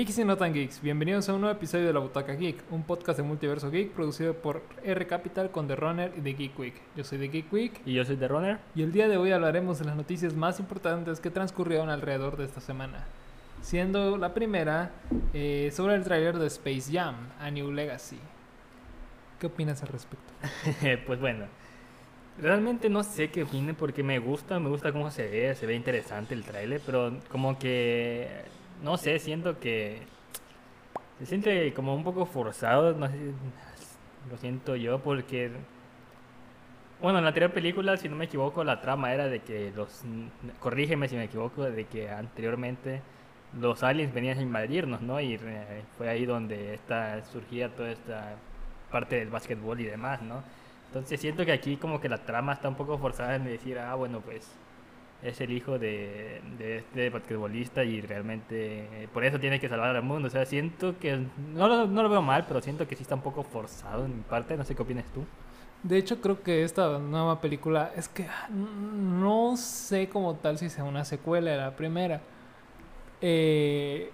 Geeks 0.00 0.18
y 0.18 0.24
no 0.24 0.38
tan 0.38 0.54
geeks, 0.54 0.80
bienvenidos 0.80 1.28
a 1.28 1.34
un 1.34 1.42
nuevo 1.42 1.54
episodio 1.54 1.86
de 1.86 1.92
La 1.92 2.00
Butaca 2.00 2.32
Geek, 2.32 2.64
un 2.70 2.84
podcast 2.84 3.18
de 3.18 3.22
multiverso 3.22 3.70
geek 3.70 3.90
producido 3.90 4.32
por 4.32 4.62
R 4.82 5.06
Capital 5.06 5.50
con 5.50 5.68
The 5.68 5.76
Runner 5.76 6.10
y 6.16 6.22
The 6.22 6.32
Geek 6.32 6.58
Week. 6.58 6.74
Yo 6.96 7.04
soy 7.04 7.18
The 7.18 7.28
Geek 7.28 7.52
Week 7.52 7.82
Y 7.84 7.92
yo 7.92 8.04
soy 8.06 8.16
The 8.16 8.26
Runner. 8.26 8.58
y 8.74 8.82
el 8.82 8.92
día 8.92 9.08
de 9.08 9.18
hoy 9.18 9.30
hablaremos 9.32 9.78
de 9.78 9.84
las 9.84 9.96
noticias 9.96 10.34
más 10.34 10.58
importantes 10.58 11.20
que 11.20 11.28
transcurrieron 11.28 11.90
alrededor 11.90 12.38
de 12.38 12.46
esta 12.46 12.62
semana. 12.62 13.04
Siendo 13.60 14.16
la 14.16 14.32
primera 14.32 14.90
eh, 15.34 15.70
sobre 15.70 15.96
el 15.96 16.02
tráiler 16.02 16.38
de 16.38 16.46
Space 16.46 16.90
Jam, 16.90 17.16
A 17.38 17.50
New 17.50 17.70
Legacy. 17.70 18.16
¿Qué 19.38 19.48
opinas 19.48 19.82
al 19.82 19.88
respecto? 19.88 20.32
pues 21.06 21.20
bueno, 21.20 21.44
realmente 22.40 22.88
no 22.88 23.02
sé 23.02 23.30
qué 23.30 23.42
opine 23.42 23.74
porque 23.74 24.02
me 24.02 24.18
gusta, 24.18 24.58
me 24.60 24.70
gusta 24.70 24.92
cómo 24.92 25.10
se 25.10 25.28
ve, 25.28 25.54
se 25.54 25.66
ve 25.66 25.74
interesante 25.74 26.32
el 26.32 26.42
tráiler, 26.42 26.80
pero 26.86 27.18
como 27.28 27.58
que, 27.58 28.28
no 28.82 28.96
sé, 28.96 29.18
siento 29.18 29.58
que 29.58 30.02
se 31.18 31.26
siente 31.26 31.72
como 31.74 31.94
un 31.94 32.04
poco 32.04 32.26
forzado, 32.26 32.94
no 32.94 33.06
sé, 33.08 33.32
lo 34.30 34.36
siento 34.38 34.76
yo 34.76 35.00
porque, 35.00 35.50
bueno, 37.00 37.18
en 37.18 37.24
la 37.24 37.28
anterior 37.28 37.52
película, 37.52 37.96
si 37.96 38.08
no 38.08 38.16
me 38.16 38.26
equivoco, 38.26 38.64
la 38.64 38.80
trama 38.80 39.12
era 39.12 39.28
de 39.28 39.40
que 39.40 39.72
los, 39.74 40.02
corrígeme 40.60 41.08
si 41.08 41.16
me 41.16 41.24
equivoco, 41.24 41.64
de 41.64 41.84
que 41.84 42.10
anteriormente 42.10 43.02
los 43.58 43.82
aliens 43.82 44.14
venían 44.14 44.38
a 44.38 44.42
invadirnos, 44.42 45.02
¿no? 45.02 45.20
Y 45.20 45.34
eh, 45.34 45.82
fue 45.98 46.08
ahí 46.08 46.24
donde 46.24 46.74
esta, 46.74 47.22
surgía 47.24 47.68
toda 47.74 47.90
esta 47.90 48.36
parte 48.90 49.16
del 49.16 49.28
básquetbol 49.28 49.80
y 49.80 49.84
demás, 49.84 50.22
¿no? 50.22 50.42
Entonces 50.86 51.20
siento 51.20 51.44
que 51.44 51.52
aquí 51.52 51.76
como 51.76 52.00
que 52.00 52.08
la 52.08 52.18
trama 52.18 52.52
está 52.52 52.68
un 52.68 52.74
poco 52.74 52.98
forzada 52.98 53.36
en 53.36 53.44
decir, 53.44 53.78
ah, 53.78 53.94
bueno, 53.94 54.20
pues 54.20 54.50
es 55.22 55.40
el 55.40 55.52
hijo 55.52 55.78
de, 55.78 56.40
de 56.58 56.78
este 56.78 57.10
basquetbolista 57.10 57.84
y 57.84 58.00
realmente 58.00 59.02
eh, 59.02 59.08
por 59.12 59.24
eso 59.24 59.38
tiene 59.38 59.60
que 59.60 59.68
salvar 59.68 59.94
al 59.94 60.02
mundo. 60.02 60.28
O 60.28 60.30
sea, 60.30 60.46
siento 60.46 60.98
que, 60.98 61.26
no 61.54 61.68
lo, 61.68 61.86
no 61.86 62.02
lo 62.02 62.08
veo 62.08 62.22
mal, 62.22 62.46
pero 62.46 62.62
siento 62.62 62.88
que 62.88 62.96
sí 62.96 63.02
está 63.02 63.14
un 63.16 63.22
poco 63.22 63.42
forzado 63.42 64.04
en 64.06 64.16
mi 64.16 64.22
parte. 64.22 64.56
No 64.56 64.64
sé 64.64 64.74
qué 64.74 64.82
opinas 64.82 65.04
tú. 65.12 65.24
De 65.82 65.98
hecho, 65.98 66.20
creo 66.20 66.42
que 66.42 66.62
esta 66.62 66.98
nueva 66.98 67.40
película 67.40 67.92
es 67.96 68.08
que 68.08 68.24
ah, 68.24 68.48
no 68.50 69.56
sé 69.56 70.08
como 70.08 70.34
tal 70.34 70.58
si 70.58 70.68
sea 70.68 70.84
una 70.84 71.04
secuela 71.04 71.50
de 71.50 71.56
la 71.56 71.76
primera. 71.76 72.20
Eh, 73.20 74.10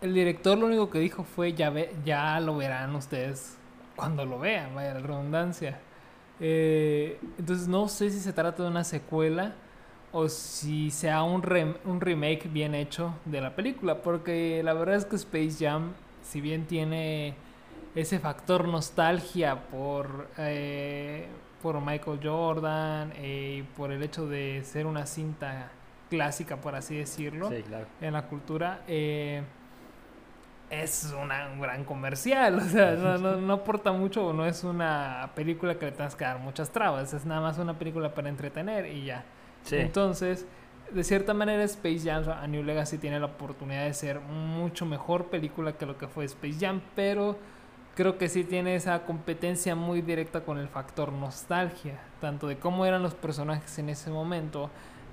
el 0.00 0.14
director 0.14 0.56
lo 0.56 0.66
único 0.66 0.88
que 0.90 0.98
dijo 0.98 1.24
fue 1.24 1.52
ya, 1.52 1.70
ve, 1.70 1.94
ya 2.04 2.40
lo 2.40 2.56
verán 2.56 2.94
ustedes 2.94 3.56
cuando 3.96 4.24
lo 4.24 4.38
vean, 4.38 4.74
vaya 4.74 4.94
la 4.94 5.00
redundancia. 5.00 5.78
Eh, 6.38 7.18
entonces 7.38 7.68
no 7.68 7.86
sé 7.88 8.10
si 8.10 8.18
se 8.18 8.32
trata 8.32 8.62
de 8.62 8.70
una 8.70 8.84
secuela 8.84 9.54
o 10.12 10.28
si 10.28 10.90
sea 10.90 11.22
un, 11.22 11.42
rem- 11.42 11.76
un 11.84 12.00
remake 12.00 12.48
bien 12.48 12.74
hecho 12.74 13.14
de 13.24 13.40
la 13.40 13.54
película, 13.54 14.02
porque 14.02 14.62
la 14.64 14.72
verdad 14.74 14.96
es 14.96 15.04
que 15.04 15.16
Space 15.16 15.56
Jam, 15.64 15.92
si 16.22 16.40
bien 16.40 16.66
tiene 16.66 17.34
ese 17.94 18.18
factor 18.20 18.66
nostalgia 18.68 19.56
por, 19.68 20.28
eh, 20.38 21.26
por 21.62 21.80
Michael 21.80 22.20
Jordan 22.22 23.12
eh, 23.16 23.58
y 23.58 23.62
por 23.76 23.92
el 23.92 24.02
hecho 24.02 24.26
de 24.26 24.62
ser 24.64 24.86
una 24.86 25.06
cinta 25.06 25.70
clásica, 26.08 26.56
por 26.56 26.74
así 26.74 26.96
decirlo, 26.96 27.48
Sí, 27.50 27.62
claro. 27.62 27.86
en 28.00 28.12
la 28.12 28.26
cultura, 28.26 28.80
eh, 28.88 29.42
es 30.70 31.12
una- 31.20 31.48
un 31.52 31.60
gran 31.60 31.84
comercial. 31.84 32.56
O 32.58 32.60
sea, 32.60 32.92
no, 32.92 33.18
no, 33.18 33.36
no 33.36 33.52
aporta 33.54 33.92
mucho 33.92 34.26
o 34.28 34.32
no 34.32 34.46
es 34.46 34.62
una 34.64 35.30
película 35.34 35.74
que 35.78 35.86
le 35.86 35.92
tengas 35.92 36.14
que 36.16 36.24
dar 36.24 36.38
muchas 36.38 36.70
trabas. 36.70 37.12
Es 37.12 37.24
nada 37.24 37.40
más 37.40 37.58
una 37.58 37.74
película 37.78 38.14
para 38.14 38.28
entretener 38.28 38.86
y 38.86 39.04
ya. 39.06 39.24
Sí. 39.64 39.76
Entonces, 39.76 40.46
de 40.92 41.04
cierta 41.04 41.34
manera, 41.34 41.62
Space 41.64 42.00
Jam 42.00 42.24
A 42.28 42.46
New 42.46 42.62
Legacy 42.62 42.98
tiene 42.98 43.20
la 43.20 43.26
oportunidad 43.26 43.84
de 43.84 43.94
ser 43.94 44.20
mucho 44.20 44.86
mejor 44.86 45.26
película 45.26 45.72
que 45.72 45.86
lo 45.86 45.96
que 45.96 46.08
fue 46.08 46.24
Space 46.24 46.56
Jam, 46.60 46.80
pero 46.94 47.36
creo 47.94 48.18
que 48.18 48.28
sí 48.28 48.44
tiene 48.44 48.74
esa 48.74 49.04
competencia 49.04 49.74
muy 49.74 50.02
directa 50.02 50.40
con 50.40 50.58
el 50.58 50.68
factor 50.68 51.12
nostalgia, 51.12 52.00
tanto 52.20 52.46
de 52.48 52.56
cómo 52.56 52.86
eran 52.86 53.02
los 53.02 53.14
personajes 53.14 53.78
en 53.78 53.88
ese 53.88 54.10
momento 54.10 54.70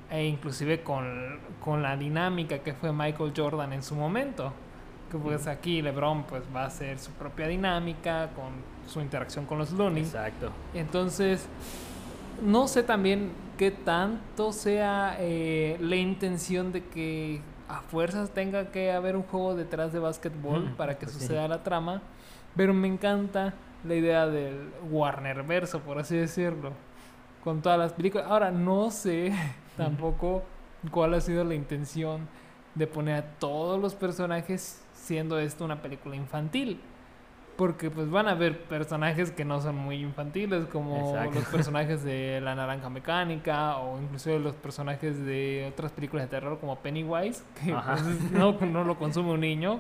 e 0.10 0.26
inclusive 0.26 0.84
con, 0.84 1.40
con 1.64 1.84
la 1.84 1.98
dinámica 1.98 2.60
que 2.60 2.74
fue 2.74 2.92
Michael 2.94 3.34
Jordan 3.36 3.74
en 3.74 3.84
su 3.84 3.96
momento. 3.96 4.54
Que 5.12 5.18
pues 5.18 5.48
aquí 5.48 5.82
LeBron 5.82 6.24
pues 6.24 6.44
va 6.54 6.64
a 6.64 6.68
hacer 6.68 7.00
su 7.00 7.12
propia 7.12 7.48
dinámica 7.48 8.30
con 8.36 8.52
su 8.88 9.00
interacción 9.00 9.46
con 9.46 9.58
los 9.58 9.72
Looney. 9.72 10.04
Exacto. 10.04 10.52
Entonces, 10.74 11.48
no 12.42 12.68
sé 12.68 12.84
también 12.84 13.32
qué 13.58 13.72
tanto 13.72 14.52
sea 14.54 15.18
eh, 15.20 15.78
la 15.80 15.96
intención 15.96 16.72
de 16.72 16.84
que 16.86 17.42
a 17.68 17.82
fuerzas 17.82 18.32
tenga 18.32 18.72
que 18.72 18.92
haber 18.92 19.16
un 19.16 19.24
juego 19.24 19.56
detrás 19.56 19.92
de 19.94 20.00
básquetbol 20.00 20.72
Mm, 20.72 20.76
para 20.76 20.98
que 20.98 21.06
pues 21.06 21.18
sí. 21.18 21.20
suceda 21.22 21.48
la 21.48 21.64
trama, 21.64 22.02
pero 22.56 22.74
me 22.74 22.88
encanta 22.88 23.54
la 23.84 23.96
idea 23.96 24.28
del 24.28 24.70
Warner 24.90 25.44
verso, 25.44 25.80
por 25.82 26.00
así 26.00 26.16
decirlo, 26.16 26.72
con 27.44 27.62
todas 27.62 27.78
las 27.80 27.94
películas. 27.94 28.28
Ahora, 28.30 28.52
no 28.52 28.90
sé 28.92 29.34
tampoco 29.78 30.44
cuál 30.92 31.14
ha 31.14 31.22
sido 31.22 31.44
la 31.44 31.56
intención 31.56 32.28
de 32.76 32.88
poner 32.88 33.16
a 33.16 33.24
todos 33.40 33.82
los 33.82 33.96
personajes 33.96 34.84
siendo 34.94 35.40
esto 35.40 35.66
una 35.66 35.82
película 35.82 36.16
infantil. 36.16 36.80
Porque 37.58 37.90
pues 37.90 38.10
van 38.12 38.28
a 38.28 38.32
haber 38.32 38.62
personajes 38.66 39.32
que 39.32 39.44
no 39.44 39.60
son 39.62 39.76
muy 39.76 39.96
infantiles, 39.98 40.66
como 40.68 41.10
Exacto. 41.10 41.40
los 41.40 41.46
personajes 41.52 42.04
de 42.04 42.40
La 42.42 42.54
Naranja 42.56 42.90
Mecánica 42.90 43.78
o 43.78 44.00
inclusive 44.00 44.40
los 44.40 44.56
personajes 44.56 45.26
de 45.26 45.68
otras 45.74 45.92
películas 45.92 46.26
de 46.26 46.30
terror 46.30 46.60
como 46.60 46.78
Pennywise, 46.78 47.44
que 47.64 47.74
pues, 47.74 48.32
no, 48.32 48.54
no 48.62 48.84
lo 48.84 48.98
consume 48.98 49.32
un 49.32 49.40
niño. 49.42 49.80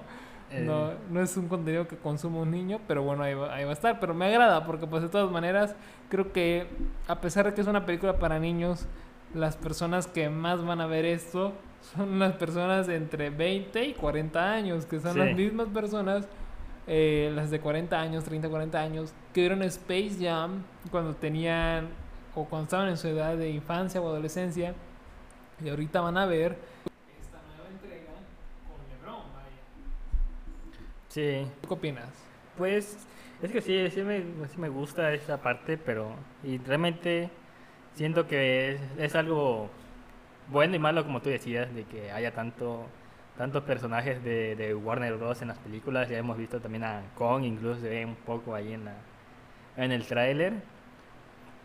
Eh, 0.50 0.64
No, 0.66 0.92
no 1.12 1.22
es 1.22 1.36
un 1.38 1.48
contenido 1.50 1.88
que 1.88 1.98
consume 1.98 2.40
un 2.40 2.50
niño, 2.52 2.80
pero 2.88 3.04
bueno, 3.04 3.22
ahí 3.24 3.34
va, 3.34 3.54
ahí 3.54 3.64
va 3.66 3.72
a 3.72 3.74
estar. 3.74 4.00
Pero 4.00 4.14
me 4.14 4.26
agrada 4.26 4.66
porque 4.66 4.88
pues 4.88 5.04
de 5.04 5.10
todas 5.10 5.30
maneras 5.30 5.76
creo 6.10 6.32
que 6.32 6.68
a 7.08 7.20
pesar 7.22 7.46
de 7.46 7.54
que 7.54 7.62
es 7.62 7.68
una 7.68 7.86
película 7.86 8.18
para 8.18 8.40
niños, 8.40 8.88
las 9.36 9.56
personas 9.58 10.08
que 10.08 10.30
más 10.30 10.66
van 10.66 10.80
a 10.82 10.88
ver 10.88 11.04
esto 11.06 11.54
son 11.94 12.18
las 12.18 12.32
personas 12.34 12.88
entre 12.90 13.30
20 13.30 13.84
y 13.86 13.94
40 13.94 14.52
años, 14.54 14.86
que 14.86 15.00
son 15.00 15.14
Sí. 15.14 15.20
las 15.20 15.36
mismas 15.36 15.68
personas, 15.68 16.28
eh, 16.88 17.32
las 17.36 17.52
de 17.52 17.60
40 17.60 18.00
años, 18.00 18.24
30, 18.24 18.50
40 18.50 18.82
años, 18.82 19.14
que 19.34 19.42
vieron 19.42 19.62
Space 19.64 20.18
Jam 20.20 20.64
cuando 20.90 21.16
tenían 21.16 21.90
o 22.34 22.46
cuando 22.46 22.64
estaban 22.64 22.90
en 22.90 22.98
su 22.98 23.08
edad 23.08 23.36
de 23.36 23.50
infancia 23.50 24.02
o 24.02 24.08
adolescencia 24.08 24.74
y 25.64 25.70
ahorita 25.70 26.02
van 26.02 26.18
a 26.18 26.26
ver 26.26 26.58
esta 27.20 27.40
nueva 27.48 27.70
entrega 27.72 28.14
con 28.68 28.78
LeBron, 28.90 29.34
vaya. 29.34 29.62
sí. 31.10 31.48
¿Tú 31.62 31.68
¿Qué 31.68 31.74
opinas? 31.74 32.10
Pues 32.58 33.06
es 33.42 33.52
que 33.52 33.62
sí, 33.62 33.90
sí 33.92 34.02
me, 34.02 34.20
sí 34.48 34.58
me 34.58 34.70
gusta 34.70 35.14
esa 35.14 35.42
parte, 35.42 35.78
pero 35.78 36.12
y 36.44 36.58
realmente 36.60 37.30
siento 37.96 38.28
que 38.28 38.74
es, 38.74 38.82
es 38.98 39.16
algo 39.16 39.70
bueno 40.50 40.76
y 40.76 40.80
malo, 40.80 41.04
como 41.04 41.22
tú 41.22 41.30
decías, 41.30 41.74
de 41.74 41.84
que 41.84 42.12
haya 42.12 42.34
tanto 42.34 42.86
tantos 43.38 43.64
personajes 43.64 44.24
de, 44.24 44.56
de 44.56 44.74
Warner 44.74 45.16
Bros. 45.16 45.42
en 45.42 45.50
las 45.50 45.60
películas. 45.60 46.10
Ya 46.10 46.18
hemos 46.18 46.38
visto 46.38 46.60
también 46.60 46.84
a 46.84 47.04
Kong, 47.16 47.44
incluso 47.44 47.80
se 47.82 47.90
ve 47.90 48.06
un 48.06 48.16
poco 48.16 48.56
ahí 48.56 48.74
en, 48.74 48.86
la, 48.86 48.96
en 49.78 49.92
el 49.92 50.06
tráiler. 50.06 50.54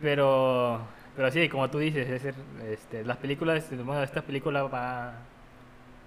Pero, 0.00 0.80
pero 1.16 1.30
sí, 1.30 1.48
como 1.48 1.70
tú 1.70 1.78
dices, 1.78 2.08
es 2.08 2.34
este, 2.68 3.04
las 3.04 3.16
películas, 3.16 3.68
bueno, 3.84 4.02
esta 4.02 4.22
película 4.22 4.64
va... 4.64 5.14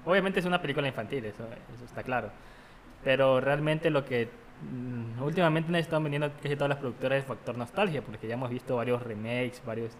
Obviamente 0.05 0.39
es 0.39 0.45
una 0.45 0.61
película 0.61 0.87
infantil, 0.87 1.25
eso, 1.25 1.47
eso 1.73 1.85
está 1.85 2.03
claro. 2.03 2.29
Pero 3.03 3.41
realmente 3.41 3.89
lo 3.89 4.05
que 4.05 4.29
mm, 4.61 5.23
últimamente 5.23 5.71
nos 5.71 5.81
están 5.81 6.03
vendiendo 6.03 6.31
casi 6.41 6.55
todas 6.55 6.69
las 6.69 6.77
productoras 6.77 7.19
es 7.19 7.25
factor 7.25 7.57
nostalgia, 7.57 8.01
porque 8.01 8.27
ya 8.27 8.35
hemos 8.35 8.49
visto 8.51 8.75
varios 8.75 9.01
remakes, 9.01 9.63
varios, 9.65 9.91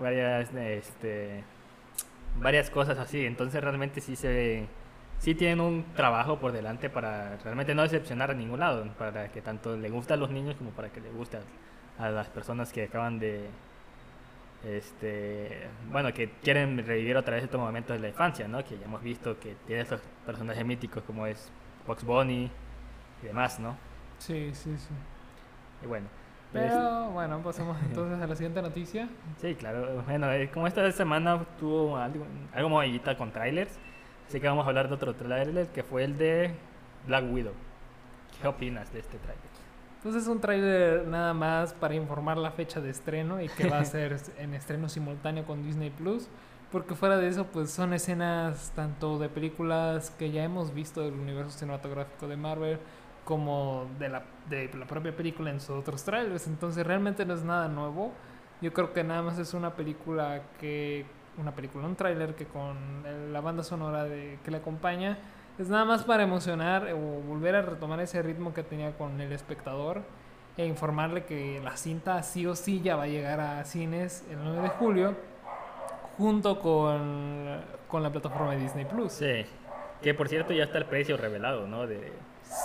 varias, 0.00 0.54
este, 0.54 1.44
varias 2.40 2.70
cosas 2.70 2.98
así. 2.98 3.24
Entonces 3.26 3.62
realmente 3.62 4.00
sí 4.00 4.16
se, 4.16 4.66
sí 5.18 5.34
tienen 5.34 5.60
un 5.60 5.84
trabajo 5.94 6.38
por 6.38 6.52
delante 6.52 6.90
para 6.90 7.36
realmente 7.38 7.74
no 7.74 7.82
decepcionar 7.82 8.30
a 8.30 8.34
ningún 8.34 8.60
lado, 8.60 8.86
para 8.98 9.30
que 9.30 9.40
tanto 9.42 9.76
le 9.76 9.90
guste 9.90 10.14
a 10.14 10.16
los 10.16 10.30
niños 10.30 10.56
como 10.56 10.70
para 10.70 10.88
que 10.90 11.00
le 11.00 11.10
guste 11.10 11.38
a, 11.98 12.06
a 12.06 12.10
las 12.10 12.28
personas 12.28 12.72
que 12.72 12.84
acaban 12.84 13.18
de 13.18 13.48
este 14.64 15.68
bueno 15.92 16.12
que 16.12 16.30
quieren 16.42 16.84
revivir 16.84 17.16
otra 17.16 17.34
vez 17.36 17.44
estos 17.44 17.60
momentos 17.60 17.94
de 17.94 18.00
la 18.00 18.08
infancia 18.08 18.48
no 18.48 18.64
que 18.64 18.76
ya 18.78 18.86
hemos 18.86 19.02
visto 19.02 19.38
que 19.38 19.54
tiene 19.66 19.82
estos 19.82 20.00
personajes 20.24 20.64
míticos 20.64 21.04
como 21.06 21.26
es 21.26 21.50
Fox 21.86 22.02
Bunny 22.04 22.50
y 23.22 23.26
demás 23.26 23.60
no 23.60 23.76
Sí, 24.18 24.50
sí, 24.54 24.76
sí. 24.78 24.88
y 25.84 25.86
bueno 25.86 26.08
Pero 26.52 27.10
bueno, 27.10 27.40
pasamos 27.42 27.76
entonces 27.86 28.22
a 28.22 28.26
la 28.26 28.34
siguiente 28.34 28.62
noticia. 28.62 29.08
sí 29.38 29.54
claro 29.54 30.02
bueno 30.06 30.30
eh, 30.32 30.50
como 30.52 30.66
esta 30.66 30.90
semana 30.92 31.44
tuvo 31.58 31.96
algo 31.96 32.24
algo 32.54 32.68
movillita 32.68 33.16
con 33.16 33.30
trailers 33.32 33.78
así 34.28 34.40
que 34.40 34.46
vamos 34.48 34.64
a 34.64 34.68
hablar 34.68 34.88
de 34.88 34.94
otro 34.94 35.14
trailer 35.14 35.68
que 35.68 35.82
fue 35.82 36.04
el 36.04 36.16
de 36.16 36.54
Black 37.06 37.24
Widow 37.30 37.52
¿qué 38.40 38.48
opinas 38.48 38.92
de 38.92 39.00
este 39.00 39.18
trailer? 39.18 39.44
Pues 40.02 40.14
es 40.14 40.28
un 40.28 40.40
tráiler 40.40 41.06
nada 41.08 41.34
más 41.34 41.74
para 41.74 41.94
informar 41.94 42.36
la 42.36 42.52
fecha 42.52 42.80
de 42.80 42.90
estreno 42.90 43.40
y 43.42 43.48
que 43.48 43.68
va 43.68 43.78
a 43.78 43.84
ser 43.96 44.16
en 44.38 44.54
estreno 44.54 44.88
simultáneo 44.88 45.44
con 45.44 45.64
Disney 45.64 45.90
Plus. 45.90 46.28
Porque 46.70 46.94
fuera 46.94 47.16
de 47.16 47.28
eso, 47.28 47.46
pues 47.46 47.70
son 47.70 47.92
escenas 47.92 48.72
tanto 48.76 49.18
de 49.18 49.28
películas 49.28 50.10
que 50.10 50.30
ya 50.30 50.44
hemos 50.44 50.74
visto 50.74 51.00
del 51.00 51.14
universo 51.14 51.58
cinematográfico 51.58 52.28
de 52.28 52.36
Marvel 52.36 52.78
como 53.26 53.90
de 53.98 54.08
la, 54.08 54.22
de 54.48 54.70
la 54.72 54.86
propia 54.86 55.14
película 55.14 55.50
en 55.50 55.60
sus 55.60 55.70
otros 55.70 56.04
trailers. 56.04 56.46
Entonces 56.46 56.86
realmente 56.86 57.26
no 57.26 57.34
es 57.34 57.42
nada 57.42 57.68
nuevo. 57.68 58.12
Yo 58.62 58.72
creo 58.72 58.94
que 58.94 59.04
nada 59.04 59.20
más 59.20 59.38
es 59.38 59.52
una 59.52 59.74
película 59.74 60.40
que... 60.58 61.04
Una 61.36 61.54
película, 61.54 61.86
un 61.86 61.96
tráiler 61.96 62.34
que 62.34 62.46
con 62.46 62.74
la 63.30 63.42
banda 63.42 63.62
sonora 63.62 64.04
de, 64.04 64.38
que 64.42 64.50
le 64.50 64.56
acompaña 64.56 65.18
es 65.58 65.68
nada 65.68 65.84
más 65.84 66.02
para 66.02 66.22
emocionar 66.22 66.90
o 66.94 66.96
volver 66.96 67.56
a 67.56 67.60
retomar 67.60 68.00
ese 68.00 68.22
ritmo 68.22 68.54
que 68.54 68.62
tenía 68.62 68.96
con 68.96 69.20
el 69.20 69.30
espectador 69.32 70.00
e 70.56 70.64
informarle 70.64 71.26
que 71.26 71.60
la 71.62 71.76
cinta 71.76 72.22
sí 72.22 72.46
o 72.46 72.54
sí 72.54 72.80
ya 72.80 72.96
va 72.96 73.02
a 73.02 73.06
llegar 73.06 73.40
a 73.40 73.64
cines 73.64 74.24
el 74.30 74.42
9 74.42 74.62
de 74.62 74.68
julio 74.70 75.14
junto 76.16 76.58
con, 76.58 77.60
con 77.86 78.02
la 78.02 78.10
plataforma 78.10 78.52
de 78.52 78.62
Disney 78.62 78.86
Plus. 78.86 79.12
Sí. 79.12 79.44
Que 80.00 80.14
por 80.14 80.30
cierto 80.30 80.54
ya 80.54 80.64
está 80.64 80.78
el 80.78 80.86
precio 80.86 81.18
revelado, 81.18 81.66
¿no? 81.66 81.86
De, 81.86 82.14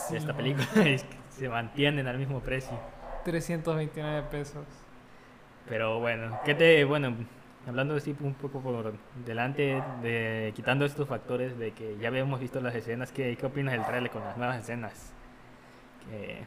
de 0.09 0.17
esta 0.17 0.33
película. 0.35 0.65
Es 0.85 1.03
que 1.03 1.17
se 1.29 1.49
mantienen 1.49 2.07
al 2.07 2.17
mismo 2.17 2.39
precio. 2.39 2.77
329 3.25 4.23
pesos. 4.31 4.65
Pero 5.69 5.99
bueno, 5.99 6.39
¿qué 6.43 6.55
te, 6.55 6.83
bueno, 6.85 7.15
hablando 7.67 7.95
así 7.95 8.15
un 8.19 8.33
poco 8.33 8.59
por 8.61 8.93
delante, 9.25 9.81
de 10.01 10.51
quitando 10.55 10.85
estos 10.85 11.07
factores 11.07 11.57
de 11.57 11.71
que 11.71 11.97
ya 11.97 12.07
habíamos 12.09 12.39
visto 12.39 12.59
las 12.61 12.73
escenas, 12.75 13.11
¿qué, 13.11 13.37
qué 13.37 13.45
opinas 13.45 13.73
del 13.73 13.85
trailer 13.85 14.09
con 14.11 14.23
las 14.23 14.35
nuevas 14.37 14.57
escenas? 14.59 15.13
¿Qué- 16.09 16.45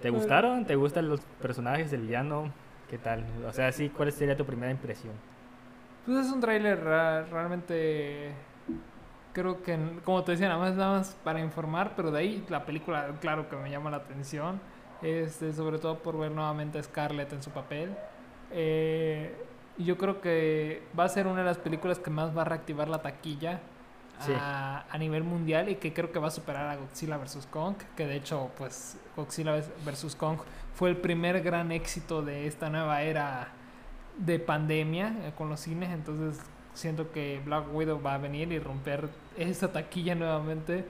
¿Te 0.00 0.10
Pues- 0.10 0.22
gustaron? 0.22 0.64
¿Te 0.64 0.74
gustan 0.76 1.08
los 1.08 1.20
personajes 1.40 1.90
del 1.90 2.02
villano? 2.02 2.52
¿Qué 2.88 2.98
tal? 2.98 3.24
O 3.46 3.52
sea, 3.52 3.70
sí, 3.72 3.88
¿cuál 3.88 4.10
sería 4.12 4.36
tu 4.36 4.44
primera 4.44 4.70
impresión? 4.70 5.14
Pues 6.06 6.26
es 6.26 6.32
un 6.32 6.40
tráiler 6.40 6.82
ra- 6.82 7.22
realmente 7.24 8.32
creo 9.32 9.62
que 9.62 9.78
como 10.04 10.22
te 10.24 10.32
decía 10.32 10.48
nada 10.48 10.60
más 10.60 10.74
nada 10.74 10.98
más 10.98 11.16
para 11.24 11.40
informar 11.40 11.92
pero 11.96 12.10
de 12.10 12.18
ahí 12.18 12.44
la 12.48 12.64
película 12.64 13.08
claro 13.20 13.48
que 13.48 13.56
me 13.56 13.70
llama 13.70 13.90
la 13.90 13.98
atención 13.98 14.60
este, 15.02 15.52
sobre 15.52 15.78
todo 15.78 15.98
por 15.98 16.16
ver 16.18 16.30
nuevamente 16.30 16.78
a 16.78 16.82
Scarlett 16.82 17.32
en 17.32 17.42
su 17.42 17.50
papel 17.50 17.94
Eh, 18.50 19.34
yo 19.78 19.96
creo 19.96 20.20
que 20.20 20.82
va 20.98 21.04
a 21.04 21.08
ser 21.08 21.26
una 21.26 21.38
de 21.40 21.46
las 21.46 21.56
películas 21.58 21.98
que 21.98 22.10
más 22.10 22.36
va 22.36 22.42
a 22.42 22.44
reactivar 22.44 22.88
la 22.88 23.00
taquilla 23.02 23.60
Sí. 24.20 24.32
a, 24.38 24.84
a 24.88 24.98
nivel 24.98 25.24
mundial 25.24 25.68
y 25.68 25.76
que 25.76 25.92
creo 25.92 26.12
que 26.12 26.20
va 26.20 26.28
a 26.28 26.30
superar 26.30 26.68
a 26.68 26.76
Godzilla 26.76 27.16
vs 27.16 27.48
Kong 27.50 27.74
que 27.96 28.06
de 28.06 28.14
hecho 28.16 28.50
pues 28.56 28.96
Godzilla 29.16 29.52
vs 29.84 30.14
Kong 30.14 30.38
fue 30.74 30.90
el 30.90 30.96
primer 30.98 31.42
gran 31.42 31.72
éxito 31.72 32.22
de 32.22 32.46
esta 32.46 32.68
nueva 32.70 33.02
era 33.02 33.48
de 34.18 34.38
pandemia 34.38 35.08
eh, 35.24 35.32
con 35.36 35.48
los 35.48 35.58
cines, 35.60 35.90
entonces 35.90 36.40
siento 36.74 37.10
que 37.12 37.40
Black 37.44 37.66
Widow 37.74 38.00
va 38.02 38.14
a 38.14 38.18
venir 38.18 38.52
y 38.52 38.58
romper 38.58 39.08
esa 39.36 39.72
taquilla 39.72 40.14
nuevamente, 40.14 40.84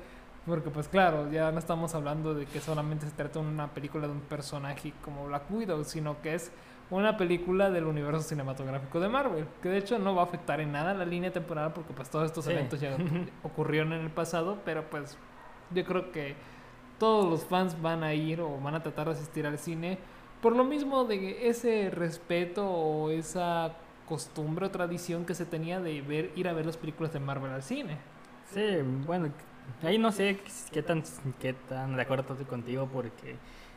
porque 0.47 0.71
pues 0.71 0.89
claro, 0.89 1.31
ya 1.31 1.51
no 1.53 1.59
estamos 1.59 1.95
hablando 1.95 2.35
de 2.35 2.47
que 2.47 2.61
solamente 2.61 3.07
se 3.07 3.13
trata 3.13 3.41
de 3.41 3.47
una 3.47 3.69
película 3.69 4.07
de 4.07 4.13
un 4.13 4.21
personaje 4.21 4.93
como 5.05 5.27
Black 5.27 5.51
Widow, 5.51 5.85
sino 5.85 6.21
que 6.23 6.35
es 6.35 6.51
una 6.91 7.17
película 7.17 7.71
del 7.71 7.85
universo 7.87 8.23
cinematográfico 8.23 9.01
de 9.01 9.09
Marvel, 9.09 9.47
que 9.63 9.69
de 9.71 9.79
hecho 9.79 9.99
no 9.99 10.15
va 10.15 10.23
a 10.23 10.25
afectar 10.25 10.61
en 10.61 10.73
nada 10.73 10.93
la 10.95 11.05
línea 11.07 11.33
temporal 11.33 11.73
porque 11.73 11.93
pues 11.95 12.11
todos 12.11 12.27
estos 12.27 12.45
Sí. 12.45 12.53
eventos 12.53 12.81
ya 12.81 12.97
ocurrieron 13.43 13.93
en 13.93 14.01
el 14.03 14.11
pasado, 14.11 14.59
pero 14.65 14.85
pues 14.91 15.17
yo 15.71 15.85
creo 15.85 16.13
que 16.13 16.35
todos 16.99 17.29
los 17.31 17.45
fans 17.45 17.81
van 17.81 18.05
a 18.05 18.13
ir 18.15 18.41
o 18.41 18.61
van 18.61 18.75
a 18.75 18.83
tratar 18.83 19.07
de 19.07 19.13
asistir 19.13 19.47
al 19.47 19.59
cine 19.59 19.99
por 20.43 20.55
lo 20.55 20.65
mismo 20.65 21.05
de 21.05 21.49
ese 21.49 21.89
respeto 21.91 22.69
o 22.69 23.11
esa 23.11 23.73
costumbre 24.13 24.67
o 24.67 24.71
tradición 24.71 25.25
que 25.25 25.35
se 25.35 25.47
tenía 25.47 25.81
de 25.81 26.03
ver 26.03 26.33
ir 26.37 26.47
a 26.47 26.53
ver 26.53 26.67
las 26.67 26.77
películas 26.77 27.15
de 27.15 27.21
Marvel 27.21 27.51
al 27.51 27.63
cine. 27.63 27.97
Sí, 28.53 28.63
bueno, 29.07 29.33
ahí 29.83 29.97
no 29.97 30.13
sé 30.13 30.37
qué 30.71 30.83
tan, 30.83 31.03
qué 31.41 31.55
tan 31.55 31.97
de 31.97 32.03
acuerdo 32.03 32.35
estoy 32.35 32.45
contigo 32.45 32.87
porque 32.93 33.37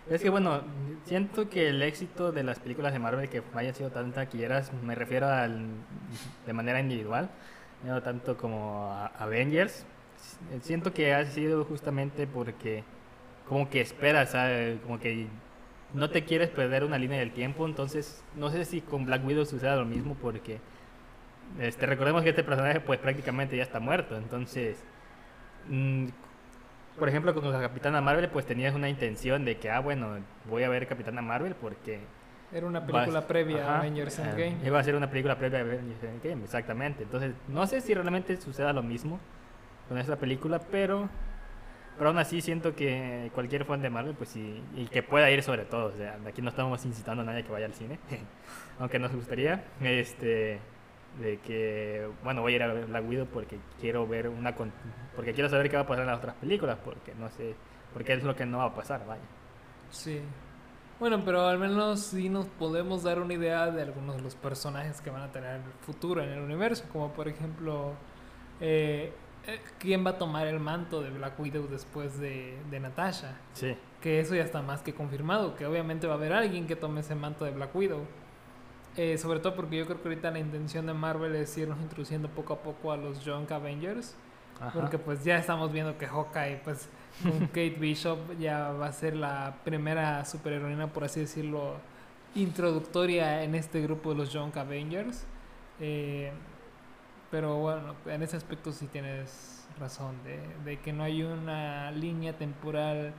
es 0.10 0.22
que 0.22 0.30
bueno, 0.30 0.60
siento 1.06 1.50
que 1.50 1.70
el 1.70 1.82
éxito 1.82 2.34
de 2.34 2.44
las 2.44 2.60
películas 2.60 2.92
de 2.92 3.00
Marvel 3.00 3.30
que 3.30 3.42
hayan 3.54 3.74
sido 3.74 3.92
tan 3.92 4.12
taquilleras, 4.12 4.74
me 4.84 4.94
refiero 4.94 5.30
al, 5.30 5.68
de 6.46 6.52
manera 6.52 6.82
individual, 6.82 7.30
no 7.86 8.02
tanto 8.02 8.36
como 8.36 8.92
a 8.92 9.06
Avengers, 9.18 9.86
siento 10.60 10.92
que 10.92 11.14
ha 11.14 11.26
sido 11.26 11.64
justamente 11.64 12.28
porque 12.28 12.84
como 13.48 13.70
que 13.70 13.80
esperas, 13.80 14.32
¿sabes? 14.32 14.82
como 14.82 15.00
que 15.00 15.28
no 15.96 16.10
te 16.10 16.26
quieres 16.26 16.50
perder 16.50 16.84
una 16.84 16.98
línea 16.98 17.18
del 17.20 17.32
tiempo, 17.32 17.66
entonces 17.66 18.22
no 18.36 18.50
sé 18.50 18.66
si 18.66 18.82
con 18.82 19.06
Black 19.06 19.26
Widow 19.26 19.46
suceda 19.46 19.76
lo 19.78 19.86
mismo 19.86 20.16
porque 20.22 20.60
este, 21.60 21.86
recordemos 21.86 22.22
que 22.24 22.30
este 22.30 22.44
personaje 22.44 22.82
pues 22.82 23.00
prácticamente 23.00 23.56
ya 23.56 23.64
está 23.64 23.80
muerto, 23.80 24.18
entonces, 24.18 24.84
mm, 25.70 26.08
por 27.00 27.08
ejemplo 27.10 27.34
con 27.34 27.50
la 27.52 27.62
Capitana 27.62 28.02
Marvel 28.02 28.30
pues 28.30 28.46
tenías 28.46 28.76
una 28.76 28.90
intención 28.90 29.46
de 29.46 29.58
que, 29.58 29.70
ah 29.72 29.80
bueno, 29.80 30.18
voy 30.50 30.64
a 30.64 30.70
ver 30.70 30.86
Capitana 30.88 31.22
Marvel 31.22 31.56
porque... 31.56 32.00
Era 32.54 32.68
una 32.68 32.86
película 32.86 33.20
vas- 33.20 33.26
previa 33.26 33.64
ajá, 33.64 33.76
a 33.76 33.80
Avengers 33.80 34.20
eh, 34.20 34.24
Endgame. 34.24 34.58
Iba 34.68 34.80
a 34.80 34.84
ser 34.84 34.96
una 34.96 35.10
película 35.10 35.38
previa 35.38 35.60
a 35.60 35.62
Avengers 35.62 36.04
Endgame, 36.04 36.44
exactamente, 36.44 37.04
entonces 37.04 37.34
no 37.48 37.66
sé 37.68 37.80
si 37.82 37.94
realmente 37.94 38.36
suceda 38.38 38.74
lo 38.74 38.84
mismo 38.84 39.20
con 39.88 39.98
esta 39.98 40.18
película, 40.18 40.60
pero... 40.60 41.10
Pero 41.98 42.10
aún 42.10 42.18
así 42.18 42.42
siento 42.42 42.76
que 42.76 43.32
cualquier 43.34 43.64
fan 43.64 43.82
de 43.82 43.90
Marvel, 43.90 44.16
pues 44.16 44.30
sí, 44.30 44.62
y 44.76 44.86
que 44.88 45.02
pueda 45.02 45.32
ir 45.32 45.42
sobre 45.44 45.64
todo, 45.64 45.88
o 45.88 45.98
sea, 45.98 46.20
aquí 46.28 46.42
no 46.42 46.50
estamos 46.50 46.84
incitando 46.86 47.22
a 47.24 47.26
nadie 47.26 47.44
que 47.44 47.52
vaya 47.52 47.66
al 47.66 47.74
cine, 47.74 48.00
aunque 48.80 49.00
nos 49.00 49.14
gustaría, 49.14 49.64
este, 49.82 50.60
de 51.20 51.38
que, 51.40 52.08
bueno, 52.24 52.42
voy 52.42 52.54
a 52.54 52.56
ir 52.58 52.64
a 52.64 52.74
ver 52.74 52.86
Black 52.86 53.08
Widow 53.08 53.28
porque 53.28 53.58
quiero 53.80 54.06
ver 54.06 54.28
una, 54.28 54.54
porque 55.16 55.34
quiero 55.34 55.50
saber 55.50 55.70
qué 55.70 55.78
va 55.78 55.84
a 55.84 55.88
pasar 55.88 56.04
en 56.04 56.12
las 56.12 56.18
otras 56.18 56.36
películas, 56.36 56.78
porque 56.84 57.14
no 57.16 57.30
sé, 57.30 57.56
porque 57.94 58.14
es 58.14 58.24
lo 58.24 58.36
que 58.36 58.46
no 58.46 58.58
va 58.58 58.66
a 58.66 58.76
pasar, 58.76 59.06
vaya. 59.06 59.24
Sí. 59.90 60.22
Bueno, 61.00 61.22
pero 61.26 61.48
al 61.48 61.60
menos 61.60 62.02
sí 62.02 62.30
nos 62.30 62.46
podemos 62.46 63.04
dar 63.04 63.20
una 63.20 63.34
idea 63.34 63.70
de 63.70 63.82
algunos 63.82 64.16
de 64.16 64.22
los 64.22 64.36
personajes 64.36 65.02
que 65.02 65.10
van 65.10 65.24
a 65.24 65.32
tener 65.32 65.60
futuro 65.82 66.22
en 66.22 66.30
el 66.30 66.40
universo, 66.40 66.86
como 66.92 67.12
por 67.12 67.28
ejemplo, 67.28 67.94
eh, 68.62 69.14
¿quién 69.80 70.06
va 70.06 70.12
a 70.12 70.18
tomar 70.18 70.48
el 70.48 70.60
manto 70.60 71.02
de 71.02 71.10
Black 71.10 71.40
Widow 71.40 71.68
después 71.68 72.20
de, 72.20 72.58
de 72.70 72.80
Natasha? 72.80 73.38
Sí, 73.54 73.76
que 74.02 74.20
eso 74.20 74.36
ya 74.36 74.44
está 74.44 74.62
más 74.62 74.82
que 74.82 74.94
confirmado, 74.94 75.56
que 75.56 75.66
obviamente 75.66 76.08
va 76.08 76.14
a 76.14 76.18
haber 76.18 76.34
alguien 76.34 76.68
que 76.68 76.76
tome 76.76 77.02
ese 77.02 77.16
manto 77.16 77.46
de 77.46 77.52
Black 77.52 77.76
Widow. 77.76 78.02
Eh, 78.98 79.18
sobre 79.18 79.40
todo 79.40 79.56
porque 79.56 79.78
yo 79.78 79.86
creo 79.86 80.02
que 80.02 80.08
ahorita 80.08 80.32
la 80.32 80.40
intención 80.40 80.86
de 80.86 80.94
Marvel 80.94 81.36
es 81.36 81.58
irnos 81.58 81.80
introduciendo 81.82 82.30
poco 82.30 82.54
a 82.54 82.60
poco 82.60 82.92
a 82.92 82.98
los 82.98 83.26
Young 83.26 83.52
Avengers, 83.52 84.16
porque 84.74 84.98
pues 84.98 85.24
ya 85.26 85.38
estamos 85.38 85.74
viendo 85.74 85.98
que 85.98 86.08
Hawkeye, 86.08 86.62
pues 86.64 86.88
con 87.22 87.40
Kate 87.48 87.76
Bishop 87.78 88.38
ya 88.40 88.70
va 88.70 88.88
a 88.88 88.94
ser 88.94 89.16
la 89.18 89.58
primera 89.66 90.24
superheroína, 90.24 90.88
por 90.88 91.04
así 91.04 91.20
decirlo, 91.20 91.74
introductoria 92.36 93.44
en 93.44 93.56
este 93.56 93.82
grupo 93.82 94.12
de 94.12 94.16
los 94.16 94.32
Young 94.32 94.58
Avengers. 94.58 95.26
Eh, 95.80 96.32
pero 97.36 97.58
bueno, 97.58 97.96
en 98.06 98.24
ese 98.24 98.38
aspecto 98.38 98.72
sí 98.72 98.88
tienes 98.88 99.68
razón, 99.78 100.16
de, 100.24 100.40
de 100.64 100.80
que 100.80 100.94
no 100.94 101.04
hay 101.04 101.22
una 101.22 101.92
línea 101.92 102.38
temporal 102.38 103.12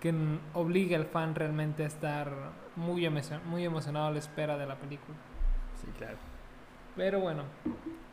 que 0.00 0.14
obligue 0.54 0.96
al 0.96 1.04
fan 1.04 1.34
realmente 1.34 1.82
a 1.84 1.86
estar 1.86 2.32
muy, 2.76 3.04
emo- 3.04 3.42
muy 3.44 3.66
emocionado 3.66 4.06
a 4.06 4.10
la 4.10 4.20
espera 4.20 4.56
de 4.56 4.64
la 4.64 4.76
película. 4.76 5.18
sí, 5.78 5.86
claro. 5.98 6.16
Pero 6.96 7.20
bueno, 7.20 7.42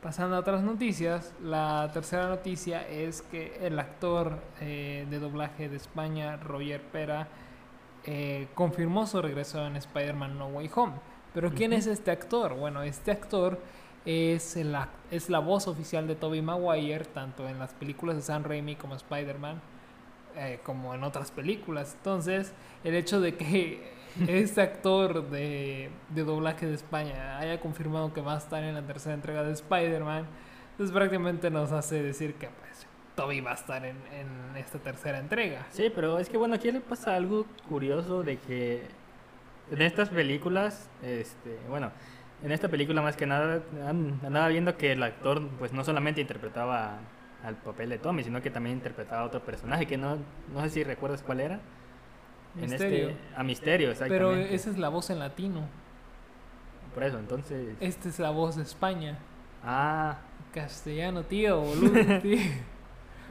pasando 0.04 0.36
a 0.36 0.40
otras 0.40 0.62
noticias, 0.62 1.34
la 1.42 1.90
tercera 1.94 2.28
noticia 2.28 2.86
es 2.90 3.22
que 3.22 3.66
el 3.66 3.80
actor 3.80 4.40
eh, 4.60 5.08
de 5.10 5.20
doblaje 5.20 5.70
de 5.70 5.78
España, 5.78 6.36
Roger 6.36 6.82
Pera, 6.82 7.30
eh, 8.04 8.50
confirmó 8.56 9.08
su 9.08 9.22
regreso 9.22 9.66
en 9.66 9.78
Spider-Man 9.78 10.38
No 10.38 10.48
Way 10.48 10.70
Home. 10.76 10.96
Pero 11.34 11.54
¿quién 11.54 11.72
es 11.72 11.88
este 11.88 12.12
actor? 12.12 12.56
Bueno, 12.56 12.84
este 12.84 13.12
actor 13.12 13.62
es, 14.06 14.56
el, 14.58 14.74
ac- 14.76 14.90
es 15.12 15.30
la 15.30 15.40
voz 15.40 15.68
oficial 15.68 16.08
de 16.08 16.16
Tobey 16.16 16.42
Maguire, 16.42 17.06
tanto 17.06 17.48
en 17.48 17.60
las 17.60 17.74
películas 17.74 18.16
de 18.16 18.22
Sam 18.22 18.44
Raimi 18.44 18.76
como 18.76 18.96
Spider-Man, 18.96 19.62
eh, 20.38 20.60
como 20.64 20.94
en 20.94 21.04
otras 21.04 21.32
películas. 21.32 21.94
Entonces, 21.98 22.54
el 22.84 22.96
hecho 22.96 23.22
de 23.22 23.36
que 23.36 23.94
este 24.28 24.62
actor 24.62 25.30
de, 25.30 25.90
de 26.10 26.24
doblaje 26.24 26.66
de 26.66 26.74
España 26.76 27.38
haya 27.40 27.60
confirmado 27.60 28.14
que 28.14 28.22
va 28.22 28.36
a 28.36 28.38
estar 28.38 28.64
en 28.64 28.76
la 28.76 28.82
tercera 28.82 29.16
entrega 29.16 29.44
de 29.44 29.54
Spider-Man, 29.54 30.26
pues 30.78 30.92
prácticamente 30.92 31.50
nos 31.50 31.72
hace 31.72 32.04
decir 32.04 32.36
que 32.36 32.48
pues 32.50 32.86
Toby 33.16 33.40
va 33.40 33.52
a 33.52 33.56
estar 33.56 33.86
en, 33.86 33.96
en 34.12 34.58
esta 34.58 34.78
tercera 34.80 35.20
entrega. 35.20 35.66
Sí, 35.72 35.90
pero 35.94 36.20
es 36.20 36.28
que 36.30 36.38
bueno, 36.38 36.56
aquí 36.56 36.70
le 36.72 36.82
pasa 36.82 37.16
algo 37.16 37.46
curioso 37.70 38.24
de 38.24 38.38
que 38.38 38.84
en 39.72 39.82
estas 39.82 40.10
películas, 40.10 40.90
este, 41.02 41.58
bueno, 41.70 41.92
en 42.46 42.52
esta 42.52 42.70
película 42.70 43.02
más 43.02 43.16
que 43.18 43.26
nada 43.26 43.62
an- 43.88 44.20
andaba 44.26 44.48
viendo 44.48 44.78
que 44.78 44.92
el 44.92 45.02
actor 45.04 45.42
pues 45.60 45.74
no 45.74 45.84
solamente 45.84 46.22
interpretaba 46.22 47.00
al 47.44 47.56
papel 47.56 47.90
de 47.90 47.98
Tommy, 47.98 48.24
sino 48.24 48.42
que 48.42 48.50
también 48.52 48.78
interpretaba 48.78 49.22
a 49.22 49.26
otro 49.26 49.42
personaje 49.42 49.86
que 49.86 49.98
no, 49.98 50.18
no 50.54 50.62
sé 50.62 50.70
si 50.70 50.84
recuerdas 50.84 51.22
cuál 51.24 51.40
era. 51.42 51.60
En 52.56 52.70
Misterio. 52.70 53.10
este, 53.10 53.22
a 53.36 53.44
Misterio, 53.44 53.88
Pero 53.88 54.32
exactamente. 54.32 54.56
esa 54.56 54.70
es 54.70 54.78
la 54.78 54.90
voz 54.90 55.10
en 55.10 55.20
latino. 55.20 55.62
Por 56.94 57.04
eso, 57.04 57.20
entonces... 57.20 57.76
Esta 57.82 58.08
es 58.08 58.20
la 58.20 58.30
voz 58.30 58.56
de 58.56 58.64
España. 58.64 59.18
Ah, 59.64 60.20
Castellano, 60.54 61.24
tío, 61.24 61.60
boludo, 61.60 62.20
tío. 62.22 62.38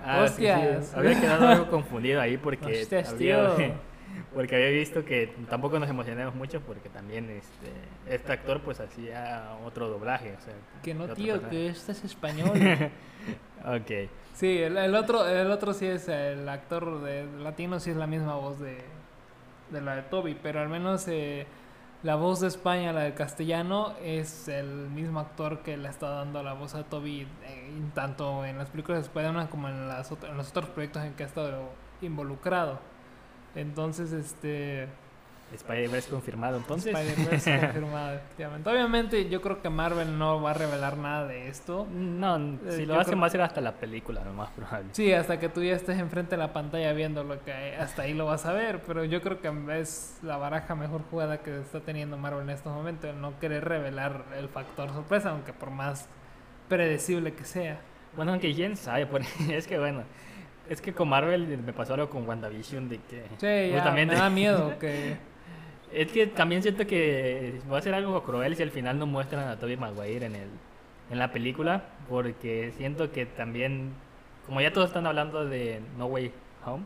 ah, 0.05 0.27
sí, 0.29 0.43
sí, 0.43 0.47
Hostias. 0.51 0.95
Había 0.95 1.21
quedado 1.21 1.49
algo 1.49 1.71
confundido 1.71 2.21
ahí 2.21 2.37
porque 2.37 2.83
Hostias, 2.83 3.13
había, 3.13 3.57
tío. 3.57 3.73
porque 4.35 4.57
había 4.57 4.71
visto 4.71 5.05
que 5.05 5.35
tampoco 5.49 5.79
nos 5.79 5.89
emocionamos 5.89 6.35
mucho 6.35 6.61
porque 6.61 6.89
también 6.89 7.31
este 7.31 7.73
este 8.07 8.33
actor 8.33 8.61
pues 8.63 8.81
hacía 8.81 9.57
otro 9.65 9.89
doblaje, 9.89 10.35
o 10.37 10.41
sea, 10.41 10.55
Que 10.83 10.95
no, 10.95 11.09
tío, 11.09 11.35
personaje. 11.35 11.57
que 11.57 11.67
este 11.69 11.93
es 11.93 12.05
español. 12.05 12.51
ok. 13.65 14.11
Sí, 14.35 14.59
el, 14.59 14.77
el 14.77 14.95
otro, 14.95 15.27
el 15.29 15.51
otro 15.51 15.73
sí 15.73 15.87
es 15.87 16.09
el 16.09 16.49
actor 16.49 17.01
de 17.03 17.27
latino, 17.39 17.79
sí 17.81 17.91
es 17.91 17.97
la 17.97 18.07
misma 18.07 18.35
voz 18.35 18.59
de, 18.61 18.79
de 19.71 19.81
la 19.81 19.97
de 19.97 20.03
Toby, 20.03 20.37
pero 20.43 20.61
al 20.61 20.69
menos 20.69 21.07
eh, 21.09 21.47
la 22.03 22.17
voz 22.17 22.41
de 22.41 22.49
España, 22.49 22.93
la 22.93 23.03
del 23.03 23.15
castellano, 23.15 23.95
es 24.03 24.49
el 24.49 24.67
mismo 24.91 25.21
actor 25.21 25.61
que 25.61 25.77
le 25.77 25.89
está 25.89 26.11
dando 26.11 26.43
la 26.43 26.53
voz 26.53 26.75
a 26.75 26.83
Toby, 26.85 27.23
eh, 27.45 27.71
tanto 27.95 28.45
en 28.45 28.59
las 28.59 28.71
películas 28.71 29.03
de 29.03 29.07
Spider-Man 29.07 29.47
como 29.47 29.69
en, 29.69 29.89
las, 29.89 30.11
en 30.11 30.37
los 30.37 30.51
otros 30.51 30.67
proyectos 30.71 31.05
en 31.05 31.15
que 31.15 31.23
ha 31.23 31.27
estado 31.27 31.71
involucrado. 32.03 32.81
Entonces, 33.55 34.13
este... 34.13 34.89
Spider-Verse 35.53 36.11
confirmado 36.11 36.57
entonces. 36.57 36.93
Spider-Verse 36.93 37.61
confirmado, 37.61 38.15
efectivamente. 38.15 38.69
Obviamente, 38.71 39.29
yo 39.29 39.41
creo 39.41 39.63
que 39.63 39.71
Marvel 39.71 40.19
no 40.19 40.43
va 40.43 40.51
a 40.51 40.55
revelar 40.55 40.97
nada 40.97 41.29
de 41.29 41.47
esto. 41.49 41.87
No, 41.93 42.37
Eh, 42.37 42.59
si 42.71 42.87
lo 42.87 42.95
hacen 42.99 43.13
creo- 43.13 43.21
va 43.21 43.27
a 43.29 43.31
ser 43.31 43.43
hasta 43.43 43.61
la 43.61 43.73
película, 43.73 44.25
lo 44.25 44.33
más 44.33 44.51
probable. 44.51 44.89
Sí, 44.93 45.13
hasta 45.13 45.39
que 45.39 45.49
tú 45.49 45.63
ya 45.63 45.75
estés 45.77 45.99
enfrente 46.01 46.33
de 46.33 46.39
la 46.39 46.53
pantalla 46.53 46.93
viendo 46.93 47.23
lo 47.23 47.41
que 47.45 47.53
hay, 47.53 47.75
hasta 47.75 48.03
ahí 48.03 48.15
lo 48.15 48.27
vas 48.27 48.47
a 48.47 48.53
ver, 48.53 48.83
pero 48.85 49.05
yo 49.05 49.21
creo 49.23 49.41
que 49.41 49.53
es 49.79 50.19
la 50.23 50.39
baraja 50.39 50.75
mejor 50.75 51.03
jugada 51.09 51.39
que 51.39 51.61
está 51.61 51.79
teniendo 51.79 52.17
Marvel 52.17 52.43
en 52.43 52.51
estos 52.51 52.73
momentos, 52.75 53.15
no 53.15 53.39
querer 53.39 53.65
revelar 53.65 54.25
el 54.37 54.49
factor 54.49 54.89
sorpresa, 54.93 55.31
aunque 55.31 55.53
por 55.53 55.71
más 55.71 56.09
predecible 56.69 57.35
que 57.35 57.45
sea. 57.45 57.79
Bueno, 58.17 58.33
aunque 58.33 58.53
quién 58.55 58.77
sabe, 58.77 59.07
por- 59.07 59.23
es 59.51 59.67
que 59.69 59.79
bueno, 59.79 60.03
es 60.69 60.81
que 60.81 60.93
con 60.93 61.09
Marvel 61.09 61.59
me 61.59 61.73
pasó 61.73 61.95
algo 61.95 62.09
con 62.11 62.27
WandaVision 62.29 62.89
de 62.89 62.99
que 62.99 63.23
Sí, 63.39 63.71
ya, 63.73 63.77
justamente- 63.81 64.15
me 64.15 64.21
da 64.21 64.31
miedo 64.31 64.79
que... 64.81 65.17
es 65.93 66.11
que 66.13 66.27
también 66.27 66.63
siento 66.63 66.87
que 66.87 67.61
va 67.73 67.79
a 67.79 67.83
ser 67.83 67.95
algo 67.95 68.23
cruel 68.23 68.57
si 68.57 68.63
al 68.63 68.71
final 68.71 68.99
no 68.99 69.07
muestran 69.07 69.47
a 69.49 69.59
Tobey 69.59 69.77
Maguire 69.77 70.27
en 70.27 70.35
el 70.37 70.49
en 71.11 71.19
la 71.19 71.31
película, 71.31 71.83
porque 72.09 72.73
siento 72.79 73.13
que 73.13 73.27
también 73.27 73.93
como 74.47 74.63
ya 74.63 74.73
todos 74.73 74.87
están 74.89 75.07
hablando 75.07 75.45
de 75.45 75.83
No 75.99 76.07
Way 76.07 76.33
Home, 76.65 76.85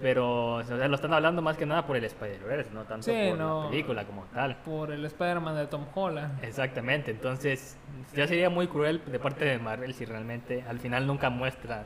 pero 0.00 0.56
o 0.56 0.62
sea, 0.62 0.88
lo 0.88 0.94
están 0.94 1.14
hablando 1.14 1.40
más 1.40 1.56
que 1.56 1.64
nada 1.66 1.86
por 1.86 1.96
el 1.96 2.04
Spider-Verse, 2.04 2.70
no 2.72 2.82
tanto 2.84 3.04
Sí, 3.04 3.28
por 3.30 3.38
no. 3.38 3.64
la 3.64 3.70
película 3.70 4.04
como 4.04 4.24
tal. 4.34 4.56
por 4.56 4.90
el 4.92 5.04
Spider-Man 5.06 5.56
de 5.56 5.66
Tom 5.68 5.86
Holland. 5.94 6.44
Exactamente, 6.44 7.12
entonces 7.12 7.78
ya 8.14 8.26
sería 8.26 8.50
muy 8.50 8.66
cruel 8.66 9.00
de 9.06 9.18
parte 9.18 9.44
de 9.46 9.58
Marvel 9.58 9.94
si 9.94 10.04
realmente 10.04 10.62
al 10.68 10.78
final 10.80 11.06
nunca 11.06 11.30
muestra 11.30 11.84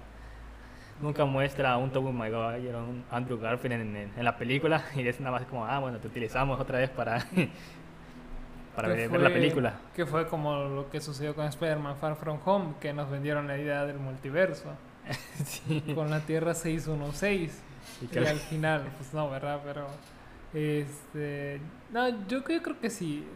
nunca 1.01 1.25
muestra 1.25 1.73
a 1.73 1.77
un 1.79 1.91
Tobey 1.91 2.13
Maguire 2.13 2.75
o 2.75 2.85
un 2.85 3.05
Andrew 3.11 3.39
Garfield 3.39 3.75
en, 3.81 3.97
en- 3.97 4.13
en 4.17 4.25
la 4.25 4.37
película 4.37 4.83
y 4.95 5.07
es 5.07 5.21
nada 5.21 5.39
más 5.39 5.47
como, 5.49 5.65
ah, 5.65 5.79
bueno, 5.79 5.99
te 5.99 6.07
utilizamos 6.09 6.59
otra 6.61 6.79
vez 6.79 6.91
para 6.91 7.25
para 8.77 8.89
ver, 8.89 9.09
ver 9.09 9.21
la 9.21 9.29
fue- 9.31 9.39
película. 9.39 9.75
Que 9.95 10.07
fue 10.07 10.27
como 10.29 10.55
lo 10.65 10.91
que 10.91 11.01
sucedió 11.01 11.35
con 11.35 11.47
Spider-Man 11.47 11.97
Far 11.97 12.17
From 12.17 12.39
Home, 12.45 12.75
que 12.81 12.93
nos 12.93 13.11
vendieron 13.11 13.47
la 13.49 13.59
idea 13.59 13.85
del 13.87 13.99
multiverso, 13.99 14.71
Sí. 15.45 15.83
con 15.95 16.11
la 16.11 16.21
Tierra 16.21 16.55
616. 16.55 17.63
Y 18.01 18.05
Y 18.05 18.09
que- 18.09 18.19
al 18.21 18.37
final, 18.37 18.83
pues 18.99 19.13
no, 19.15 19.29
¿verdad? 19.31 19.61
Pero, 19.65 19.87
este, 20.55 21.61
no, 21.93 22.09
yo, 22.27 22.45
yo 22.47 22.63
creo 22.63 22.79
que 22.81 22.91
sí. 22.91 23.27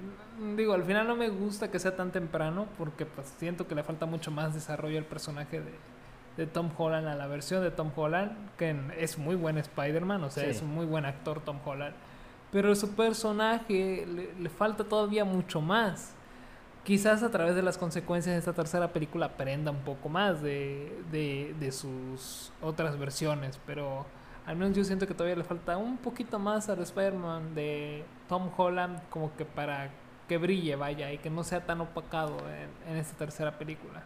Digo, 0.57 0.73
al 0.75 0.85
final 0.85 1.07
no 1.07 1.15
me 1.17 1.29
gusta 1.29 1.71
que 1.71 1.79
sea 1.79 1.95
tan 1.97 2.11
temprano 2.11 2.67
porque 2.79 3.05
pues 3.07 3.27
siento 3.39 3.67
que 3.69 3.75
le 3.75 3.83
falta 3.83 4.07
mucho 4.07 4.31
más 4.31 4.55
desarrollo 4.55 4.99
al 4.99 5.05
personaje 5.05 5.61
de, 5.61 5.73
de 6.37 6.47
Tom 6.47 6.71
Holland, 6.77 7.07
a 7.09 7.15
la 7.15 7.27
versión 7.27 7.63
de 7.63 7.71
Tom 7.71 7.91
Holland, 7.95 8.33
que 8.57 8.75
es 8.99 9.19
muy 9.19 9.35
buen 9.37 9.59
Spider-Man, 9.59 10.25
o 10.25 10.31
sea, 10.31 10.45
Sí. 10.45 10.51
es 10.51 10.63
un 10.63 10.75
muy 10.75 10.87
buen 10.87 11.05
actor 11.05 11.41
Tom 11.41 11.59
Holland. 11.65 11.95
Pero 12.51 12.75
su 12.75 12.95
personaje 12.95 14.07
le, 14.07 14.35
le 14.41 14.49
falta 14.51 14.85
todavía 14.85 15.25
mucho 15.25 15.61
más. 15.61 16.15
Quizás 16.85 17.23
a 17.23 17.31
través 17.31 17.55
de 17.55 17.63
las 17.63 17.79
consecuencias 17.79 18.35
de 18.35 18.39
esta 18.41 18.53
tercera 18.53 18.89
película 18.93 19.27
aprenda 19.27 19.71
un 19.71 19.79
poco 19.83 20.09
más 20.09 20.43
de, 20.43 21.01
de, 21.13 21.55
de 21.61 21.71
sus 21.73 22.53
otras 22.61 22.99
versiones, 22.99 23.61
pero 23.67 24.05
al 24.47 24.57
menos 24.57 24.77
yo 24.77 24.83
siento 24.83 25.07
que 25.07 25.15
todavía 25.15 25.37
le 25.37 25.45
falta 25.45 25.77
un 25.77 25.97
poquito 25.99 26.41
más 26.41 26.69
al 26.69 26.81
Spider-Man 26.81 27.55
de 27.55 28.05
Tom 28.29 28.51
Holland 28.57 29.01
como 29.11 29.35
que 29.37 29.45
para 29.45 29.91
que 30.29 30.39
brille, 30.39 30.75
vaya, 30.75 31.13
y 31.13 31.19
que 31.19 31.31
no 31.31 31.45
sea 31.45 31.65
tan 31.65 31.81
opacado 31.81 32.37
en, 32.49 32.91
en 32.93 32.97
esta 32.97 33.17
tercera 33.17 33.57
película. 33.59 34.03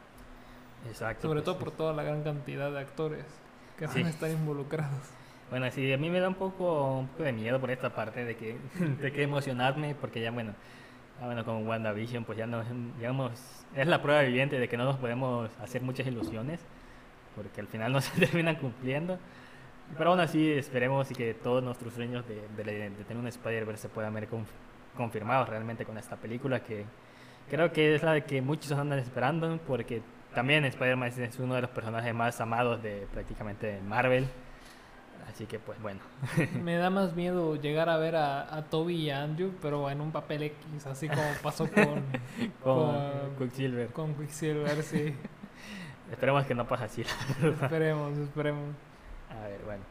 Exacto. 0.88 1.22
Sobre 1.28 1.40
pues, 1.40 1.44
todo 1.44 1.58
por 1.58 1.70
toda 1.72 1.92
la 1.92 2.02
gran 2.02 2.22
cantidad 2.22 2.70
de 2.70 2.78
actores 2.80 3.24
que 3.78 3.86
van 3.86 4.04
a 4.06 4.08
estar 4.10 4.30
involucrados. 4.30 5.10
Bueno, 5.50 5.70
sí, 5.70 5.92
a 5.92 5.98
mí 5.98 6.10
me 6.10 6.18
da 6.20 6.28
un 6.28 6.34
poco, 6.34 6.98
un 6.98 7.08
poco 7.08 7.22
de 7.22 7.32
miedo 7.32 7.60
por 7.60 7.70
esta 7.70 7.90
parte 7.94 8.24
de 8.24 8.36
que, 8.36 8.56
de 9.00 9.12
que 9.12 9.22
emocionarme, 9.22 9.94
porque 9.94 10.20
ya 10.20 10.30
bueno, 10.30 10.54
ya 11.20 11.26
bueno, 11.26 11.44
con 11.44 11.66
WandaVision, 11.66 12.24
pues 12.24 12.38
ya 12.38 12.46
nos, 12.46 12.66
digamos, 12.98 13.32
es 13.74 13.86
la 13.86 14.02
prueba 14.02 14.22
viviente 14.22 14.58
de 14.58 14.68
que 14.68 14.76
no 14.76 14.84
nos 14.84 14.96
podemos 14.96 15.50
hacer 15.62 15.82
muchas 15.82 16.06
ilusiones, 16.06 16.60
porque 17.36 17.60
al 17.60 17.68
final 17.68 17.92
no 17.92 18.00
se 18.02 18.18
terminan 18.18 18.56
cumpliendo. 18.56 19.18
Pero 19.96 20.10
aún 20.10 20.18
así 20.20 20.50
esperemos 20.50 21.08
y 21.12 21.14
que 21.14 21.32
todos 21.34 21.62
nuestros 21.62 21.94
sueños 21.94 22.24
de, 22.26 22.42
de- 22.64 22.90
de 22.90 23.04
tener 23.04 23.18
un 23.18 23.28
Spider-Verse 23.28 23.82
se 23.82 23.88
puedan 23.88 24.12
ver 24.14 24.28
conf- 24.28 24.46
confirmados 24.96 25.48
realmente 25.48 25.84
con 25.84 25.96
esta 25.96 26.16
película, 26.16 26.58
que 26.64 26.84
creo 27.48 27.70
que 27.72 27.94
es 27.94 28.02
la 28.02 28.20
que 28.22 28.42
muchos 28.42 28.72
andan 28.72 28.98
esperando, 28.98 29.60
porque 29.64 30.02
también 30.36 30.64
Spider-Man 30.66 31.08
es- 31.08 31.38
uno 31.40 31.54
de 31.56 31.62
los 31.62 31.70
personajes 31.70 32.14
más 32.14 32.38
amados 32.40 32.82
de 32.82 33.08
prácticamente 33.12 33.80
Marvel. 33.88 34.28
Así 35.28 35.46
que 35.46 35.58
pues 35.58 35.80
bueno. 35.82 35.98
Me 36.62 36.76
da 36.76 36.90
más 36.90 37.14
miedo 37.16 37.56
llegar 37.56 37.88
a 37.88 37.96
ver 37.96 38.14
a, 38.16 38.54
a 38.54 38.62
Toby 38.66 38.94
y 38.94 39.10
a 39.10 39.22
Andrew, 39.22 39.50
pero 39.60 39.90
en 39.90 40.00
un 40.00 40.12
papel 40.12 40.44
X, 40.44 40.86
así 40.86 41.08
como 41.08 41.22
pasó 41.42 41.68
con, 41.72 42.02
Con 42.62 42.94
Con- 42.94 43.36
Quicksilver. 43.38 43.88
con 43.88 44.14
Quicksilver, 44.14 44.82
sí. 44.82 45.16
Esperemos 46.12 46.44
que 46.46 46.54
no 46.54 46.68
pase 46.68 46.84
así. 46.84 47.02
esperemos, 47.42 48.16
esperemos. 48.18 48.74
A 49.30 49.48
ver, 49.48 49.60
bueno. 49.64 49.82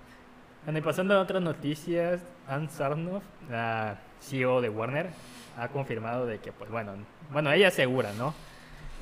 Bueno, 0.64 0.80
y 0.80 0.82
pasando 0.82 1.16
a 1.18 1.22
otras 1.22 1.42
noticias, 1.44 2.22
Ann 2.48 2.70
Sarnoff, 2.70 3.24
la 3.50 3.98
CEO 4.22 4.62
de 4.62 4.70
Warner, 4.70 5.10
ha 5.58 5.68
confirmado 5.68 6.26
de 6.26 6.40
que, 6.40 6.52
pues 6.54 6.72
bueno, 6.72 6.94
bueno, 7.32 7.52
ella 7.52 7.68
asegura, 7.68 8.14
¿no? 8.14 8.34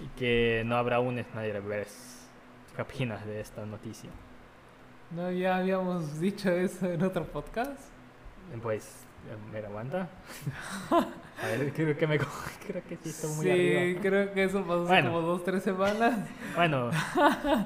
Y 0.01 0.07
que 0.17 0.63
no 0.65 0.75
habrá 0.77 0.99
un 0.99 1.21
Snyderverse. 1.23 2.13
¿Qué 2.75 2.81
opinas 2.81 3.25
de 3.25 3.39
esta 3.39 3.65
noticia? 3.65 4.09
No, 5.11 5.31
ya 5.31 5.57
habíamos 5.57 6.19
dicho 6.19 6.49
eso 6.51 6.87
en 6.91 7.03
otro 7.03 7.23
podcast. 7.25 7.79
Pues, 8.61 9.05
¿me 9.51 9.59
aguanta? 9.59 10.09
A 10.89 11.47
ver, 11.47 11.71
creo 11.73 11.95
que 11.97 12.07
me 12.07 12.17
creo 12.67 12.83
que 12.87 12.97
sí 12.97 13.09
estoy 13.09 13.29
muy 13.35 13.45
sí, 13.45 13.51
arriba. 13.51 14.01
creo 14.01 14.33
que 14.33 14.43
eso 14.43 14.61
pasó 14.63 14.85
Bueno. 14.85 15.11
como 15.11 15.21
dos, 15.21 15.43
tres 15.43 15.63
semanas. 15.63 16.17
Bueno, 16.55 16.89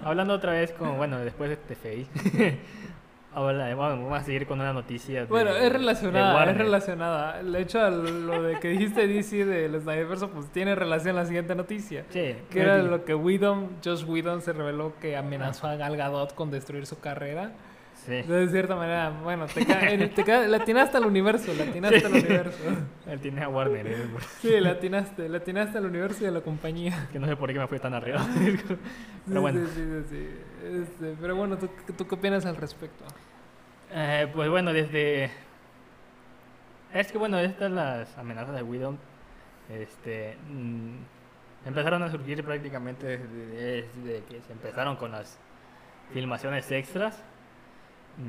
hablando 0.04 0.34
otra 0.34 0.52
vez 0.52 0.72
con, 0.74 0.98
bueno, 0.98 1.20
después 1.20 1.50
de 1.50 1.56
TFI, 1.58 2.08
bueno, 3.44 3.78
vamos 3.78 4.20
a 4.20 4.24
seguir 4.24 4.46
con 4.48 4.60
una 4.60 4.74
noticia. 4.74 5.22
de- 5.22 5.26
Bueno, 5.28 5.52
es 5.52 5.72
relacionada, 5.72 6.50
es 6.52 6.58
relacionada. 6.58 7.40
El 7.40 7.56
hecho 7.56 7.80
a 7.82 7.90
lo 7.90 8.42
de 8.44 8.60
que 8.60 8.70
dijiste 8.70 9.08
DC 9.08 9.46
del 9.46 9.80
Snyderverse, 9.82 10.28
pues 10.28 10.48
tiene 10.52 10.76
relación 10.76 11.16
a 11.18 11.22
la 11.22 11.26
siguiente 11.26 11.54
noticia. 11.56 12.06
Sí, 12.10 12.36
Que 12.50 12.62
era 12.62 12.78
lo 12.80 13.06
que 13.06 13.14
Whedon, 13.16 13.78
Josh 13.84 14.04
Whedon 14.06 14.42
se 14.42 14.54
reveló 14.54 14.94
que 15.00 15.16
amenazó 15.18 15.68
a 15.68 15.76
Gal 15.76 15.98
Gadot 15.98 16.34
con 16.36 16.52
destruir 16.52 16.86
su 16.86 17.00
carrera. 17.00 17.52
Sí, 18.06 18.14
Entonces, 18.14 18.46
de 18.46 18.52
cierta 18.52 18.76
manera, 18.76 19.10
bueno, 19.24 19.48
te, 19.48 19.66
ca- 19.66 19.90
eh, 19.92 20.08
te 20.08 20.24
ca- 20.24 20.48
le 20.48 20.56
atinaste 20.56 20.96
al 20.96 21.06
universo, 21.06 21.52
le 21.54 21.64
atinaste 21.64 22.06
al 22.06 22.12
Sí. 22.14 22.20
universo. 22.20 22.58
él 23.08 23.20
tiene 23.20 23.44
a 23.44 23.50
Warner, 23.50 23.86
eh, 23.88 23.98
Sí, 24.40 24.50
le 24.62 24.70
atinaste, 24.70 25.28
le 25.28 25.38
atinaste 25.38 25.78
al 25.80 25.86
universo 25.88 26.24
y 26.24 26.28
a 26.28 26.32
la 26.32 26.40
compañía. 26.42 27.08
que 27.12 27.20
no 27.20 27.28
sé 27.28 27.36
por 27.36 27.52
qué 27.52 27.60
me 27.60 27.68
fui 27.68 27.80
tan 27.80 27.94
arriba. 27.94 28.20
Sí, 28.38 28.56
Pero 29.28 29.42
bueno, 29.42 29.60
sí, 29.68 29.72
sí, 29.76 29.82
sí, 29.84 30.06
sí. 30.10 30.28
Este, 30.84 31.16
pero 31.20 31.36
bueno, 31.36 31.58
¿tú, 31.58 31.68
¿tú 31.98 32.08
qué 32.08 32.16
opinas 32.16 32.46
al 32.46 32.56
respecto? 32.56 33.04
Eh, 34.00 34.30
pues 34.32 34.48
bueno, 34.48 34.74
desde... 34.74 35.32
Es 36.94 37.12
que 37.12 37.18
bueno, 37.18 37.40
estas 37.40 37.72
las 37.72 38.16
amenazas 38.16 38.54
de 38.54 38.62
Widow, 38.62 38.96
este, 39.70 40.38
mm, 40.52 40.98
empezaron 41.66 42.04
a 42.04 42.12
surgir 42.12 42.44
prácticamente 42.44 43.18
desde, 43.18 43.90
desde 43.96 44.24
que 44.26 44.42
se 44.42 44.54
empezaron 44.54 44.98
con 44.98 45.14
las 45.14 45.40
filmaciones 46.14 46.72
extras, 46.72 47.24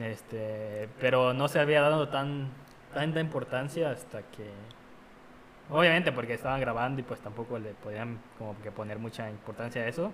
este, 0.01 0.89
pero 1.01 1.35
no 1.35 1.49
se 1.49 1.61
había 1.61 1.83
dado 1.83 2.09
tan 2.09 2.49
tanta 2.95 3.21
importancia 3.21 3.91
hasta 3.91 4.23
que, 4.23 4.51
obviamente 5.69 6.13
porque 6.13 6.33
estaban 6.33 6.61
grabando 6.63 7.01
y 7.01 7.05
pues 7.05 7.21
tampoco 7.21 7.59
le 7.59 7.75
podían 7.75 8.19
como 8.39 8.59
que 8.63 8.73
poner 8.73 8.99
mucha 8.99 9.29
importancia 9.29 9.83
a 9.83 9.87
eso, 9.87 10.13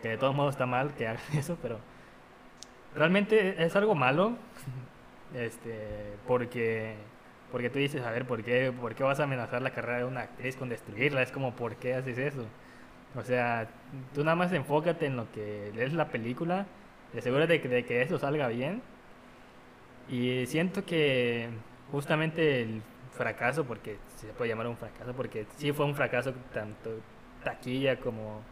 que 0.00 0.10
de 0.10 0.16
todos 0.16 0.34
modos 0.36 0.54
está 0.54 0.66
mal 0.66 0.94
que 0.94 1.08
hagan 1.08 1.22
eso, 1.34 1.58
pero 1.60 1.80
realmente 2.94 3.62
es 3.64 3.76
algo 3.76 3.94
malo, 3.94 4.36
este, 5.34 6.16
porque 6.26 6.96
porque 7.50 7.68
tú 7.70 7.78
dices, 7.78 8.02
a 8.02 8.10
ver, 8.10 8.26
¿por 8.26 8.44
qué, 8.44 8.72
¿por 8.72 8.94
qué 8.94 9.02
vas 9.02 9.20
a 9.20 9.24
amenazar 9.24 9.60
la 9.62 9.70
carrera 9.70 9.98
de 9.98 10.04
una 10.04 10.20
actriz 10.22 10.56
con 10.56 10.68
destruirla? 10.68 11.22
Es 11.22 11.32
como, 11.32 11.54
¿por 11.56 11.76
qué 11.76 11.94
haces 11.94 12.18
eso? 12.18 12.46
O 13.16 13.22
sea, 13.22 13.68
tú 14.14 14.22
nada 14.22 14.36
más 14.36 14.52
enfócate 14.52 15.06
en 15.06 15.16
lo 15.16 15.30
que 15.32 15.72
es 15.76 15.92
la 15.92 16.08
película, 16.08 16.66
asegúrate 17.16 17.58
de 17.58 17.68
de 17.68 17.84
que 17.84 18.02
eso 18.02 18.18
salga 18.18 18.48
bien. 18.48 18.82
Y 20.08 20.46
siento 20.46 20.84
que 20.84 21.48
justamente 21.90 22.62
el 22.62 22.82
fracaso, 23.12 23.64
porque 23.64 23.98
se 24.16 24.28
puede 24.28 24.50
llamar 24.50 24.68
un 24.68 24.76
fracaso, 24.76 25.12
porque 25.14 25.46
sí 25.56 25.72
fue 25.72 25.86
un 25.86 25.94
fracaso 25.94 26.32
tanto 26.54 26.90
taquilla 27.44 27.98
como, 27.98 28.42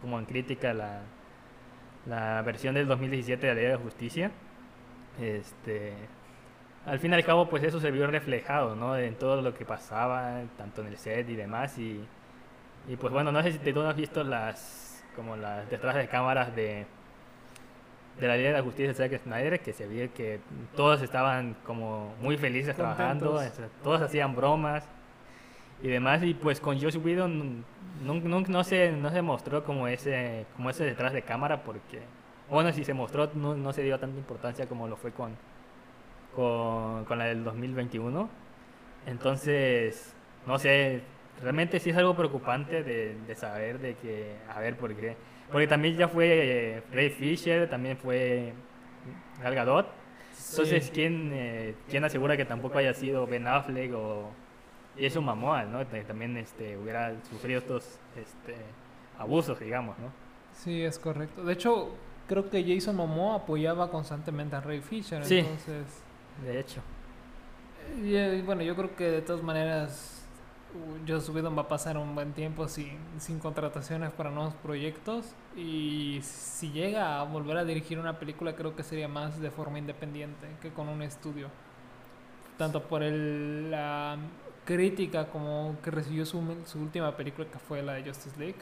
como 0.00 0.18
en 0.18 0.24
crítica 0.24 0.74
la, 0.74 1.02
la 2.06 2.42
versión 2.42 2.74
del 2.74 2.86
2017 2.86 3.46
de 3.46 3.54
la 3.54 3.60
Ley 3.60 3.70
de 3.70 3.76
Justicia. 3.76 4.30
Este, 5.20 5.94
al 6.86 6.98
fin 6.98 7.12
y 7.12 7.14
al 7.14 7.24
cabo, 7.24 7.48
pues 7.48 7.62
eso 7.62 7.80
se 7.80 7.90
vio 7.90 8.06
reflejado, 8.06 8.74
¿no? 8.74 8.96
En 8.96 9.14
todo 9.16 9.42
lo 9.42 9.54
que 9.54 9.64
pasaba, 9.64 10.42
tanto 10.56 10.80
en 10.82 10.88
el 10.88 10.96
set 10.96 11.28
y 11.28 11.36
demás. 11.36 11.78
Y, 11.78 12.04
y 12.88 12.96
pues 12.96 13.12
bueno, 13.12 13.32
no 13.32 13.42
sé 13.42 13.52
si 13.52 13.58
tú 13.58 13.80
has 13.82 13.96
visto 13.96 14.24
las, 14.24 15.04
como 15.14 15.36
las 15.36 15.68
detrás 15.68 15.94
de 15.96 16.08
cámaras 16.08 16.54
de, 16.56 16.86
de 18.18 18.28
la 18.28 18.34
Ley 18.36 18.44
de 18.44 18.52
la 18.52 18.62
Justicia 18.62 18.88
de 18.88 18.94
Zack 18.94 19.22
Snyder, 19.22 19.60
que 19.60 19.72
se 19.72 19.86
vio 19.86 20.12
que 20.14 20.40
todos 20.74 21.02
estaban 21.02 21.54
como 21.64 22.14
muy 22.20 22.36
felices 22.38 22.74
Contentos. 22.74 22.96
trabajando, 22.96 23.40
todos 23.82 24.00
hacían 24.00 24.34
bromas 24.34 24.88
y 25.82 25.88
demás. 25.88 26.22
Y 26.22 26.34
pues 26.34 26.60
con 26.60 26.80
Josh 26.80 26.96
Whedon 26.96 27.64
no, 28.04 28.14
no, 28.14 28.40
no 28.40 28.64
se, 28.64 28.92
no 28.92 29.10
se 29.10 29.22
mostró 29.22 29.64
como 29.64 29.88
ese, 29.88 30.46
como 30.56 30.70
ese 30.70 30.84
detrás 30.84 31.12
de 31.12 31.22
cámara, 31.22 31.62
porque, 31.62 32.00
bueno, 32.48 32.72
si 32.72 32.84
se 32.84 32.94
mostró, 32.94 33.30
no, 33.34 33.54
no 33.54 33.72
se 33.72 33.82
dio 33.82 33.98
tanta 33.98 34.18
importancia 34.18 34.66
como 34.66 34.88
lo 34.88 34.96
fue 34.96 35.12
con, 35.12 35.36
con, 36.34 37.04
con 37.04 37.18
la 37.18 37.26
del 37.26 37.44
2021. 37.44 38.28
Entonces, 39.06 40.14
no 40.46 40.58
sé, 40.58 41.02
realmente 41.42 41.80
sí 41.80 41.90
es 41.90 41.96
algo 41.96 42.14
preocupante 42.14 42.82
de, 42.82 43.16
de 43.26 43.34
saber 43.34 43.78
de 43.78 43.94
que, 43.94 44.36
a 44.48 44.60
ver, 44.60 44.76
por 44.76 44.94
qué. 44.94 45.16
Porque 45.50 45.66
también 45.66 45.96
ya 45.96 46.08
fue 46.08 46.76
eh, 46.76 46.82
Ray 46.92 47.10
Fisher, 47.10 47.68
también 47.68 47.96
fue 47.96 48.52
Gal 49.42 49.54
Gadot. 49.54 49.86
Entonces. 50.50 50.90
¿quién, 50.92 51.30
eh, 51.32 51.74
¿quién 51.88 52.04
asegura 52.04 52.36
que 52.36 52.44
tampoco 52.44 52.78
haya 52.78 52.94
sido 52.94 53.26
Ben 53.26 53.46
Affleck 53.46 53.92
o 53.94 54.30
Jason 54.98 55.24
Momoa, 55.24 55.64
¿no? 55.64 55.88
Que 55.88 56.02
También 56.02 56.36
este, 56.36 56.76
hubiera 56.76 57.14
sufrido 57.30 57.60
estos 57.60 57.98
este, 58.16 58.56
abusos, 59.18 59.58
digamos, 59.60 59.98
¿no? 59.98 60.10
Sí, 60.52 60.82
es 60.82 60.98
correcto. 60.98 61.44
De 61.44 61.52
hecho, 61.52 61.90
creo 62.26 62.50
que 62.50 62.62
Jason 62.64 62.96
Momoa 62.96 63.36
apoyaba 63.36 63.90
constantemente 63.90 64.56
a 64.56 64.60
Ray 64.60 64.80
Fisher, 64.80 65.24
Sí. 65.24 65.38
entonces... 65.38 65.86
De 66.44 66.58
hecho. 66.58 66.80
Y, 68.02 68.14
eh, 68.14 68.42
bueno, 68.44 68.62
yo 68.62 68.74
creo 68.76 68.94
que 68.94 69.04
de 69.10 69.20
todas 69.22 69.42
maneras 69.42 70.24
Joss 71.06 71.28
Whedon 71.28 71.56
va 71.56 71.62
a 71.62 71.68
pasar 71.68 71.98
un 71.98 72.14
buen 72.14 72.32
tiempo 72.32 72.68
sin, 72.68 72.98
sin 73.18 73.40
contrataciones 73.40 74.12
para 74.12 74.30
nuevos 74.30 74.54
proyectos 74.54 75.26
y 75.56 76.20
si 76.22 76.70
llega 76.70 77.20
a 77.20 77.24
volver 77.24 77.56
a 77.56 77.64
dirigir 77.64 77.98
una 77.98 78.18
película 78.18 78.54
creo 78.54 78.76
que 78.76 78.84
sería 78.84 79.08
más 79.08 79.40
de 79.40 79.50
forma 79.50 79.78
independiente 79.78 80.46
que 80.62 80.70
con 80.70 80.88
un 80.88 81.02
estudio. 81.02 81.48
Tanto 82.56 82.82
por 82.84 83.02
el, 83.02 83.70
la 83.70 84.16
crítica 84.74 85.26
como 85.26 85.76
que 85.82 85.90
recibió 85.90 86.24
su, 86.24 86.40
su 86.64 86.80
última 86.80 87.16
película 87.16 87.48
que 87.50 87.58
fue 87.58 87.82
la 87.82 87.94
de 87.94 88.04
Justice 88.04 88.38
League, 88.38 88.58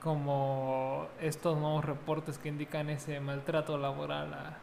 como 0.00 1.08
estos 1.20 1.58
nuevos 1.58 1.84
reportes 1.84 2.38
que 2.38 2.48
indican 2.48 2.88
ese 2.88 3.18
maltrato 3.18 3.76
laboral 3.76 4.32
a, 4.32 4.58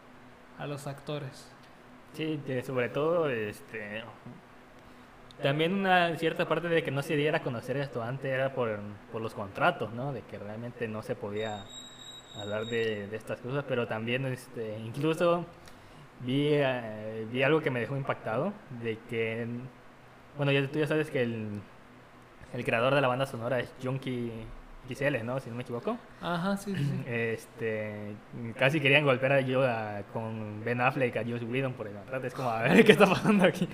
a 0.58 0.65
los 0.65 0.88
actores. 0.88 1.51
Sí, 2.13 2.39
sobre 2.65 2.89
todo, 2.89 3.29
este, 3.29 4.01
también 5.44 5.74
una 5.74 6.17
cierta 6.17 6.48
parte 6.48 6.70
de 6.70 6.82
que 6.84 6.89
no 6.89 7.01
se 7.03 7.15
diera 7.15 7.39
a 7.39 7.44
conocer 7.44 7.77
esto 7.77 8.01
antes 8.01 8.31
era 8.31 8.53
por, 8.53 8.79
por 9.12 9.22
los 9.22 9.33
contratos, 9.33 9.94
¿no? 9.94 10.14
De 10.14 10.22
que 10.22 10.40
realmente 10.40 10.88
no 10.88 11.01
se 11.01 11.16
podía 11.16 11.64
hablar 12.42 12.66
de, 12.66 13.07
de 13.07 13.18
estas 13.18 13.42
cosas, 13.42 13.66
pero 13.68 13.88
también, 13.88 14.25
este, 14.25 14.79
incluso 14.79 15.46
vi, 16.22 16.48
eh, 16.53 17.27
vi 17.31 17.44
algo 17.44 17.62
que 17.62 17.72
me 17.72 17.81
dejó 17.81 17.98
impactado, 17.98 18.53
de 18.81 18.98
que, 19.09 19.46
bueno, 20.38 20.52
ya, 20.52 20.66
tú 20.68 20.80
ya 20.80 20.88
sabes 20.88 21.10
que 21.12 21.22
el, 21.24 21.48
el 22.54 22.66
creador 22.66 22.96
de 22.96 23.02
la 23.02 23.08
banda 23.08 23.26
sonora 23.26 23.60
es 23.60 23.72
Junkie 23.84 24.32
XL, 24.90 25.24
¿no? 25.26 25.40
Si 25.42 25.50
no 25.50 25.56
me 25.58 25.64
equivoco. 25.64 25.98
Ajá, 26.22 26.56
sí, 26.58 26.74
sí. 26.76 27.04
Este, 27.08 28.14
casi 28.58 28.80
querían 28.80 29.04
golpear 29.04 29.34
a 29.34 29.42
yo 29.42 29.64
a- 29.68 30.02
con 30.14 30.64
Ben 30.64 30.80
Affleck 30.80 31.18
a 31.18 31.24
Josh 31.24 31.44
Whedon 31.44 31.74
por 31.74 31.88
el 31.88 31.94
contrato. 31.94 32.26
Es 32.26 32.34
como, 32.34 32.50
a 32.50 32.62
ver, 32.64 32.84
¿qué 32.86 32.94
está 32.94 33.06
pasando 33.06 33.46
aquí? 33.46 33.68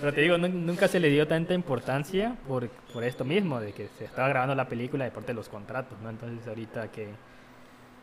Pero 0.00 0.12
te 0.12 0.20
digo, 0.20 0.36
nu- 0.38 0.48
nunca 0.48 0.86
se 0.88 1.00
le 1.00 1.08
dio 1.08 1.26
tanta 1.26 1.54
importancia 1.54 2.36
por, 2.46 2.68
por 2.92 3.04
esto 3.04 3.24
mismo, 3.24 3.58
de 3.60 3.72
que 3.72 3.88
se 3.98 4.04
estaba 4.04 4.28
grabando 4.28 4.54
la 4.54 4.68
película 4.68 5.04
de 5.04 5.10
parte 5.10 5.28
de 5.28 5.34
los 5.34 5.48
contratos, 5.48 5.98
¿no? 6.02 6.10
Entonces 6.10 6.46
ahorita 6.46 6.88
que, 6.92 7.08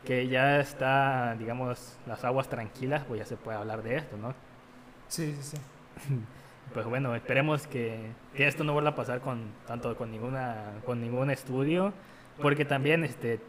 que 0.04 0.26
ya 0.26 0.58
está, 0.58 1.36
digamos, 1.38 1.96
las 2.06 2.24
aguas 2.24 2.48
tranquilas, 2.48 3.04
pues 3.06 3.20
ya 3.20 3.24
se 3.26 3.36
puede 3.36 3.56
hablar 3.58 3.82
de 3.84 3.96
esto, 3.96 4.16
¿no? 4.16 4.34
Sí, 5.06 5.32
sí, 5.40 5.56
sí. 5.56 6.14
Pues 6.74 6.86
bueno, 6.86 7.14
esperemos 7.14 7.66
que, 7.66 7.98
que 8.34 8.46
esto 8.46 8.62
no 8.64 8.72
vuelva 8.72 8.90
a 8.90 8.94
pasar 8.94 9.20
con 9.20 9.40
tanto 9.66 9.96
con 9.96 10.10
ninguna 10.10 10.72
con 10.84 11.00
ningún 11.00 11.30
estudio, 11.30 11.92
porque 12.40 12.64
también 12.64 13.04
este 13.04 13.40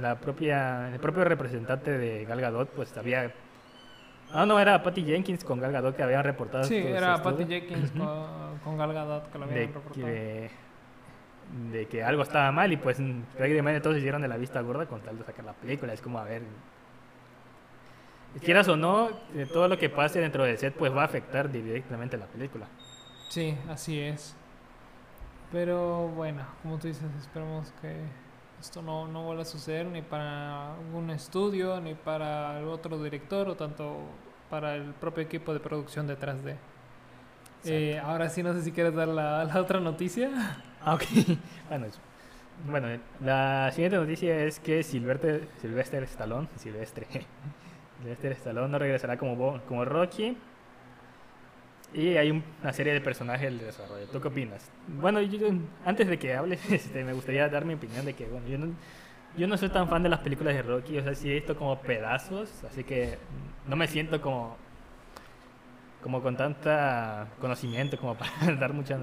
la 0.00 0.16
propia 0.16 0.92
el 0.92 1.00
propio 1.00 1.24
representante 1.24 1.96
de 1.96 2.24
Gal 2.26 2.40
Gadot 2.40 2.68
pues 2.70 2.96
había 2.96 3.32
Ah, 4.32 4.44
no, 4.44 4.58
era 4.58 4.82
Patty 4.82 5.04
Jenkins 5.04 5.44
con 5.44 5.60
Gal 5.60 5.72
Gadot 5.72 5.94
que 5.96 6.02
habían 6.02 6.24
reportado 6.24 6.64
Sí, 6.64 6.76
era 6.76 7.22
Patty 7.22 7.46
Jenkins 7.46 7.92
con, 7.92 8.58
con 8.64 8.76
Gal 8.76 8.92
Gadot 8.92 9.30
que 9.32 9.38
lo 9.38 9.44
habían 9.44 9.58
de 9.60 9.66
reportado. 9.66 9.94
que, 10.06 10.50
de 11.70 11.86
que 11.86 12.02
algo 12.02 12.22
estaba 12.22 12.50
mal 12.52 12.72
y 12.72 12.76
pues 12.76 12.98
prácticamente 13.36 13.80
todos 13.80 13.94
se 13.94 14.00
hicieron 14.00 14.20
de 14.22 14.28
la 14.28 14.36
vista 14.36 14.60
gorda 14.60 14.86
con 14.86 15.00
tal 15.00 15.16
de 15.16 15.24
sacar 15.24 15.44
la 15.44 15.52
película. 15.52 15.92
Es 15.92 16.02
como, 16.02 16.18
a 16.18 16.24
ver, 16.24 16.42
quieras 18.40 18.68
o 18.68 18.76
no, 18.76 19.10
de 19.32 19.46
todo 19.46 19.68
lo 19.68 19.78
que 19.78 19.88
pase 19.88 20.20
dentro 20.20 20.44
del 20.44 20.58
set 20.58 20.74
pues 20.74 20.94
va 20.94 21.02
a 21.02 21.04
afectar 21.06 21.50
directamente 21.50 22.16
la 22.16 22.26
película. 22.26 22.66
Sí, 23.28 23.56
así 23.68 24.00
es. 24.00 24.36
Pero 25.52 26.08
bueno, 26.08 26.44
como 26.62 26.78
tú 26.78 26.88
dices, 26.88 27.04
esperemos 27.20 27.72
que 27.80 27.96
esto 28.60 28.82
no, 28.82 29.06
no 29.06 29.24
vuelva 29.24 29.42
a 29.42 29.46
suceder 29.46 29.86
ni 29.86 30.02
para 30.02 30.74
algún 30.74 31.10
estudio, 31.10 31.80
ni 31.80 31.94
para 31.94 32.58
el 32.58 32.66
otro 32.66 33.02
director, 33.02 33.48
o 33.48 33.54
tanto 33.54 33.96
para 34.50 34.74
el 34.74 34.92
propio 34.94 35.22
equipo 35.22 35.52
de 35.52 35.60
producción 35.60 36.06
detrás 36.06 36.42
de. 36.44 36.56
Eh, 37.64 38.00
ahora 38.02 38.28
sí, 38.28 38.42
no 38.42 38.52
sé 38.54 38.62
si 38.62 38.72
quieres 38.72 38.94
dar 38.94 39.08
la, 39.08 39.44
la 39.52 39.60
otra 39.60 39.80
noticia. 39.80 40.30
Ah, 40.80 40.94
ok. 40.94 41.02
bueno, 41.68 41.86
bueno, 42.64 42.88
la 43.20 43.70
siguiente 43.72 43.96
noticia 43.98 44.44
es 44.44 44.58
que 44.58 44.82
Silvestre, 44.82 45.48
Sylvester 45.60 46.02
Stallone, 46.04 46.48
Silvestre, 46.56 47.06
Sylvester 47.98 48.32
Stallone 48.32 48.68
no 48.68 48.78
regresará 48.78 49.16
como, 49.16 49.60
como 49.66 49.84
Rocky. 49.84 50.36
Y 51.94 52.16
hay 52.16 52.30
un- 52.30 52.44
una 52.62 52.72
serie 52.72 52.92
de 52.92 53.00
personajes 53.00 53.42
del 53.50 53.58
desarrollo. 53.58 54.06
¿Tú 54.08 54.20
qué 54.20 54.28
opinas? 54.28 54.70
Bueno, 54.88 55.20
yo- 55.22 55.48
antes 55.84 56.08
de 56.08 56.18
que 56.18 56.34
hables, 56.34 56.60
este, 56.70 57.04
me 57.04 57.12
gustaría 57.12 57.48
dar 57.48 57.64
mi 57.64 57.74
opinión 57.74 58.04
de 58.04 58.14
que, 58.14 58.26
bueno, 58.26 58.46
yo 58.48 58.58
no, 58.58 58.66
yo 59.36 59.46
no 59.46 59.56
soy 59.56 59.68
tan 59.70 59.88
fan 59.88 60.02
de 60.02 60.08
las 60.08 60.20
películas 60.20 60.54
de 60.54 60.62
Rocky, 60.62 60.98
o 60.98 61.02
sea, 61.02 61.14
sí 61.14 61.30
he 61.30 61.34
visto 61.34 61.56
como 61.56 61.78
pedazos, 61.80 62.64
así 62.64 62.84
que 62.84 63.18
no 63.66 63.76
me 63.76 63.86
siento 63.86 64.20
como, 64.20 64.56
como 66.02 66.22
con 66.22 66.36
tanta 66.36 67.28
conocimiento 67.40 67.96
como 67.98 68.14
para 68.18 68.30
dar 68.58 68.72
mucha 68.72 68.98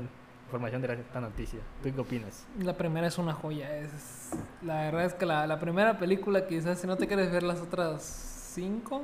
información 0.46 0.82
de 0.84 0.94
esta 0.94 1.20
noticia. 1.22 1.60
¿Tú 1.82 1.92
qué 1.94 2.02
opinas? 2.02 2.46
La 2.60 2.78
primera 2.78 3.08
es 3.08 3.18
una 3.18 3.34
joya. 3.34 3.76
Es, 3.78 4.32
la 4.62 4.82
verdad 4.84 5.06
es 5.06 5.14
que 5.16 5.26
la, 5.26 5.48
la 5.48 5.58
primera 5.60 5.98
película, 5.98 6.46
quizás 6.46 6.80
si 6.80 6.86
no 6.86 6.96
te 6.96 7.08
quieres 7.08 7.32
ver 7.32 7.42
las 7.44 7.60
otras 7.60 8.43
cinco, 8.54 9.02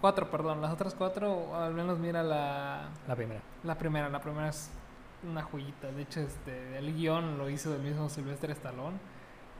cuatro, 0.00 0.30
perdón, 0.30 0.60
las 0.62 0.72
otras 0.72 0.94
cuatro, 0.94 1.54
al 1.56 1.74
menos 1.74 1.98
mira 1.98 2.22
la, 2.22 2.88
La 3.08 3.14
primera. 3.16 3.40
La 3.64 3.76
primera, 3.76 4.08
la 4.08 4.20
primera 4.20 4.48
es 4.48 4.70
una 5.28 5.42
joyita. 5.42 5.90
De 5.92 6.02
hecho, 6.02 6.20
este, 6.20 6.78
el 6.78 6.94
guion 6.94 7.38
lo 7.38 7.48
hizo 7.50 7.74
el 7.74 7.82
mismo 7.82 8.08
Sylvester 8.08 8.50
Stallone. 8.52 8.96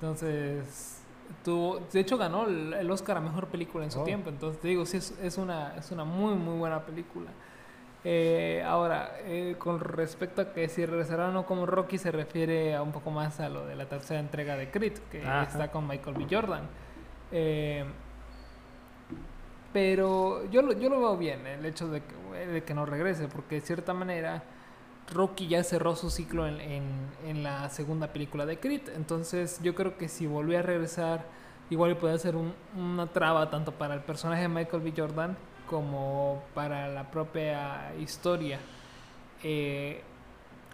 Entonces, 0.01 1.03
tuvo, 1.44 1.81
de 1.92 2.01
hecho 2.01 2.18
ganó 2.18 2.46
el, 2.46 2.90
Oscar 2.90 3.16
a 3.16 3.20
mejor 3.20 3.46
película 3.49 3.85
en 3.85 3.90
su 3.90 4.01
Oh. 4.01 4.05
tiempo. 4.05 4.29
Entonces, 4.31 4.61
te 4.61 4.68
digo, 4.68 4.85
sí, 4.87 4.99
es, 4.99 5.18
es, 5.22 5.38
una, 5.38 5.75
es 5.77 5.90
una 5.90 6.05
muy, 6.05 6.35
muy 6.35 6.59
buena 6.59 6.81
película. 6.85 7.31
Eh, 8.05 8.62
ahora, 8.64 9.16
eh, 9.25 9.57
con 9.59 9.81
respecto 9.81 10.40
a 10.42 10.53
que 10.53 10.68
si 10.68 10.87
regresará 10.87 11.29
o 11.29 11.33
no 11.33 11.44
como 11.44 11.66
Rocky, 11.66 11.99
se 11.99 12.12
refiere 12.12 12.77
a 12.77 12.83
un 12.83 12.92
poco 12.92 13.11
más 13.11 13.40
a 13.40 13.49
lo 13.49 13.66
de 13.66 13.75
la 13.75 13.87
tercera 13.88 14.20
entrega 14.20 14.57
de 14.57 14.70
Creed, 14.70 14.99
que 15.11 15.22
Ajá. 15.27 15.42
está 15.42 15.70
con 15.72 15.88
Michael 15.88 16.14
B. 16.16 16.27
Jordan. 16.31 16.68
Eh, 17.33 17.85
pero 19.76 20.42
yo 20.50 20.62
lo, 20.62 20.72
yo 20.72 20.88
lo 20.88 20.98
veo 21.00 21.18
bien, 21.18 21.46
el 21.46 21.66
hecho 21.66 21.86
de 21.88 22.00
que, 22.00 22.46
de 22.46 22.64
que 22.64 22.72
no 22.72 22.86
regrese, 22.86 23.28
porque 23.28 23.56
de 23.56 23.60
cierta 23.60 23.92
manera 23.92 24.42
Rocky 25.12 25.48
ya 25.48 25.62
cerró 25.64 25.94
su 25.96 26.08
ciclo 26.08 26.46
en, 26.46 26.62
en, 27.26 27.42
la 27.42 27.68
segunda 27.68 28.10
película 28.10 28.46
de 28.46 28.58
Creed. 28.58 28.88
Entonces 28.96 29.60
yo 29.62 29.74
creo 29.74 29.98
que 29.98 30.08
si 30.08 30.26
volviera 30.26 30.60
a 30.60 30.66
regresar, 30.66 31.26
igual 31.68 31.94
puede 31.98 32.18
ser 32.18 32.36
un- 32.36 32.54
una 32.74 33.08
traba 33.08 33.50
tanto 33.50 33.70
para 33.72 33.92
el 33.92 34.00
personaje 34.00 34.40
de 34.40 34.48
Michael 34.48 34.82
B. 34.82 34.94
Jordan 34.96 35.36
como 35.68 36.42
para 36.54 36.88
la 36.88 37.10
propia 37.10 37.92
historia. 38.00 38.58
Eh, 39.42 40.00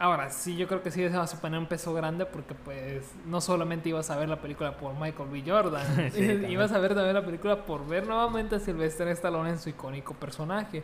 Ahora, 0.03 0.31
sí, 0.31 0.57
yo 0.57 0.67
creo 0.67 0.83
que 0.83 0.91
sí 0.91 0.99
se 0.99 1.17
va 1.17 1.23
a 1.23 1.29
suponer 1.29 1.61
un 1.61 1.67
peso 1.67 1.95
grande 1.95 2.27
porque 2.27 2.57
pues 2.57 3.09
no 3.25 3.41
solamente 3.41 3.89
ibas 3.89 4.11
a 4.11 4.17
ver 4.17 4.29
la 4.29 4.41
película 4.41 4.77
por 4.77 4.95
Michael 4.95 5.29
B. 5.31 5.45
Jordan, 5.47 6.11
Sí, 6.13 6.23
ibas 6.49 6.73
a 6.73 6.81
ver 6.81 6.97
también 6.97 7.15
la 7.15 7.25
película 7.25 7.65
por 7.65 7.87
ver 7.87 8.09
nuevamente 8.09 8.57
a 8.57 8.59
Sylvester 8.59 9.07
Stallone 9.07 9.51
en 9.51 9.61
su 9.61 9.69
icónico 9.69 10.15
personaje. 10.15 10.83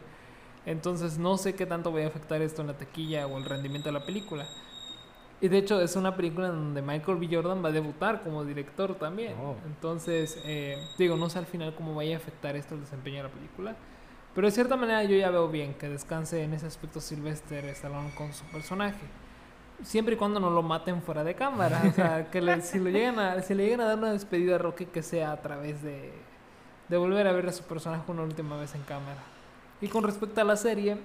Entonces 0.64 1.18
no 1.18 1.36
sé 1.36 1.56
qué 1.56 1.66
tanto 1.66 1.90
voy 1.90 2.02
a 2.02 2.06
afectar 2.06 2.40
esto 2.42 2.60
en 2.62 2.68
la 2.68 2.78
taquilla 2.78 3.26
o 3.26 3.38
el 3.38 3.44
rendimiento 3.44 3.88
de 3.88 3.98
la 3.98 4.06
película. 4.06 4.46
Y 5.40 5.48
de 5.48 5.58
hecho 5.58 5.80
es 5.80 5.96
una 5.96 6.14
película 6.14 6.46
donde 6.46 6.80
Michael 6.80 7.18
B. 7.18 7.28
Jordan 7.28 7.64
va 7.64 7.70
a 7.70 7.72
debutar 7.72 8.22
como 8.22 8.44
director 8.44 8.94
también. 8.94 9.34
Oh. 9.42 9.56
Entonces, 9.66 10.40
eh, 10.44 10.78
digo, 10.96 11.16
no 11.16 11.28
sé 11.28 11.40
al 11.40 11.46
final 11.46 11.74
cómo 11.74 11.92
vaya 11.92 12.14
a 12.14 12.18
afectar 12.18 12.54
esto 12.54 12.76
el 12.76 12.82
desempeño 12.82 13.16
de 13.16 13.22
la 13.24 13.30
película. 13.30 13.74
Pero 14.34 14.46
de 14.46 14.50
cierta 14.52 14.76
manera 14.76 15.02
yo 15.04 15.16
ya 15.16 15.30
veo 15.30 15.48
bien 15.48 15.74
que 15.74 15.88
descanse 15.88 16.42
en 16.42 16.52
ese 16.54 16.66
aspecto 16.66 17.00
Sylvester 17.00 17.64
Stallone 17.66 18.10
con 18.14 18.32
su 18.32 18.44
personaje. 18.46 19.00
Siempre 19.82 20.14
y 20.14 20.16
cuando 20.18 20.38
no 20.40 20.50
lo 20.50 20.62
maten 20.62 21.02
fuera 21.02 21.24
de 21.24 21.34
cámara. 21.34 21.82
O 21.88 21.92
sea, 21.92 22.30
que 22.30 22.40
le- 22.40 22.60
si, 22.62 22.78
lo 22.78 22.90
llegan 22.90 23.18
a, 23.18 23.42
si 23.42 23.54
le 23.54 23.64
llegan 23.64 23.80
a 23.80 23.84
dar 23.86 23.98
una 23.98 24.12
despedida 24.12 24.56
a 24.56 24.58
Rocky, 24.58 24.86
que 24.86 25.02
sea 25.02 25.32
a 25.32 25.40
través 25.42 25.82
de, 25.82 26.12
de 26.88 26.96
volver 26.96 27.26
a 27.26 27.32
ver 27.32 27.48
a 27.48 27.52
su 27.52 27.64
personaje 27.64 28.10
una 28.10 28.22
última 28.22 28.56
vez 28.56 28.74
en 28.74 28.82
cámara. 28.82 29.20
Y 29.80 29.88
con 29.88 30.02
respecto 30.04 30.40
a 30.40 30.44
la 30.44 30.56
serie, 30.56 30.96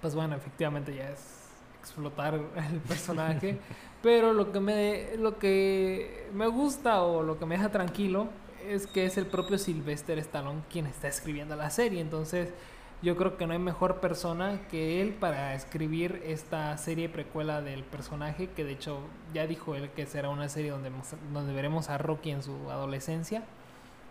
pues 0.00 0.14
bueno, 0.14 0.34
efectivamente 0.36 0.94
ya 0.94 1.08
es 1.10 1.48
explotar 1.80 2.34
el 2.34 2.80
personaje. 2.88 3.58
pero 4.02 4.32
lo 4.32 4.52
que 4.52 4.60
me 4.60 5.16
lo 5.16 5.38
que 5.38 6.28
me 6.32 6.46
gusta 6.46 7.02
o 7.02 7.22
lo 7.24 7.36
que 7.38 7.46
me 7.46 7.56
deja 7.56 7.68
tranquilo 7.70 8.28
es 8.66 8.86
que 8.86 9.04
es 9.04 9.16
el 9.18 9.26
propio 9.26 9.58
Sylvester 9.58 10.18
Stallone 10.18 10.62
quien 10.70 10.86
está 10.86 11.08
escribiendo 11.08 11.56
la 11.56 11.70
serie. 11.70 12.00
Entonces, 12.00 12.52
yo 13.00 13.16
creo 13.16 13.36
que 13.36 13.46
no 13.46 13.52
hay 13.52 13.58
mejor 13.60 14.00
persona 14.00 14.60
que 14.68 15.00
él 15.00 15.14
para 15.14 15.54
escribir 15.54 16.20
esta 16.26 16.76
serie 16.78 17.08
precuela 17.08 17.62
del 17.62 17.84
personaje, 17.84 18.48
que 18.50 18.64
de 18.64 18.72
hecho 18.72 19.00
ya 19.32 19.46
dijo 19.46 19.74
él 19.76 19.90
que 19.90 20.06
será 20.06 20.30
una 20.30 20.48
serie 20.48 20.72
donde, 20.72 20.90
donde 21.32 21.52
veremos 21.52 21.90
a 21.90 21.98
Rocky 21.98 22.30
en 22.30 22.42
su 22.42 22.70
adolescencia. 22.70 23.44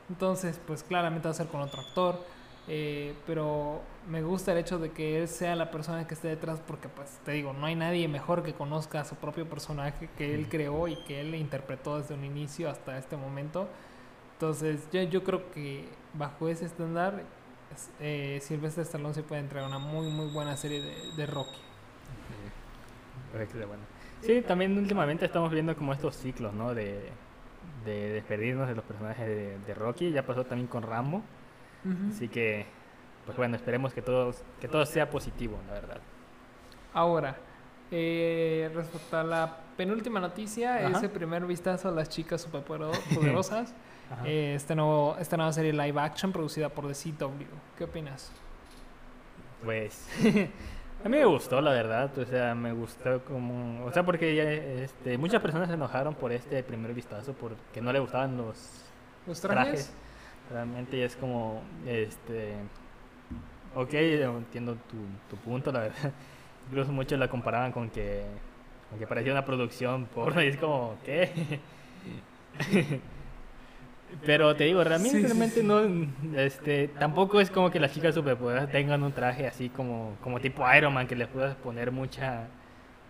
Entonces, 0.10 0.60
pues 0.66 0.84
claramente 0.84 1.28
va 1.28 1.32
a 1.32 1.36
ser 1.36 1.48
con 1.48 1.62
otro 1.62 1.82
actor. 1.82 2.24
eh, 2.70 3.16
pero 3.26 3.82
me 4.10 4.22
gusta 4.24 4.52
el 4.52 4.58
hecho 4.58 4.78
de 4.80 4.92
que 4.92 5.22
él 5.22 5.28
sea 5.30 5.56
la 5.56 5.72
persona 5.72 6.06
que 6.08 6.14
esté 6.14 6.28
detrás 6.28 6.60
porque 6.66 6.90
pues 6.90 7.20
te 7.24 7.32
digo, 7.32 7.54
no 7.54 7.66
hay 7.66 7.76
nadie 7.76 8.08
mejor 8.10 8.44
que 8.44 8.54
conozca 8.54 9.02
a 9.02 9.06
su 9.06 9.16
propio 9.16 9.50
personaje 9.50 10.10
que 10.18 10.36
él 10.36 10.50
creó 10.50 10.88
y 10.90 10.98
que 11.06 11.22
él 11.22 11.36
interpretó 11.36 11.98
desde 12.00 12.14
un 12.14 12.26
inicio 12.26 12.70
hasta 12.70 12.98
este 12.98 13.16
momento. 13.18 13.70
Entonces 14.38 14.88
yo, 14.92 15.02
yo 15.02 15.24
creo 15.24 15.50
que 15.52 15.90
bajo 16.14 16.48
ese 16.48 16.66
estándar 16.66 17.24
es- 17.74 17.90
eh, 18.00 18.40
Sylvester 18.42 18.84
Stallone 18.84 19.16
se 19.16 19.24
puede 19.24 19.42
entregar 19.42 19.68
una 19.68 19.80
muy 19.80 20.08
muy 20.12 20.28
buena 20.32 20.56
serie 20.56 20.80
de, 20.82 20.94
de 21.16 21.26
Rocky. 21.26 21.58
Sí, 24.22 24.42
también 24.42 24.78
últimamente 24.78 25.26
estamos 25.26 25.52
viendo 25.52 25.76
como 25.76 25.92
estos 25.94 26.16
ciclos, 26.16 26.54
¿no? 26.54 26.74
De, 26.76 27.10
de 27.86 28.10
despedirnos 28.14 28.68
de 28.68 28.76
los 28.76 28.84
personajes 28.84 29.26
de, 29.28 29.58
de 29.60 29.74
Rocky. 29.74 30.12
Ya 30.12 30.26
pasó 30.26 30.46
también 30.46 30.68
con 30.68 30.84
Rambo. 30.84 31.22
Así 32.12 32.28
que, 32.28 32.66
pues 33.26 33.38
bueno, 33.38 33.56
esperemos 33.56 33.94
que 33.94 34.02
todo, 34.02 34.34
que 34.60 34.68
todo 34.68 34.86
sea 34.86 35.10
positivo, 35.10 35.58
la 35.68 35.74
verdad. 35.74 35.98
Ahora, 36.94 37.38
eh, 37.92 38.70
respecto 38.74 39.18
a 39.18 39.24
la 39.24 39.58
penúltima 39.78 40.20
noticia, 40.20 40.78
Ajá. 40.88 40.98
ese 40.98 41.10
primer 41.10 41.46
vistazo 41.46 41.90
a 41.90 41.92
las 41.92 42.10
chicas 42.10 42.42
superpoderosas. 42.42 43.74
eh, 44.26 44.54
este 44.56 44.76
nuevo, 44.76 45.18
esta 45.20 45.38
nueva 45.38 45.52
serie 45.54 45.74
live 45.74 46.00
action 46.00 46.32
producida 46.32 46.70
por 46.70 46.88
The 46.88 46.94
CW. 46.94 47.44
¿Qué 47.78 47.84
opinas? 47.84 48.32
Pues 49.64 50.08
a 51.04 51.10
mí 51.10 51.18
me 51.18 51.26
gustó, 51.26 51.62
la 51.62 51.72
verdad. 51.72 52.18
O 52.18 52.26
sea, 52.26 52.56
me 52.56 52.72
gustó 52.72 53.24
como. 53.26 53.86
O 53.86 53.92
sea, 53.92 54.04
porque 54.04 54.36
ya, 54.36 54.44
este, 54.52 55.18
muchas 55.18 55.42
personas 55.42 55.68
se 55.68 55.74
enojaron 55.76 56.16
por 56.16 56.32
este 56.32 56.64
primer 56.64 56.94
vistazo 56.94 57.34
porque 57.34 57.82
no 57.82 57.92
le 57.92 58.00
gustaban 58.00 58.38
los 58.38 58.84
¿Los 59.26 59.42
trajes. 59.42 59.66
trajes? 59.66 59.94
Realmente 60.52 61.04
es 61.04 61.16
como. 61.16 61.62
Este. 61.86 62.54
Ok, 63.76 63.94
entiendo 63.94 64.76
tu, 64.76 64.98
tu 65.30 65.36
punto, 65.42 65.72
la 65.72 65.82
verdad. 65.82 66.12
Incluso 66.70 66.92
muchos 66.92 67.20
la 67.20 67.28
comparaban 67.28 67.72
con 67.72 67.90
que. 67.90 68.24
Con 68.90 69.00
que 69.00 69.08
parecía 69.08 69.34
una 69.34 69.44
producción 69.44 70.06
porno 70.06 70.42
y 70.42 70.48
es 70.48 70.58
como, 70.58 70.96
¿qué? 71.04 71.60
Pero 74.26 74.56
te 74.56 74.64
digo, 74.66 74.84
realmente, 74.84 75.18
Sí, 75.18 75.22
sí, 75.22 75.28
realmente 75.28 75.62
sí. 75.62 75.66
no, 75.66 76.40
este, 76.40 76.88
tampoco 76.88 77.40
es 77.42 77.50
como 77.52 77.70
que 77.72 77.80
las 77.80 77.94
chicas 77.94 78.16
superpoderosas 78.16 78.72
tengan 78.72 79.04
un 79.04 79.12
traje 79.12 79.48
así 79.48 79.70
como, 79.70 80.16
como 80.22 80.40
tipo 80.40 80.64
Iron 80.76 80.94
Man, 80.94 81.08
que 81.08 81.16
les 81.16 81.28
puedas 81.28 81.56
poner 81.56 81.92
mucha, 81.92 82.48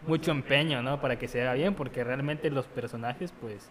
mucho 0.07 0.31
empeño, 0.31 0.81
¿no? 0.81 0.99
Para 0.99 1.17
que 1.17 1.27
se 1.27 1.39
vea 1.39 1.53
bien, 1.53 1.75
porque 1.75 2.03
realmente 2.03 2.49
los 2.49 2.65
personajes, 2.67 3.33
pues, 3.39 3.69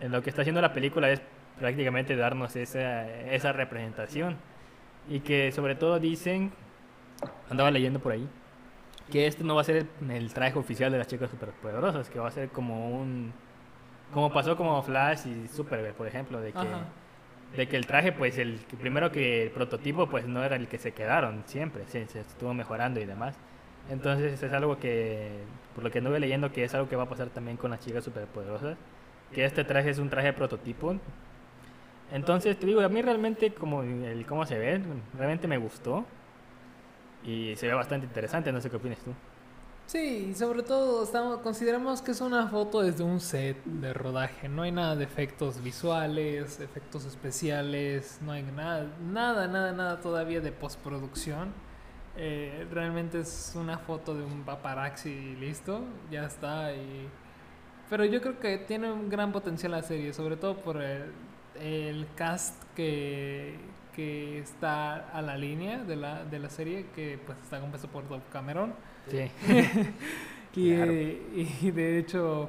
en 0.00 0.12
lo 0.12 0.22
que 0.22 0.30
está 0.30 0.42
haciendo 0.42 0.60
la 0.60 0.72
película 0.72 1.10
es 1.10 1.22
prácticamente 1.58 2.14
darnos 2.16 2.56
esa, 2.56 3.08
esa 3.32 3.52
representación. 3.52 4.36
Y 5.08 5.20
que 5.20 5.50
sobre 5.52 5.74
todo 5.74 5.98
dicen, 5.98 6.52
andaba 7.48 7.70
leyendo 7.70 7.98
por 8.00 8.12
ahí, 8.12 8.28
que 9.10 9.26
este 9.26 9.42
no 9.44 9.54
va 9.54 9.62
a 9.62 9.64
ser 9.64 9.86
el, 10.02 10.10
el 10.10 10.34
traje 10.34 10.58
oficial 10.58 10.92
de 10.92 10.98
las 10.98 11.06
chicas 11.06 11.30
superpoderosas, 11.30 12.10
que 12.10 12.18
va 12.18 12.28
a 12.28 12.32
ser 12.32 12.48
como 12.50 12.90
un... 12.90 13.32
Como 14.12 14.32
pasó 14.32 14.56
como 14.56 14.82
Flash 14.82 15.26
y 15.26 15.48
Supergirl, 15.48 15.94
por 15.94 16.06
ejemplo, 16.06 16.40
de 16.40 16.52
que, 16.52 16.58
Ajá. 16.58 16.86
de 17.56 17.68
que 17.68 17.76
el 17.76 17.86
traje, 17.86 18.12
pues 18.12 18.38
el 18.38 18.58
primero 18.80 19.12
que 19.12 19.44
el 19.44 19.50
prototipo, 19.50 20.08
pues 20.08 20.26
no 20.26 20.42
era 20.42 20.56
el 20.56 20.66
que 20.66 20.78
se 20.78 20.92
quedaron 20.92 21.42
siempre, 21.46 21.86
se, 21.86 22.06
se 22.06 22.20
estuvo 22.20 22.54
mejorando 22.54 23.00
y 23.00 23.04
demás. 23.04 23.36
Entonces 23.90 24.42
es 24.42 24.52
algo 24.52 24.78
que, 24.78 25.30
por 25.74 25.84
lo 25.84 25.90
que 25.90 25.98
anduve 25.98 26.20
leyendo, 26.20 26.52
que 26.52 26.64
es 26.64 26.74
algo 26.74 26.88
que 26.88 26.96
va 26.96 27.04
a 27.04 27.08
pasar 27.08 27.28
también 27.28 27.56
con 27.56 27.70
las 27.70 27.80
chicas 27.80 28.04
superpoderosas, 28.04 28.76
que 29.32 29.44
este 29.44 29.64
traje 29.64 29.90
es 29.90 29.98
un 29.98 30.10
traje 30.10 30.32
prototipo. 30.32 30.96
Entonces 32.12 32.58
te 32.58 32.66
digo, 32.66 32.80
a 32.80 32.88
mí 32.88 33.02
realmente 33.02 33.52
como 33.52 33.82
el 33.82 34.24
cómo 34.26 34.46
se 34.46 34.58
ve, 34.58 34.80
realmente 35.16 35.46
me 35.46 35.58
gustó 35.58 36.06
y 37.24 37.54
se 37.56 37.66
ve 37.66 37.74
bastante 37.74 38.06
interesante, 38.06 38.52
no 38.52 38.60
sé 38.60 38.70
qué 38.70 38.76
opinas 38.76 38.98
tú. 38.98 39.12
Sí, 39.88 40.34
sobre 40.34 40.62
todo 40.62 41.02
estamos, 41.02 41.38
consideramos 41.38 42.02
que 42.02 42.10
es 42.10 42.20
una 42.20 42.46
foto 42.48 42.82
desde 42.82 43.02
un 43.04 43.20
set 43.20 43.56
de 43.64 43.94
rodaje. 43.94 44.46
No 44.46 44.60
hay 44.60 44.70
nada 44.70 44.94
de 44.96 45.04
efectos 45.04 45.62
visuales, 45.62 46.60
efectos 46.60 47.06
especiales, 47.06 48.18
no 48.20 48.32
hay 48.32 48.42
nada, 48.42 48.86
nada, 49.00 49.48
nada, 49.48 49.72
nada 49.72 49.98
todavía 50.02 50.42
de 50.42 50.52
postproducción. 50.52 51.54
Eh, 52.18 52.66
realmente 52.70 53.20
es 53.20 53.54
una 53.56 53.78
foto 53.78 54.14
de 54.14 54.24
un 54.24 54.42
paparazzi 54.42 55.36
listo, 55.36 55.80
ya 56.10 56.26
está. 56.26 56.74
Y... 56.74 57.08
Pero 57.88 58.04
yo 58.04 58.20
creo 58.20 58.38
que 58.38 58.58
tiene 58.58 58.92
un 58.92 59.08
gran 59.08 59.32
potencial 59.32 59.72
la 59.72 59.82
serie, 59.82 60.12
sobre 60.12 60.36
todo 60.36 60.58
por 60.58 60.82
el, 60.82 61.12
el 61.58 62.06
cast 62.14 62.62
que, 62.76 63.58
que 63.96 64.38
está 64.40 65.08
a 65.12 65.22
la 65.22 65.38
línea 65.38 65.78
de 65.78 65.96
la, 65.96 66.24
de 66.26 66.38
la 66.40 66.50
serie, 66.50 66.88
que 66.94 67.18
pues 67.24 67.38
está 67.42 67.58
compuesto 67.58 67.88
por 67.88 68.06
Dove 68.06 68.20
Cameron. 68.30 68.74
Sí. 69.10 69.30
Y, 70.56 70.74
Claro. 70.74 70.92
y 70.92 71.70
de 71.70 71.98
hecho, 71.98 72.48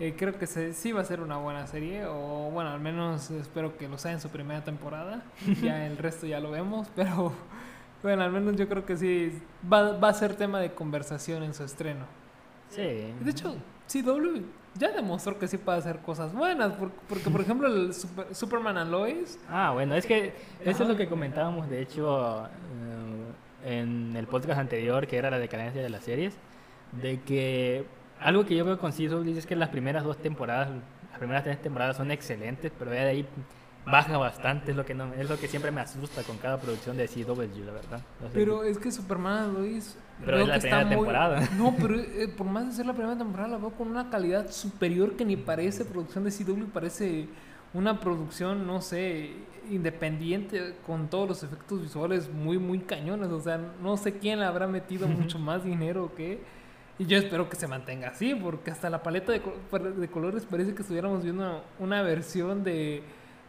eh, 0.00 0.14
creo 0.18 0.36
que 0.36 0.48
se- 0.48 0.72
sí 0.72 0.90
va 0.90 1.02
a 1.02 1.04
ser 1.04 1.20
una 1.20 1.36
buena 1.36 1.66
serie, 1.68 2.04
o 2.06 2.50
bueno, 2.50 2.70
al 2.70 2.80
menos 2.80 3.30
espero 3.30 3.76
que 3.76 3.88
lo 3.88 3.98
sea 3.98 4.10
en 4.12 4.20
su 4.20 4.30
primera 4.30 4.64
temporada. 4.64 5.22
ya 5.62 5.86
el 5.86 5.96
resto 5.96 6.26
ya 6.26 6.40
lo 6.40 6.50
vemos, 6.50 6.88
pero 6.96 7.32
bueno, 8.02 8.22
al 8.22 8.32
menos 8.32 8.56
yo 8.56 8.68
creo 8.68 8.84
que 8.84 8.96
sí 8.96 9.40
va, 9.72 9.92
va 9.96 10.08
a 10.08 10.14
ser 10.14 10.34
tema 10.34 10.58
de 10.58 10.72
conversación 10.72 11.44
en 11.44 11.54
su 11.54 11.62
estreno. 11.62 12.04
Sí. 12.70 12.82
De 13.20 13.30
hecho, 13.30 13.54
CW 13.86 14.40
ya 14.74 14.90
demostró 14.90 15.38
que 15.38 15.46
sí 15.46 15.56
puede 15.56 15.78
hacer 15.78 15.98
cosas 16.00 16.32
buenas, 16.34 16.72
por- 16.72 16.90
porque, 17.08 17.30
por 17.30 17.42
ejemplo 17.42 17.68
el 17.68 17.94
Super- 17.94 18.34
Superman 18.34 18.76
and 18.78 18.90
Lois, 18.90 19.38
Ah, 19.48 19.70
bueno, 19.72 19.94
es 19.94 20.04
que 20.04 20.32
eso 20.64 20.82
es 20.82 20.88
lo 20.88 20.96
que 20.96 21.06
comentábamos, 21.08 21.68
de 21.70 21.80
hecho, 21.82 22.48
en 23.66 24.14
el 24.16 24.26
podcast 24.26 24.60
anterior, 24.60 25.06
que 25.06 25.16
era 25.16 25.28
la 25.28 25.38
decadencia 25.38 25.82
de 25.82 25.90
las 25.90 26.04
series, 26.04 26.34
de 26.92 27.20
que 27.20 27.84
algo 28.20 28.46
que 28.46 28.56
yo 28.56 28.64
veo 28.64 28.78
con 28.78 28.92
es 28.92 29.46
que 29.46 29.56
las 29.56 29.68
primeras 29.70 30.04
dos 30.04 30.16
temporadas, 30.18 30.68
las 31.10 31.18
primeras 31.18 31.44
tres 31.44 31.60
temporadas 31.60 31.96
son 31.96 32.10
excelentes, 32.12 32.72
pero 32.78 32.94
ya 32.94 33.00
de 33.00 33.10
ahí 33.10 33.26
baja 33.84 34.16
bastante, 34.18 34.70
es 34.70 34.76
lo 34.76 34.84
que 34.84 34.94
no, 34.94 35.12
es 35.14 35.28
lo 35.28 35.38
que 35.38 35.48
siempre 35.48 35.70
me 35.70 35.80
asusta 35.80 36.22
con 36.22 36.38
cada 36.38 36.60
producción 36.60 36.96
de 36.96 37.08
CW, 37.08 37.64
la 37.64 37.72
verdad. 37.72 38.00
No 38.20 38.28
sé. 38.28 38.34
Pero 38.34 38.64
es 38.64 38.78
que 38.78 38.90
Superman 38.90 39.44
and 39.44 39.58
Lois. 39.58 39.98
Pero 40.24 40.38
es 40.38 40.48
la 40.48 40.58
primera 40.58 40.88
temporada. 40.88 41.48
No, 41.58 41.74
pero 41.76 41.98
eh, 41.98 42.28
por 42.36 42.46
más 42.46 42.66
de 42.66 42.72
ser 42.72 42.86
la 42.86 42.94
primera 42.94 43.18
temporada, 43.18 43.48
la 43.48 43.58
veo 43.58 43.70
con 43.70 43.88
una 43.88 44.10
calidad 44.10 44.50
superior 44.50 45.16
que 45.16 45.24
ni 45.24 45.36
parece 45.36 45.84
producción 45.84 46.24
de 46.24 46.30
CW, 46.30 46.66
parece 46.72 47.28
una 47.74 48.00
producción, 48.00 48.66
no 48.66 48.80
sé, 48.80 49.32
independiente, 49.70 50.74
con 50.86 51.08
todos 51.08 51.28
los 51.28 51.42
efectos 51.42 51.82
visuales 51.82 52.28
muy, 52.32 52.58
muy 52.58 52.80
cañones. 52.80 53.28
O 53.30 53.40
sea, 53.40 53.58
no 53.82 53.96
sé 53.96 54.18
quién 54.18 54.38
le 54.40 54.46
habrá 54.46 54.66
metido 54.66 55.08
mucho 55.08 55.38
más 55.38 55.64
dinero 55.64 56.04
o 56.04 56.14
qué. 56.14 56.40
Y 56.98 57.04
yo 57.06 57.18
espero 57.18 57.48
que 57.50 57.56
se 57.56 57.66
mantenga 57.68 58.08
así, 58.08 58.34
porque 58.34 58.70
hasta 58.70 58.88
la 58.88 59.02
paleta 59.02 59.30
de, 59.32 59.42
co- 59.42 59.54
de 59.78 60.08
colores 60.08 60.46
parece 60.46 60.74
que 60.74 60.82
estuviéramos 60.82 61.22
viendo 61.22 61.62
una 61.78 62.00
versión 62.02 62.64
de, 62.64 63.02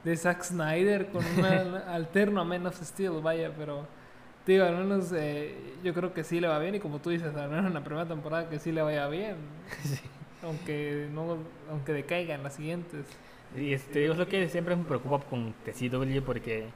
de 0.04 0.18
Zack 0.18 0.44
Snyder 0.44 1.08
con 1.08 1.24
un 1.26 1.46
alterno 1.88 2.42
a 2.42 2.44
Man 2.44 2.66
of 2.66 2.82
Steel, 2.84 3.22
vaya, 3.24 3.54
pero 3.58 3.88
digo, 4.46 4.66
al 4.66 4.76
menos 4.78 5.14
eh, 5.14 5.76
yo 5.84 5.94
creo 5.94 6.14
que 6.14 6.24
sí 6.26 6.40
le 6.42 6.48
va 6.50 6.60
bien 6.60 6.76
y 6.76 6.80
como 6.80 7.00
tú 7.00 7.10
dices, 7.10 7.34
al 7.36 7.50
menos 7.50 7.66
en 7.68 7.74
la 7.74 7.84
primera 7.84 8.06
temporada 8.06 8.50
que 8.50 8.60
sí 8.60 8.72
le 8.74 8.82
vaya 8.82 9.08
bien. 9.08 9.36
Aunque 10.44 11.10
no 11.14 11.38
aunque 11.70 11.94
decaiga 11.94 12.36
en 12.36 12.44
las 12.44 12.54
siguientes. 12.56 13.06
Y 13.58 13.74
este, 13.74 14.06
es 14.06 14.18
lo 14.18 14.28
que 14.28 14.48
siempre 14.50 14.76
me 14.76 14.84
preocupa 14.84 15.20
con 15.26 15.54
TCW 15.66 16.22
porque 16.24 16.68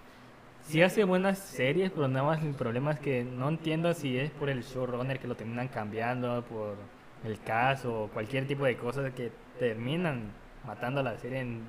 sí 0.64 0.82
hace 0.82 1.04
buenas 1.04 1.38
series, 1.38 1.92
pero 1.92 2.08
nada 2.08 2.26
más 2.26 2.44
el 2.44 2.56
problema 2.56 2.92
es 2.92 3.00
que 3.00 3.24
no 3.24 3.50
entiendo 3.50 3.94
si 3.94 4.18
es 4.18 4.32
por 4.32 4.50
el 4.50 4.64
showrunner 4.64 5.20
que 5.20 5.28
lo 5.28 5.36
terminan 5.36 5.68
cambiando, 5.68 6.44
por 6.50 6.76
el 7.24 7.40
caso 7.42 8.04
o 8.04 8.08
cualquier 8.08 8.48
tipo 8.48 8.66
de 8.66 8.76
cosas 8.78 9.14
que 9.14 9.32
terminan 9.60 10.32
matando 10.66 11.02
a 11.02 11.04
la 11.04 11.18
serie 11.20 11.42
en 11.42 11.62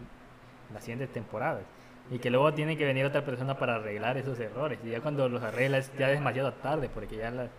las 0.72 0.83
siguientes 0.83 1.12
temporadas. 1.12 1.64
Y 2.11 2.18
que 2.18 2.31
luego 2.31 2.53
tiene 2.55 2.77
que 2.77 2.87
venir 2.87 3.05
otra 3.05 3.25
persona 3.25 3.59
para 3.59 3.77
arreglar 3.77 4.16
esos 4.16 4.38
errores. 4.40 4.79
Y 4.83 4.90
ya 4.90 5.01
cuando 5.01 5.29
los 5.29 5.42
arreglas 5.42 5.92
ya 5.98 6.11
es 6.11 6.18
demasiado 6.18 6.53
tarde, 6.55 6.88
porque 6.92 7.16
ya 7.16 7.31
las 7.31 7.51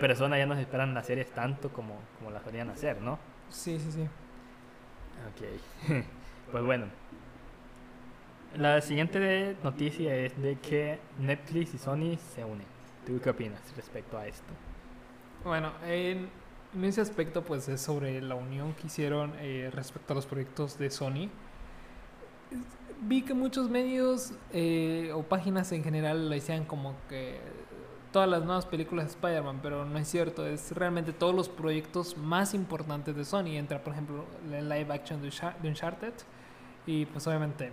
personas 0.00 0.38
ya 0.38 0.46
no 0.46 0.54
esperan 0.54 0.94
las 0.94 1.06
series 1.06 1.30
tanto 1.32 1.70
como, 1.70 1.98
como 2.18 2.30
las 2.30 2.42
solían 2.44 2.70
hacer, 2.70 3.00
¿no? 3.02 3.18
Sí, 3.50 3.78
sí, 3.80 3.90
sí. 3.90 4.08
Ok. 5.28 6.04
pues 6.54 6.64
bueno. 6.64 6.86
La 8.56 8.80
siguiente 8.80 9.56
noticia 9.64 10.14
es 10.14 10.40
de 10.40 10.54
que 10.54 11.00
Netflix 11.18 11.74
y 11.74 11.78
Sony 11.78 12.16
se 12.32 12.44
unen. 12.44 12.68
¿Tú 13.04 13.20
qué 13.20 13.30
opinas 13.30 13.60
respecto 13.74 14.16
a 14.16 14.28
esto? 14.28 14.52
Bueno, 15.42 15.72
en, 15.84 16.28
ese 16.80 17.00
aspecto 17.00 17.42
pues 17.42 17.68
es 17.68 17.80
sobre 17.80 18.22
la 18.22 18.36
unión 18.36 18.72
que 18.74 18.86
hicieron 18.86 19.32
eh, 19.40 19.68
respecto 19.72 20.12
a 20.12 20.14
los 20.14 20.26
proyectos 20.26 20.78
de 20.78 20.90
Sony. 20.90 21.28
Vi 23.00 23.22
que 23.22 23.34
muchos 23.34 23.68
medios 23.68 24.32
eh, 24.52 25.10
o 25.12 25.24
páginas 25.24 25.72
en 25.72 25.82
general 25.82 26.28
lo 26.28 26.34
decían 26.36 26.66
como 26.66 26.94
que 27.08 27.40
todas 28.12 28.28
las 28.28 28.44
nuevas 28.44 28.64
películas 28.64 29.06
de 29.06 29.10
Spider-Man, 29.10 29.58
pero 29.60 29.84
no 29.84 29.98
es 29.98 30.06
cierto, 30.06 30.46
es 30.46 30.70
realmente 30.70 31.12
todos 31.12 31.34
los 31.34 31.48
proyectos 31.48 32.16
más 32.16 32.54
importantes 32.54 33.16
de 33.16 33.24
Sony. 33.24 33.56
Entra, 33.56 33.82
por 33.82 33.94
ejemplo, 33.94 34.24
el 34.52 34.68
live 34.68 34.94
action 34.94 35.20
de 35.20 35.32
Uncharted 35.68 36.14
y 36.86 37.06
pues 37.06 37.26
obviamente 37.26 37.70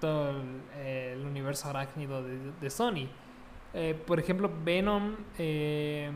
todo 0.00 0.30
el, 0.30 0.60
el 0.86 1.26
universo 1.26 1.68
arácnido 1.68 2.22
de, 2.22 2.38
de 2.60 2.70
Sony. 2.70 3.08
Eh, 3.72 3.94
por 4.06 4.18
ejemplo, 4.20 4.50
Venom 4.64 5.16
eh, 5.38 6.10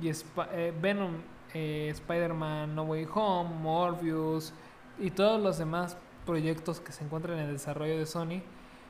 y 0.00 0.08
Sp- 0.10 0.48
eh, 0.52 0.72
Venom, 0.80 1.14
Spider-Man 1.52 2.74
No 2.74 2.84
Way 2.84 3.06
Home, 3.14 3.50
Morbius 3.56 4.52
y 4.98 5.10
todos 5.10 5.40
los 5.42 5.58
demás 5.58 5.96
proyectos 6.26 6.80
que 6.80 6.92
se 6.92 7.04
encuentran 7.04 7.38
en 7.38 7.46
el 7.46 7.52
desarrollo 7.54 7.98
de 7.98 8.06
Sony 8.06 8.42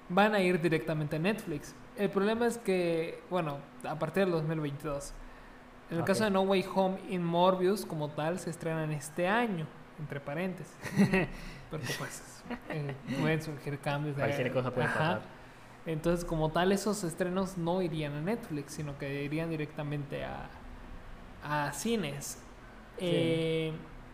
van 0.08 0.34
a 0.34 0.40
ir 0.40 0.60
directamente 0.60 1.16
a 1.16 1.18
Netflix. 1.18 1.74
El 1.96 2.10
problema 2.10 2.46
es 2.46 2.58
que, 2.58 3.22
bueno, 3.30 3.58
a 3.88 3.98
partir 3.98 4.24
del 4.24 4.32
2022. 4.32 5.12
En 5.90 5.98
el 5.98 6.04
caso 6.04 6.24
de 6.24 6.30
No 6.30 6.42
Way 6.42 6.64
Home 6.74 6.98
y 7.08 7.18
Morbius, 7.18 7.84
como 7.84 8.10
tal, 8.10 8.38
se 8.38 8.50
estrenan 8.50 8.92
este 8.92 9.26
año, 9.26 9.66
entre 10.00 10.18
paréntesis. 10.20 10.74
Porque 11.70 11.86
pues 11.98 12.42
eh, 12.70 12.94
pueden 13.20 13.40
surgir 13.42 13.78
cambios. 13.78 14.16
de- 14.16 14.22
Cualquier 14.22 14.52
cosa 14.52 14.72
puede 14.72 14.86
Ajá. 14.88 14.98
pasar. 14.98 15.22
Entonces, 15.86 16.24
como 16.24 16.50
tal, 16.50 16.72
esos 16.72 17.04
estrenos 17.04 17.56
no 17.56 17.80
irían 17.82 18.14
a 18.14 18.20
Netflix, 18.20 18.72
sino 18.72 18.98
que 18.98 19.22
irían 19.24 19.48
directamente 19.50 20.24
a, 20.24 20.48
a 21.44 21.72
cines. 21.72 22.42
Eh, 22.98 23.72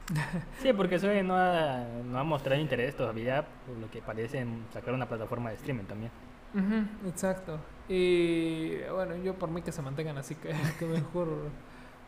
Sí, 0.63 0.73
porque 0.73 1.01
Sony 1.01 1.25
no 1.25 1.37
ha, 1.37 1.85
no 2.05 2.19
ha 2.21 2.23
mostrado 2.25 2.61
interés 2.61 2.95
todavía, 2.95 3.45
por 3.67 3.77
lo 3.77 3.91
que 3.91 4.01
parece, 4.01 4.39
en 4.39 4.65
sacar 4.73 4.95
una 4.95 5.09
plataforma 5.09 5.51
de 5.51 5.57
streaming 5.57 5.83
también. 5.85 6.13
ujú, 6.55 7.09
exacto. 7.09 7.59
Y 7.89 8.77
bueno, 8.93 9.17
yo 9.17 9.35
por 9.35 9.49
mí 9.51 9.63
que 9.63 9.73
se 9.73 9.83
mantengan 9.83 10.17
así, 10.19 10.37
que, 10.37 10.55
que 10.79 10.87
mejor 10.87 11.29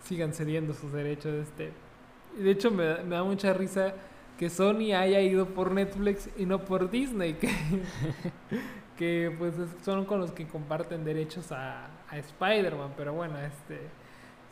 sigan 0.05 0.33
cediendo 0.33 0.75
sus 0.75 0.93
derechos. 0.93 1.35
Este. 1.49 1.73
De 2.39 2.51
hecho, 2.51 2.71
me, 2.71 2.85
da- 2.85 3.03
me 3.05 3.17
da 3.17 3.25
mucha 3.25 3.53
risa 3.53 3.95
que 4.39 4.49
Sony 4.51 4.93
haya 4.95 5.21
ido 5.21 5.47
por 5.49 5.73
Netflix 5.73 6.31
y 6.37 6.47
no 6.47 6.61
por 6.65 6.91
Disney, 6.91 7.35
que, 7.35 7.51
que 8.97 9.35
pues 9.39 9.59
es- 9.59 9.85
son 9.85 10.05
con 10.05 10.21
los 10.21 10.33
que 10.33 10.47
comparten 10.47 11.05
derechos 11.05 11.53
a, 11.53 11.87
a 12.09 12.19
Spider-Man. 12.19 12.95
Pero 12.97 13.13
bueno, 13.15 13.39
este 13.39 13.81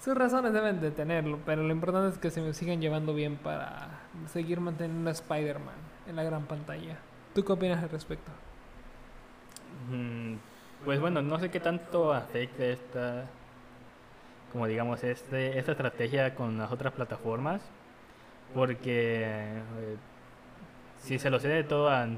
sus 0.00 0.14
razones 0.16 0.52
deben 0.52 0.80
de 0.80 0.90
tenerlo, 0.90 1.38
pero 1.46 1.62
lo 1.62 1.72
importante 1.72 2.10
es 2.14 2.18
que 2.18 2.30
se 2.30 2.42
me 2.42 2.52
sigan 2.54 2.80
llevando 2.80 3.14
bien 3.14 3.36
para 3.36 3.88
seguir 4.26 4.60
manteniendo 4.60 5.08
a 5.10 5.12
Spider-Man 5.12 5.74
en 6.06 6.16
la 6.16 6.22
gran 6.22 6.46
pantalla. 6.46 6.98
¿Tú 7.34 7.44
qué 7.44 7.52
opinas 7.52 7.82
al 7.82 7.90
respecto? 7.90 8.30
Mm, 9.90 10.36
Pues 10.84 11.00
bueno, 11.00 11.22
no 11.22 11.38
sé 11.38 11.50
qué 11.50 11.60
tanto 11.60 12.12
afecta 12.12 12.64
esta, 12.64 13.30
como 14.52 14.66
digamos, 14.66 15.02
este, 15.04 15.58
esta 15.58 15.72
estrategia 15.72 16.34
con 16.34 16.58
las 16.58 16.72
otras 16.72 16.92
plataformas, 16.94 17.62
porque 18.56 19.22
eh, 19.22 19.96
si 21.02 21.18
se 21.18 21.28
lo 21.28 21.38
cede 21.38 21.62
todo 21.62 21.90
a 21.90 22.08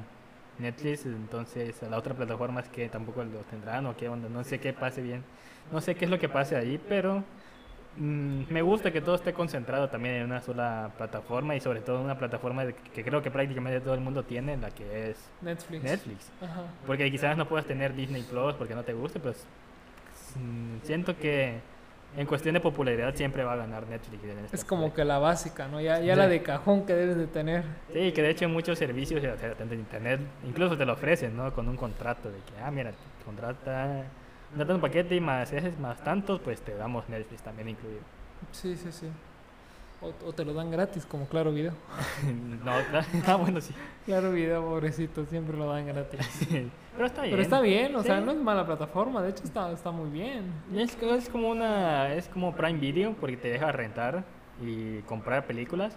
Netflix, 0.61 1.05
entonces 1.05 1.83
a 1.83 1.91
la 1.91 1.99
otra 1.99 2.15
plataforma 2.15 2.61
es 2.61 2.69
que 2.69 2.89
tampoco 2.89 3.25
lo 3.25 3.41
tendrán 3.41 3.87
o 3.87 3.97
qué 3.97 4.09
onda, 4.09 4.29
no 4.29 4.45
sé 4.45 4.61
qué 4.61 4.73
pase 4.73 5.03
bien, 5.03 5.25
no 5.73 5.81
sé 5.81 5.97
qué 5.97 6.05
es 6.05 6.11
lo 6.11 6.19
que 6.21 6.29
pase 6.29 6.55
ahí, 6.55 6.81
pero 6.89 7.25
mm, 7.97 8.43
me 8.51 8.63
gusta 8.63 8.93
que 8.93 9.01
todo 9.01 9.17
esté 9.17 9.33
concentrado 9.33 9.89
también 9.89 10.15
en 10.15 10.25
una 10.27 10.41
sola 10.41 10.93
plataforma 10.97 11.57
y 11.57 11.61
sobre 11.61 11.81
todo 11.81 11.99
en 11.99 12.05
una 12.05 12.19
plataforma 12.19 12.65
que 12.95 13.03
creo 13.03 13.21
que 13.21 13.33
prácticamente 13.33 13.81
todo 13.81 13.95
el 13.95 14.01
mundo 14.01 14.23
tiene, 14.23 14.57
la 14.57 14.71
que 14.71 15.11
es 15.11 15.31
Netflix. 15.43 15.83
Netflix. 15.83 16.33
Ajá. 16.41 16.63
Porque 16.87 17.11
quizás 17.11 17.37
no 17.37 17.49
puedas 17.49 17.67
tener 17.67 17.97
Disney 17.97 18.23
Plus 18.23 18.55
porque 18.55 18.77
no 18.77 18.85
te 18.85 18.93
guste, 18.93 19.19
pues 19.19 19.45
mm, 20.37 20.85
siento 20.85 21.17
que 21.17 21.59
en 22.17 22.27
cuestión 22.27 22.55
de 22.55 22.61
popularidad 22.61 23.15
siempre 23.15 23.45
va 23.45 23.53
a 23.53 23.57
ganar 23.57 23.87
Netflix. 23.87 24.25
en 24.25 24.39
este 24.45 24.57
Es 24.57 24.65
como 24.65 24.83
aspecto. 24.87 24.97
que 24.97 25.05
la 25.05 25.19
básica, 25.19 25.69
¿no? 25.69 25.81
Ya, 25.81 26.01
ya 26.01 26.15
Sí. 26.15 26.19
la 26.19 26.27
de 26.29 26.43
cajón 26.43 26.85
que 26.87 26.95
debes 26.95 27.17
de 27.17 27.27
tener. 27.27 27.65
Sí, 27.93 28.13
que 28.13 28.23
de 28.23 28.31
hecho 28.31 28.49
muchos 28.49 28.79
servicios 28.79 29.23
de 29.23 29.75
internet 29.75 30.21
incluso 30.47 30.77
te 30.77 30.85
lo 30.85 30.95
ofrecen, 30.95 31.37
¿no? 31.37 31.53
Con 31.55 31.69
un 31.69 31.77
contrato 31.77 32.29
de 32.31 32.39
que, 32.39 32.61
ah, 32.65 32.71
mira, 32.71 32.91
te 32.93 33.25
contrata, 33.25 34.03
contrata 34.51 34.75
un 34.75 34.81
paquete 34.81 35.15
y 35.15 35.21
más, 35.21 35.53
haces 35.53 35.79
más 35.79 36.03
tantos, 36.03 36.41
pues 36.41 36.61
te 36.63 36.75
damos 36.75 37.09
Netflix 37.09 37.43
también 37.43 37.69
incluido. 37.69 38.01
Sí, 38.53 38.77
sí, 38.77 38.91
sí. 38.91 39.07
O, 40.01 40.13
o 40.29 40.33
te 40.33 40.45
lo 40.45 40.55
dan 40.55 40.71
gratis, 40.71 41.05
como 41.05 41.27
Claro 41.27 41.53
Video. 41.53 41.73
no, 42.65 42.73
claro, 42.91 43.07
ah, 43.27 43.35
bueno, 43.37 43.61
sí. 43.61 43.75
Claro 44.07 44.31
Video, 44.33 44.63
pobrecito, 44.65 45.25
siempre 45.27 45.57
lo 45.57 45.71
dan 45.73 45.87
gratis. 45.87 46.21
Pero 46.99 47.07
está 47.07 47.23
bien. 47.23 47.31
Pero 47.33 47.43
está 47.43 47.61
bien, 47.61 47.95
o 47.97 48.03
sea, 48.03 48.19
Sí. 48.19 48.25
no 48.27 48.33
es 48.33 48.39
mala 48.39 48.67
plataforma, 48.67 49.23
de 49.23 49.31
hecho 49.31 49.45
está, 49.45 49.71
está 49.71 49.93
muy 49.93 50.11
bien. 50.11 50.53
Es, 50.75 51.01
es 51.01 51.29
como 51.29 51.49
una 51.49 52.13
es 52.13 52.29
como 52.29 52.55
Prime 52.57 52.79
Video 52.81 53.13
porque 53.21 53.37
te 53.37 53.49
deja 53.49 53.71
rentar 53.71 54.25
y 54.61 54.99
comprar 55.03 55.47
películas 55.47 55.97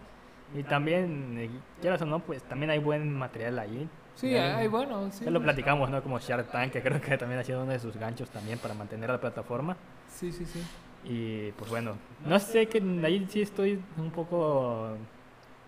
y 0.56 0.62
también 0.62 1.36
eh, 1.40 1.50
quieras 1.82 2.02
o 2.04 2.06
no 2.06 2.20
pues 2.20 2.44
también 2.44 2.70
hay 2.70 2.78
buen 2.78 3.12
material 3.18 3.58
ahí 3.58 3.90
Sí, 4.14 4.36
hay 4.36 4.68
bueno, 4.68 5.10
sí. 5.12 5.26
ya 5.26 5.32
lo 5.32 5.42
platicamos 5.42 5.90
no 5.90 6.04
como 6.04 6.20
Shark 6.20 6.52
Tank 6.52 6.72
que 6.74 6.82
creo 6.84 7.02
que 7.02 7.18
también 7.18 7.40
ha 7.40 7.44
sido 7.44 7.64
uno 7.64 7.72
de 7.72 7.80
sus 7.80 7.96
ganchos 7.98 8.30
también 8.30 8.60
para 8.60 8.74
mantener 8.76 9.10
la 9.10 9.20
plataforma 9.20 9.76
Sí, 10.10 10.32
sí, 10.32 10.46
sí. 10.46 10.62
y 11.06 11.52
pues 11.54 11.72
bueno 11.72 11.96
no 12.28 12.38
sé 12.38 12.68
que 12.68 12.78
ahí 13.04 13.26
sí 13.30 13.42
estoy 13.42 13.82
un 13.98 14.12
poco 14.12 14.96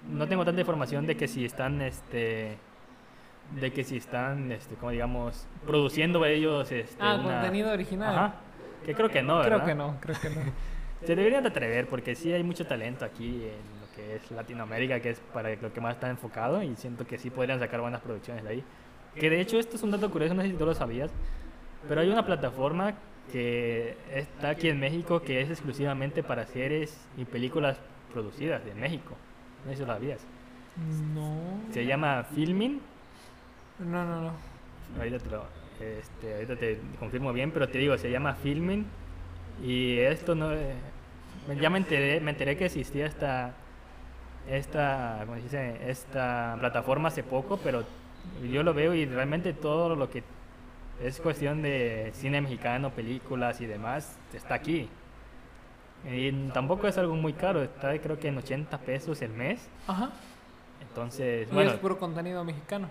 no 0.07 0.27
tengo 0.27 0.45
tanta 0.45 0.61
información 0.61 1.07
de 1.07 1.17
que 1.17 1.27
si 1.27 1.45
están 1.45 1.81
este 1.81 2.57
de 3.51 3.71
que 3.71 3.83
si 3.83 3.97
están 3.97 4.51
este 4.51 4.75
como 4.75 4.91
digamos 4.91 5.45
produciendo 5.65 6.25
ellos 6.25 6.71
este 6.71 6.97
Ah, 6.99 7.15
una- 7.15 7.33
contenido 7.41 7.71
original. 7.71 8.09
Ajá. 8.15 8.35
que 8.85 8.93
creo 8.95 9.09
que 9.09 9.21
no 9.21 9.41
Creo 9.41 9.51
¿verdad? 9.59 9.65
que 9.65 9.75
no, 9.75 9.97
creo 10.01 10.19
que 10.19 10.29
no. 10.29 10.35
Se 11.05 11.15
deberían 11.15 11.43
de 11.43 11.49
atrever 11.49 11.87
porque 11.87 12.15
sí 12.15 12.31
hay 12.31 12.43
mucho 12.43 12.65
talento 12.65 13.03
aquí 13.05 13.43
en 13.43 13.81
lo 13.81 13.93
que 13.95 14.15
es 14.15 14.31
Latinoamérica, 14.31 14.99
que 15.01 15.09
es 15.11 15.19
para 15.33 15.53
lo 15.55 15.71
que 15.73 15.81
más 15.81 15.95
está 15.95 16.09
enfocado 16.09 16.63
y 16.63 16.75
siento 16.77 17.05
que 17.05 17.17
sí 17.17 17.29
podrían 17.29 17.59
sacar 17.59 17.81
buenas 17.81 17.99
producciones 18.01 18.43
de 18.43 18.49
ahí. 18.49 18.63
Que 19.15 19.29
de 19.29 19.41
hecho 19.41 19.59
esto 19.59 19.75
es 19.75 19.83
un 19.83 19.91
dato 19.91 20.09
curioso, 20.09 20.33
no 20.33 20.41
sé 20.41 20.47
si 20.49 20.53
tú 20.55 20.65
lo 20.65 20.73
sabías, 20.73 21.11
pero 21.89 21.99
hay 22.01 22.09
una 22.09 22.25
plataforma 22.25 22.93
que 23.31 23.97
está 24.13 24.49
aquí 24.49 24.69
en 24.69 24.79
México 24.79 25.21
que 25.21 25.41
es 25.41 25.49
exclusivamente 25.49 26.23
para 26.23 26.45
series 26.47 26.97
y 27.17 27.25
películas 27.25 27.77
producidas 28.13 28.63
de 28.65 28.73
México. 28.73 29.15
No 29.65 29.71
sé 29.71 29.75
si 29.77 29.81
lo 29.81 29.87
sabías. 29.87 30.25
No. 31.13 31.59
Se 31.71 31.85
llama 31.85 32.23
Filmin. 32.33 32.81
No, 33.79 34.05
no, 34.05 34.21
no. 34.21 34.31
Ahorita 34.97 35.19
te, 35.19 35.29
lo- 35.29 35.45
este, 35.79 36.33
ahorita 36.35 36.55
te 36.55 36.79
confirmo 36.99 37.33
bien, 37.33 37.51
pero 37.51 37.67
te 37.67 37.77
digo, 37.77 37.97
se 37.97 38.09
llama 38.11 38.33
Filmin. 38.35 38.85
Y 39.63 39.97
esto 39.99 40.35
no. 40.35 40.51
eh, 40.53 40.75
ya 41.59 41.69
me 41.69 41.77
enteré, 41.79 42.19
me 42.19 42.31
enteré 42.31 42.57
que 42.57 42.65
existía 42.65 43.05
esta. 43.05 43.53
Esta, 44.49 45.19
¿cómo 45.21 45.37
se 45.37 45.43
dice? 45.43 45.89
esta 45.89 46.57
plataforma 46.59 47.07
hace 47.07 47.23
poco, 47.23 47.57
pero 47.63 47.85
yo 48.51 48.61
lo 48.63 48.73
veo 48.73 48.93
y 48.93 49.05
realmente 49.05 49.53
todo 49.53 49.95
lo 49.95 50.09
que 50.09 50.21
es 51.01 51.21
cuestión 51.21 51.61
de 51.61 52.11
cine 52.13 52.41
mexicano, 52.41 52.89
películas 52.89 53.61
y 53.61 53.65
demás, 53.67 54.17
está 54.33 54.55
aquí. 54.55 54.89
Y 56.11 56.31
tampoco 56.49 56.89
es 56.89 56.97
algo 56.97 57.15
muy 57.15 57.31
caro, 57.31 57.63
está 57.63 57.97
creo 57.99 58.19
que 58.19 58.27
en 58.27 58.37
80 58.37 58.77
pesos 58.79 59.21
el 59.21 59.31
mes. 59.31 59.65
Ajá. 59.87 60.09
Entonces, 60.81 61.47
Y 61.49 61.53
bueno, 61.53 61.71
es 61.71 61.77
puro 61.77 61.97
contenido 61.97 62.43
mexicano. 62.43 62.89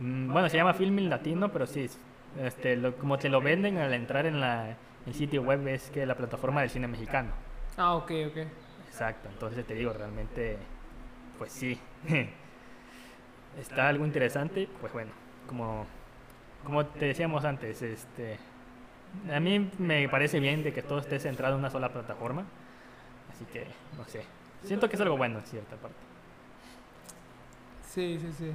Mm, 0.00 0.32
Bueno, 0.32 0.48
se 0.48 0.56
llama 0.56 0.74
Filming 0.74 1.08
Latino, 1.10 1.50
pero 1.50 1.66
sí, 1.66 1.88
este, 2.40 2.76
lo- 2.76 2.96
como 2.96 3.18
te 3.18 3.28
lo 3.28 3.40
venden 3.40 3.78
al 3.78 3.92
entrar 3.94 4.26
en 4.26 4.40
la, 4.40 4.76
el 5.06 5.14
sitio 5.14 5.42
web 5.42 5.66
es 5.68 5.90
que 5.90 6.06
la 6.06 6.14
plataforma 6.16 6.60
del 6.60 6.70
cine 6.70 6.86
mexicano. 6.88 7.30
Ah, 7.76 7.94
ok, 7.94 8.10
ok. 8.28 8.36
Exacto, 8.88 9.28
entonces 9.28 9.64
te 9.66 9.74
digo, 9.74 9.92
realmente, 9.92 10.56
pues 11.38 11.52
sí, 11.52 11.78
está 13.60 13.88
algo 13.88 14.04
interesante, 14.04 14.68
pues 14.80 14.92
bueno, 14.92 15.10
como, 15.46 15.86
como 16.64 16.84
te 16.86 17.06
decíamos 17.06 17.44
antes, 17.44 17.80
este, 17.82 18.38
a 19.32 19.38
mí 19.40 19.70
me 19.78 20.08
parece 20.08 20.40
bien 20.40 20.62
de 20.64 20.72
que 20.72 20.82
todo 20.82 20.98
esté 20.98 21.18
centrado 21.20 21.54
en 21.54 21.60
una 21.60 21.70
sola 21.70 21.92
plataforma, 21.92 22.44
así 23.32 23.44
que, 23.52 23.66
no 23.96 24.04
sé, 24.06 24.24
siento 24.64 24.88
que 24.88 24.96
es 24.96 25.02
algo 25.02 25.16
bueno 25.16 25.38
en 25.38 25.44
cierta 25.44 25.76
parte. 25.76 25.96
Sí, 27.88 28.18
sí, 28.20 28.32
sí. 28.36 28.52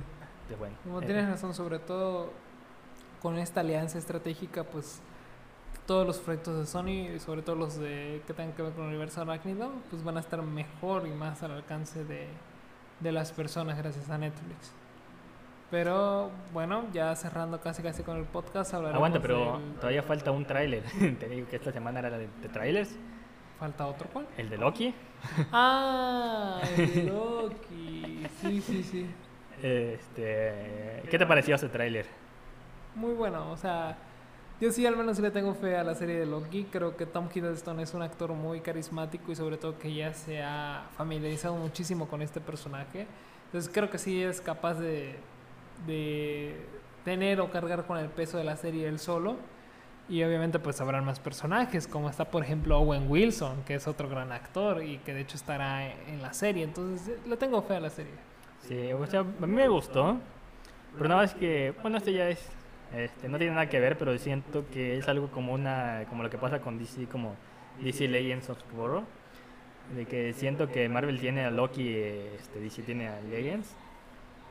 De 0.55 0.59
bueno. 0.59 0.75
Eh, 1.01 1.05
tienes 1.05 1.27
razón, 1.29 1.53
sobre 1.53 1.79
todo 1.79 2.31
con 3.21 3.37
esta 3.37 3.61
alianza 3.61 3.97
estratégica, 3.97 4.63
pues 4.63 5.01
todos 5.87 6.05
los 6.07 6.17
proyectos 6.19 6.57
de 6.59 6.65
Sony, 6.65 7.19
sobre 7.19 7.41
todo 7.41 7.55
los 7.55 7.77
de 7.77 8.21
que 8.27 8.33
tengan 8.33 8.53
que 8.55 8.61
ver 8.61 8.73
con 8.73 8.83
el 8.83 8.89
universo 8.89 9.21
arácnido, 9.21 9.71
pues 9.89 10.03
van 10.03 10.17
a 10.17 10.19
estar 10.19 10.41
mejor 10.41 11.07
y 11.07 11.11
más 11.11 11.41
al 11.43 11.51
alcance 11.51 12.03
de, 12.05 12.27
de 12.99 13.11
las 13.11 13.31
personas 13.31 13.77
gracias 13.77 14.09
a 14.09 14.17
Netflix. 14.17 14.73
Pero 15.71 16.29
bueno, 16.53 16.83
ya 16.93 17.15
cerrando 17.15 17.59
casi 17.59 17.81
casi 17.81 18.03
con 18.03 18.17
el 18.17 18.25
podcast, 18.25 18.73
hablaremos 18.75 18.97
Aguanta, 18.97 19.19
pero 19.21 19.57
del- 19.57 19.73
todavía 19.75 20.03
falta 20.03 20.31
un 20.31 20.45
tráiler. 20.45 20.83
Te 21.19 21.27
digo 21.27 21.47
que 21.47 21.55
esta 21.55 21.71
semana 21.71 21.99
era 21.99 22.11
de, 22.17 22.27
de 22.41 22.49
trailers. 22.49 22.95
¿Falta 23.59 23.87
otro 23.87 24.07
cuál? 24.11 24.27
El 24.37 24.49
de 24.49 24.57
Loki. 24.57 24.93
Ah, 25.51 26.61
el 26.77 26.93
de 26.93 27.03
Loki. 27.03 28.27
Sí, 28.41 28.61
sí, 28.61 28.83
sí. 28.83 29.07
Este, 29.63 31.03
¿Qué 31.09 31.17
te 31.17 31.25
pareció 31.25 31.55
ese 31.55 31.69
tráiler? 31.69 32.05
Muy 32.95 33.13
bueno, 33.13 33.49
o 33.49 33.55
sea, 33.55 33.97
yo 34.59 34.73
sí 34.73 34.85
al 34.85 34.97
menos 34.97 35.17
le 35.19 35.31
tengo 35.31 35.53
fe 35.55 35.77
a 35.77 35.85
la 35.85 35.95
serie 35.95 36.19
de 36.19 36.25
Loki. 36.25 36.65
Creo 36.65 36.97
que 36.97 37.05
Tom 37.05 37.29
Hiddleston 37.33 37.79
es 37.79 37.93
un 37.93 38.01
actor 38.01 38.33
muy 38.33 38.59
carismático 38.59 39.31
y 39.31 39.35
sobre 39.37 39.55
todo 39.55 39.79
que 39.79 39.93
ya 39.93 40.13
se 40.13 40.43
ha 40.43 40.89
familiarizado 40.97 41.55
muchísimo 41.55 42.09
con 42.09 42.21
este 42.21 42.41
personaje. 42.41 43.07
Entonces 43.45 43.71
creo 43.73 43.89
que 43.89 43.97
sí 43.97 44.21
es 44.21 44.41
capaz 44.41 44.73
de, 44.75 45.15
de 45.87 46.57
tener 47.05 47.39
o 47.39 47.49
cargar 47.49 47.85
con 47.85 47.97
el 47.97 48.09
peso 48.09 48.37
de 48.37 48.43
la 48.43 48.57
serie 48.57 48.89
él 48.89 48.99
solo. 48.99 49.37
Y 50.09 50.21
obviamente 50.23 50.59
pues 50.59 50.81
habrán 50.81 51.05
más 51.05 51.21
personajes, 51.21 51.87
como 51.87 52.09
está 52.09 52.25
por 52.25 52.43
ejemplo 52.43 52.77
Owen 52.79 53.09
Wilson, 53.09 53.63
que 53.63 53.75
es 53.75 53.87
otro 53.87 54.09
gran 54.09 54.33
actor 54.33 54.83
y 54.83 54.97
que 54.97 55.13
de 55.13 55.21
hecho 55.21 55.37
estará 55.37 55.89
en 55.89 56.21
la 56.21 56.33
serie. 56.33 56.65
Entonces 56.65 57.17
le 57.25 57.37
tengo 57.37 57.61
fe 57.61 57.77
a 57.77 57.79
la 57.79 57.89
serie. 57.89 58.32
Sí, 58.67 58.93
o 58.93 59.05
sea, 59.07 59.21
a 59.21 59.23
mí 59.23 59.47
me 59.47 59.67
gustó. 59.67 60.19
Pero 60.95 61.09
nada 61.09 61.21
más 61.21 61.33
que, 61.33 61.73
bueno, 61.81 61.97
esto 61.97 62.11
ya 62.11 62.29
es, 62.29 62.39
este, 62.95 63.27
no 63.27 63.37
tiene 63.37 63.53
nada 63.53 63.67
que 63.67 63.79
ver, 63.79 63.97
pero 63.97 64.17
siento 64.17 64.65
que 64.71 64.97
es 64.97 65.07
algo 65.07 65.29
como 65.29 65.53
una, 65.53 66.05
como 66.09 66.23
lo 66.23 66.29
que 66.29 66.37
pasa 66.37 66.61
con 66.61 66.77
DC, 66.77 67.07
como 67.07 67.35
DC 67.81 68.07
Legends 68.07 68.49
of 68.49 68.63
Tomorrow. 68.63 69.03
De 69.95 70.05
que 70.05 70.33
siento 70.33 70.69
que 70.69 70.87
Marvel 70.87 71.19
tiene 71.19 71.45
a 71.45 71.51
Loki, 71.51 71.93
este, 71.95 72.59
DC 72.59 72.83
tiene 72.83 73.09
a 73.09 73.19
Legends. 73.21 73.75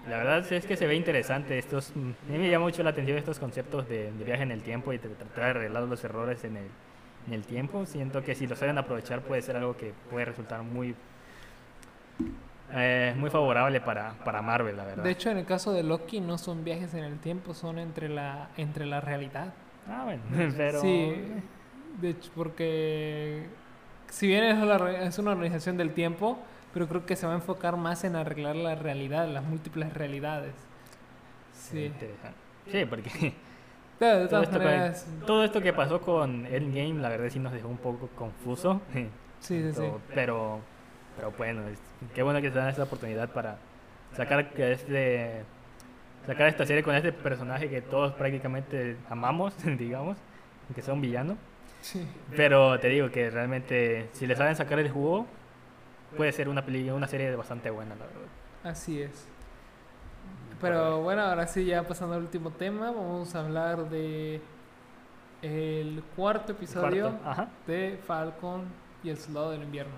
La 0.08 0.16
verdad 0.18 0.52
es 0.52 0.66
que 0.66 0.76
se 0.76 0.86
ve 0.86 0.96
interesante 0.96 1.56
estos, 1.58 1.92
a 1.92 2.32
mí 2.32 2.38
me 2.38 2.50
llama 2.50 2.64
mucho 2.66 2.82
la 2.82 2.90
atención 2.90 3.16
estos 3.16 3.38
conceptos 3.38 3.88
de, 3.88 4.10
de 4.10 4.24
viaje 4.24 4.42
en 4.42 4.50
el 4.50 4.62
tiempo 4.62 4.92
y 4.92 4.98
de 4.98 5.08
tratar 5.08 5.44
de 5.44 5.50
arreglar 5.50 5.84
los 5.84 6.02
errores 6.02 6.42
en 6.42 6.56
el, 6.56 6.66
en 7.28 7.34
el 7.34 7.44
tiempo. 7.44 7.86
Siento 7.86 8.22
que 8.22 8.34
si 8.34 8.48
lo 8.48 8.56
saben 8.56 8.78
aprovechar 8.78 9.20
puede 9.22 9.42
ser 9.42 9.56
algo 9.56 9.76
que 9.76 9.92
puede 10.10 10.24
resultar 10.24 10.64
muy, 10.64 10.96
eh, 12.72 13.14
muy 13.16 13.30
favorable 13.30 13.80
para, 13.80 14.12
para 14.24 14.42
Marvel, 14.42 14.76
la 14.76 14.84
verdad. 14.84 15.04
De 15.04 15.10
hecho, 15.10 15.30
en 15.30 15.38
el 15.38 15.44
caso 15.44 15.72
de 15.72 15.82
Loki 15.82 16.20
no 16.20 16.38
son 16.38 16.64
viajes 16.64 16.94
en 16.94 17.04
el 17.04 17.18
tiempo, 17.18 17.54
son 17.54 17.78
entre 17.78 18.08
la, 18.08 18.48
entre 18.56 18.86
la 18.86 19.00
realidad. 19.00 19.52
Ah, 19.88 20.02
bueno, 20.04 20.22
pero... 20.56 20.80
Sí, 20.80 21.14
de 22.00 22.10
hecho, 22.10 22.30
porque 22.34 23.46
si 24.08 24.26
bien 24.26 24.44
es, 24.44 24.56
es 25.08 25.18
una 25.18 25.32
organización 25.32 25.76
del 25.76 25.92
tiempo, 25.92 26.38
pero 26.72 26.88
creo 26.88 27.04
que 27.04 27.16
se 27.16 27.26
va 27.26 27.32
a 27.32 27.36
enfocar 27.36 27.76
más 27.76 28.04
en 28.04 28.16
arreglar 28.16 28.56
la 28.56 28.74
realidad, 28.74 29.28
las 29.28 29.44
múltiples 29.44 29.92
realidades. 29.92 30.54
Sí. 31.52 31.92
Sí, 32.70 32.84
porque 32.86 33.34
todo 33.98 34.42
esto, 34.42 34.58
maneras, 34.58 35.04
con- 35.18 35.26
todo 35.26 35.44
esto 35.44 35.60
que 35.60 35.72
pasó 35.72 36.00
con 36.00 36.46
Endgame, 36.46 36.94
la 37.00 37.08
verdad 37.08 37.28
sí 37.30 37.38
nos 37.38 37.52
dejó 37.52 37.68
un 37.68 37.76
poco 37.78 38.08
confuso. 38.16 38.80
sí, 38.92 39.62
sí, 39.62 39.72
sí. 39.72 39.74
Todo- 39.74 40.00
Pero, 40.14 40.60
pero 41.16 41.32
bueno, 41.32 41.66
es- 41.68 41.78
qué 42.14 42.22
bueno 42.22 42.40
que 42.40 42.50
se 42.50 42.58
dan 42.58 42.68
esta 42.68 42.84
oportunidad 42.84 43.28
para 43.30 43.56
sacar 44.16 44.50
que 44.52 44.72
este 44.72 45.44
sacar 46.26 46.46
esta 46.48 46.64
serie 46.66 46.82
con 46.82 46.94
este 46.94 47.12
personaje 47.12 47.68
que 47.68 47.80
todos 47.82 48.12
prácticamente 48.12 48.96
amamos, 49.10 49.54
digamos, 49.78 50.16
que 50.74 50.82
sea 50.82 50.94
un 50.94 51.00
villano. 51.00 51.36
Sí. 51.80 52.06
Pero 52.36 52.78
te 52.78 52.88
digo 52.88 53.10
que 53.10 53.28
realmente 53.30 54.08
si 54.12 54.26
le 54.26 54.36
saben 54.36 54.54
sacar 54.54 54.78
el 54.78 54.90
jugo, 54.90 55.26
puede 56.16 56.30
ser 56.32 56.48
una 56.48 56.64
peli 56.64 56.88
una 56.90 57.08
serie 57.08 57.34
bastante 57.34 57.70
buena, 57.70 57.94
la 57.96 58.04
verdad. 58.06 58.20
Así 58.64 59.02
es. 59.02 59.26
Pero 60.60 61.00
bueno, 61.02 61.22
ahora 61.22 61.48
sí, 61.48 61.64
ya 61.64 61.82
pasando 61.82 62.14
al 62.14 62.22
último 62.22 62.50
tema, 62.50 62.92
vamos 62.92 63.34
a 63.34 63.40
hablar 63.40 63.90
de 63.90 64.40
el 65.42 66.04
cuarto 66.14 66.52
episodio 66.52 67.18
Cuarto, 67.18 67.48
de 67.66 67.98
Falcon 68.06 68.62
y 69.02 69.10
el 69.10 69.16
Soldado 69.18 69.50
del 69.50 69.64
Invierno. 69.64 69.92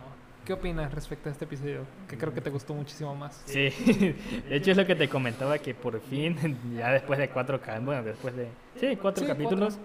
¿Qué 0.44 0.52
opinas 0.52 0.92
respecto 0.92 1.28
a 1.30 1.32
este 1.32 1.46
episodio? 1.46 1.86
Que 2.08 2.18
creo 2.18 2.34
que 2.34 2.40
te 2.40 2.50
gustó 2.50 2.74
muchísimo 2.74 3.14
más. 3.14 3.42
Sí, 3.46 3.70
de 4.48 4.56
hecho 4.56 4.72
es 4.72 4.76
lo 4.76 4.86
que 4.86 4.94
te 4.94 5.08
comentaba 5.08 5.58
que 5.58 5.74
por 5.74 6.00
fin, 6.00 6.36
ya 6.76 6.92
después 6.92 7.18
de 7.18 7.28
cuatro, 7.30 7.60
bueno, 7.82 8.02
después 8.02 8.36
de, 8.36 8.48
sí, 8.78 8.96
cuatro 9.00 9.22
Sí, 9.22 9.28
capítulos, 9.28 9.78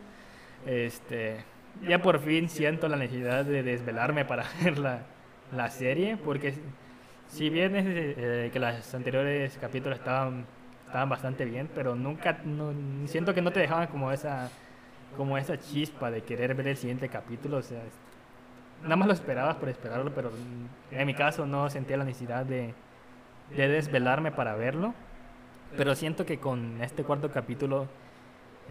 este, 0.66 1.38
ya 1.88 2.02
por 2.02 2.20
fin 2.20 2.50
siento 2.50 2.90
la 2.90 2.98
necesidad 2.98 3.46
de 3.46 3.64
desvelarme 3.64 4.26
para 4.26 4.44
ver 4.64 4.78
la, 4.80 5.00
la 5.56 5.70
serie, 5.70 6.18
porque 6.18 6.54
si 7.30 7.50
bien 7.50 7.76
es 7.78 7.86
eh, 7.88 8.50
que 8.52 8.60
los 8.60 8.94
anteriores 8.94 9.58
capítulos 9.62 9.98
estaban, 9.98 10.46
estaban 10.88 11.08
bastante 11.08 11.46
bien, 11.46 11.70
pero 11.74 11.96
nunca, 11.96 12.38
no- 12.44 12.74
siento 13.08 13.34
que 13.34 13.42
no 13.42 13.52
te 13.52 13.62
dejaban 13.62 13.88
como 13.88 14.12
esa, 14.12 14.50
como 15.16 15.38
esa 15.38 15.58
chispa 15.58 16.12
de 16.12 16.22
querer 16.22 16.54
ver 16.54 16.68
el 16.68 16.78
siguiente 16.78 17.08
capítulo, 17.08 17.58
o 17.58 17.62
sea, 17.62 17.82
nada 18.84 18.96
más 18.96 19.08
lo 19.08 19.14
esperabas 19.14 19.56
por 19.58 19.70
esperarlo, 19.70 20.14
pero 20.14 20.32
en 20.92 21.08
mi 21.08 21.14
caso 21.14 21.46
no 21.46 21.70
sentía 21.70 21.98
la 21.98 22.06
necesidad 22.06 22.46
de, 22.46 22.74
de 23.56 23.68
desvelarme 23.68 24.32
para 24.32 24.56
verlo. 24.56 24.94
Pero 25.78 25.94
siento 25.96 26.26
que 26.26 26.40
con 26.40 26.82
este 26.82 27.04
cuarto 27.04 27.30
capítulo 27.32 27.88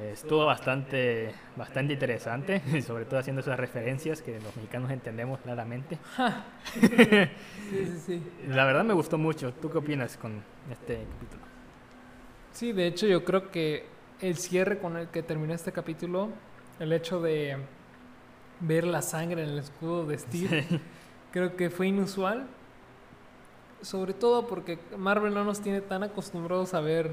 eh, 0.00 0.10
estuvo 0.12 0.46
bastante, 0.46 1.32
bastante 1.56 1.92
interesante, 1.92 2.60
sobre 2.82 3.04
todo 3.04 3.20
haciendo 3.20 3.40
esas 3.40 3.58
referencias 3.58 4.22
que 4.22 4.40
los 4.40 4.54
mexicanos 4.56 4.90
entendemos 4.90 5.40
claramente. 5.40 5.98
Sí, 7.70 7.84
sí, 7.84 7.98
sí. 7.98 8.22
La 8.48 8.64
verdad 8.64 8.82
me 8.82 8.94
gustó 8.94 9.18
mucho. 9.18 9.52
¿Tú 9.52 9.70
qué 9.70 9.78
opinas 9.78 10.16
con 10.16 10.42
este 10.70 11.04
capítulo? 11.12 11.42
Sí, 12.50 12.72
de 12.72 12.86
hecho 12.86 13.06
yo 13.06 13.24
creo 13.24 13.50
que 13.50 13.84
el 14.20 14.36
cierre 14.38 14.78
con 14.78 14.96
el 14.96 15.08
que 15.08 15.22
terminó 15.22 15.52
este 15.52 15.70
capítulo, 15.70 16.30
el 16.80 16.92
hecho 16.94 17.20
de 17.20 17.58
ver 18.60 18.86
la 18.86 19.02
sangre 19.02 19.42
en 19.44 19.50
el 19.50 19.58
escudo 19.58 20.06
de 20.06 20.18
Steve, 20.18 20.66
creo 21.32 21.56
que 21.56 21.70
fue 21.70 21.88
inusual. 21.88 22.46
Sobre 23.80 24.12
todo 24.12 24.46
porque 24.48 24.78
Marvel 24.96 25.32
no 25.32 25.44
nos 25.44 25.60
tiene 25.60 25.80
tan 25.80 26.02
acostumbrados 26.02 26.74
a 26.74 26.80
ver, 26.80 27.12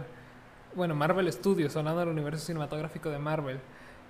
bueno, 0.74 0.96
Marvel 0.96 1.32
Studios, 1.32 1.76
hablando 1.76 2.00
del 2.00 2.10
universo 2.10 2.44
cinematográfico 2.44 3.10
de 3.12 3.20
Marvel, 3.20 3.60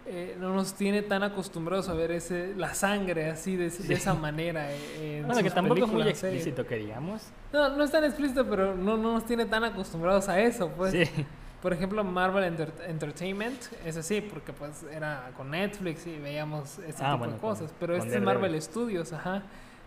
eh, 0.07 0.37
no 0.39 0.53
nos 0.53 0.73
tiene 0.75 1.01
tan 1.01 1.23
acostumbrados 1.23 1.89
a 1.89 1.93
ver 1.95 2.11
ese, 2.11 2.53
la 2.55 2.73
sangre 2.73 3.29
así, 3.29 3.57
de, 3.57 3.69
de 3.69 3.93
esa 3.93 4.13
manera. 4.13 4.71
eh, 4.71 5.17
En 5.19 5.27
Bueno, 5.27 5.43
que 5.43 5.49
tampoco 5.49 5.83
es 5.85 5.91
muy 5.91 6.03
explícito 6.03 6.65
que 6.65 6.75
digamos. 6.77 7.23
No, 7.51 7.75
no 7.75 7.83
es 7.83 7.91
tan 7.91 8.05
explícito, 8.05 8.45
pero 8.49 8.73
no, 8.73 8.95
no 8.95 9.13
nos 9.13 9.25
tiene 9.25 9.45
tan 9.45 9.63
acostumbrados 9.65 10.29
a 10.29 10.39
eso, 10.39 10.69
pues. 10.77 10.91
Sí, 10.93 11.25
Por 11.65 11.73
ejemplo, 11.73 12.04
Marvel 12.04 12.43
Enter- 12.43 12.74
Entertainment 12.88 13.59
es 13.84 13.97
así, 13.97 14.22
porque 14.22 14.53
pues 14.53 14.84
era 14.84 15.32
con 15.36 15.49
Netflix 15.49 16.05
y 16.05 16.20
veíamos 16.20 16.78
este 16.78 17.01
Ah, 17.03 17.13
tipo 17.13 17.18
bueno, 17.18 17.34
de 17.34 17.39
con- 17.39 17.49
cosas. 17.49 17.74
Pero 17.80 17.93
con 17.97 18.05
este 18.05 18.20
es. 18.20 18.24
Marvel 18.24 18.61
Studios, 18.61 19.11
ajá. 19.13 19.41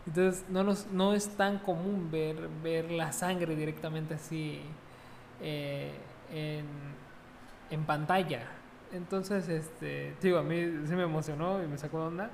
Entonces 0.04 0.44
no, 0.48 0.64
nos, 0.64 0.88
no 0.88 1.14
es 1.14 1.28
tan 1.36 1.60
común 1.60 2.10
ver, 2.10 2.48
ver 2.64 2.90
la 2.90 3.12
sangre 3.12 3.54
directamente 3.54 4.14
así 4.14 4.60
eh, 5.40 5.92
en, 6.34 6.64
en 7.70 7.84
pantalla. 7.84 8.40
Entonces, 8.92 9.48
este, 9.48 10.16
digo, 10.20 10.38
a 10.38 10.42
mí 10.42 10.56
sí 10.84 10.94
me 10.96 11.04
emocionó 11.04 11.62
y 11.62 11.68
me 11.68 11.78
sacó 11.78 12.00
de 12.00 12.06
onda. 12.08 12.30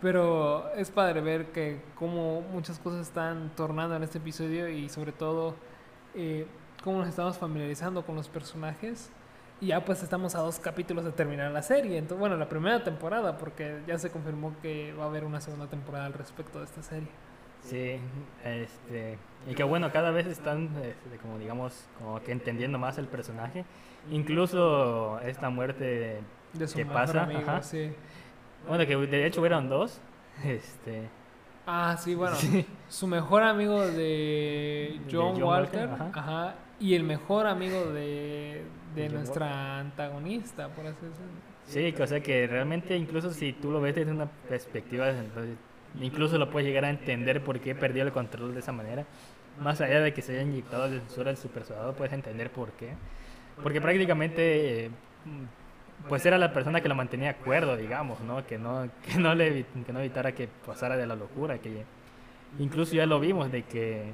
Pero 0.00 0.72
es 0.74 0.90
padre 0.90 1.20
ver 1.20 1.52
que 1.52 1.82
como 1.96 2.40
muchas 2.40 2.78
cosas 2.78 3.02
están 3.06 3.50
tornando 3.56 3.94
en 3.96 4.04
este 4.04 4.16
episodio 4.16 4.70
y 4.70 4.88
sobre 4.88 5.12
todo 5.12 5.54
eh, 6.14 6.46
cómo 6.82 6.98
nos 6.98 7.08
estamos 7.08 7.38
familiarizando 7.38 8.04
con 8.04 8.16
los 8.16 8.28
personajes. 8.28 9.10
Y 9.60 9.66
ya 9.68 9.84
pues 9.84 10.02
estamos 10.02 10.34
a 10.34 10.38
dos 10.38 10.58
capítulos 10.58 11.04
de 11.04 11.12
terminar 11.12 11.50
la 11.52 11.62
serie. 11.62 11.98
Entonces, 11.98 12.18
bueno, 12.18 12.36
la 12.36 12.48
primera 12.48 12.82
temporada, 12.82 13.36
porque 13.36 13.82
ya 13.86 13.98
se 13.98 14.10
confirmó 14.10 14.54
que 14.62 14.94
va 14.94 15.04
a 15.04 15.08
haber 15.08 15.24
una 15.24 15.40
segunda 15.40 15.66
temporada 15.66 16.06
al 16.06 16.14
respecto 16.14 16.58
de 16.60 16.64
esta 16.64 16.82
serie. 16.82 17.08
sí. 17.62 18.00
Este, 18.42 19.18
y 19.46 19.54
que 19.54 19.62
bueno, 19.62 19.90
cada 19.92 20.10
vez 20.12 20.26
están, 20.26 20.70
este, 20.82 21.16
como 21.20 21.38
digamos, 21.38 21.86
como 21.98 22.20
que 22.22 22.32
entendiendo 22.32 22.78
más 22.78 22.96
el 22.98 23.06
personaje. 23.06 23.64
Incluso 24.10 25.18
esta 25.20 25.50
muerte 25.50 26.20
De 26.54 26.66
su 26.68 26.76
¿Qué 26.76 26.84
mejor 26.86 27.00
pasa? 27.02 27.22
amigo, 27.24 27.40
Ajá. 27.40 27.62
sí. 27.62 27.92
Bueno, 28.66 28.86
que 28.86 28.96
de 28.96 29.26
hecho 29.26 29.40
hubieron 29.40 29.68
dos. 29.68 30.00
Este. 30.42 31.08
Ah, 31.66 31.96
sí, 31.98 32.14
bueno. 32.14 32.34
Sí. 32.40 32.66
Su 32.88 33.06
mejor 33.06 33.42
amigo 33.42 33.80
de 33.86 34.98
John, 35.12 35.34
John 35.34 35.42
Walker, 35.42 35.88
Walker, 35.88 35.90
ajá. 35.90 36.10
ajá, 36.14 36.54
y 36.80 36.94
el 36.94 37.04
mejor 37.04 37.46
amigo 37.46 37.92
de, 37.92 38.64
de 38.94 39.08
nuestra 39.10 39.78
antagonista, 39.78 40.68
por 40.68 40.86
así 40.86 41.06
decirlo. 41.06 41.50
Sí, 41.66 41.94
o 42.02 42.06
sea 42.06 42.20
que 42.20 42.46
realmente 42.46 42.96
incluso 42.96 43.30
si 43.30 43.52
tú 43.52 43.70
lo 43.70 43.80
ves 43.80 43.94
desde 43.94 44.10
una 44.10 44.26
perspectiva, 44.26 45.10
entonces, 45.10 45.56
incluso 46.00 46.38
lo 46.38 46.50
puedes 46.50 46.66
llegar 46.66 46.84
a 46.84 46.90
entender 46.90 47.44
por 47.44 47.60
qué 47.60 47.74
perdió 47.74 48.02
el 48.02 48.12
control 48.12 48.54
de 48.54 48.60
esa 48.60 48.72
manera. 48.72 49.04
Más 49.60 49.80
allá 49.80 50.00
de 50.00 50.14
que 50.14 50.22
se 50.22 50.32
haya 50.32 50.42
inyectado 50.42 50.88
de 50.88 50.98
censura 51.00 51.30
al 51.30 51.36
super 51.36 51.64
soldado, 51.64 51.94
puedes 51.94 52.12
entender 52.12 52.50
por 52.50 52.72
qué. 52.72 52.94
Porque 53.62 53.80
prácticamente, 53.80 54.86
eh, 54.86 54.90
pues 56.08 56.24
era 56.24 56.38
la 56.38 56.52
persona 56.52 56.80
que 56.80 56.88
lo 56.88 56.94
mantenía 56.94 57.36
cuerdo, 57.36 57.76
digamos, 57.76 58.20
¿no? 58.20 58.44
Que 58.46 58.58
no, 58.58 58.88
que 59.06 59.18
no, 59.18 59.34
le, 59.34 59.66
que 59.86 59.92
no 59.92 60.00
evitara 60.00 60.32
que 60.32 60.48
pasara 60.66 60.96
de 60.96 61.06
la 61.06 61.14
locura. 61.14 61.58
que 61.58 61.84
Incluso 62.58 62.94
ya 62.94 63.06
lo 63.06 63.20
vimos 63.20 63.52
de 63.52 63.62
que 63.64 64.12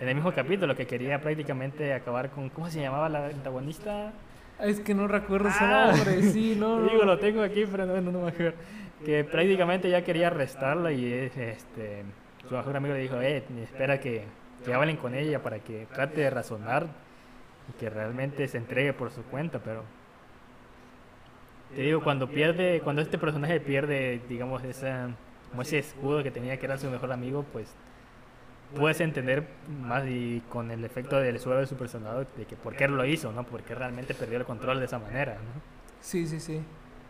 en 0.00 0.08
el 0.08 0.14
mismo 0.14 0.32
capítulo 0.32 0.74
que 0.76 0.86
quería 0.86 1.20
prácticamente 1.20 1.92
acabar 1.92 2.30
con, 2.30 2.48
¿cómo 2.50 2.70
se 2.70 2.80
llamaba 2.80 3.08
la 3.08 3.26
antagonista? 3.26 4.12
Es 4.60 4.80
que 4.80 4.94
no 4.94 5.06
recuerdo 5.08 5.50
su 5.50 5.62
Ah. 5.64 5.92
nombre, 5.92 6.22
sí, 6.22 6.56
no. 6.58 6.82
Digo, 6.82 7.04
lo 7.04 7.18
tengo 7.18 7.42
aquí, 7.42 7.64
pero 7.70 7.86
no, 7.86 8.00
no, 8.00 8.10
no 8.12 8.20
me 8.22 8.28
acuerdo. 8.30 8.56
Que 9.04 9.22
prácticamente 9.24 9.88
ya 9.90 10.02
quería 10.02 10.26
arrestarla 10.28 10.90
y 10.92 11.12
es, 11.12 11.36
este, 11.36 12.02
su 12.48 12.54
mejor 12.54 12.76
amigo 12.76 12.94
le 12.94 13.00
dijo, 13.00 13.20
eh, 13.20 13.42
espera 13.62 14.00
que, 14.00 14.24
que 14.64 14.74
hablen 14.74 14.96
con 14.96 15.14
ella 15.14 15.40
para 15.42 15.60
que 15.60 15.86
trate 15.92 16.20
de 16.22 16.30
razonar 16.30 16.86
y 17.68 17.78
que 17.78 17.88
realmente 17.90 18.48
se 18.48 18.58
entregue 18.58 18.92
por 18.92 19.10
su 19.10 19.22
cuenta, 19.24 19.60
pero... 19.60 19.84
Te 21.74 21.82
digo, 21.82 22.02
cuando 22.02 22.28
pierde, 22.28 22.80
cuando 22.82 23.02
este 23.02 23.18
personaje 23.18 23.60
pierde, 23.60 24.20
digamos, 24.28 24.64
esa, 24.64 25.10
como 25.50 25.62
ese 25.62 25.78
escudo 25.78 26.22
que 26.22 26.30
tenía 26.30 26.56
que 26.58 26.64
era 26.66 26.78
su 26.78 26.90
mejor 26.90 27.12
amigo, 27.12 27.44
pues 27.52 27.76
puedes 28.76 29.00
entender 29.00 29.46
más 29.82 30.04
y 30.06 30.42
con 30.48 30.70
el 30.70 30.84
efecto 30.84 31.16
del 31.18 31.38
suelo 31.40 31.60
de 31.60 31.66
su 31.66 31.76
de 31.76 32.44
que 32.46 32.56
por 32.56 32.76
qué 32.76 32.88
lo 32.88 33.04
hizo, 33.04 33.32
¿no? 33.32 33.44
Porque 33.44 33.74
realmente 33.74 34.14
perdió 34.14 34.38
el 34.38 34.44
control 34.44 34.78
de 34.78 34.86
esa 34.86 34.98
manera, 34.98 35.34
¿no? 35.34 35.60
Sí, 36.00 36.26
sí, 36.26 36.40
sí. 36.40 36.60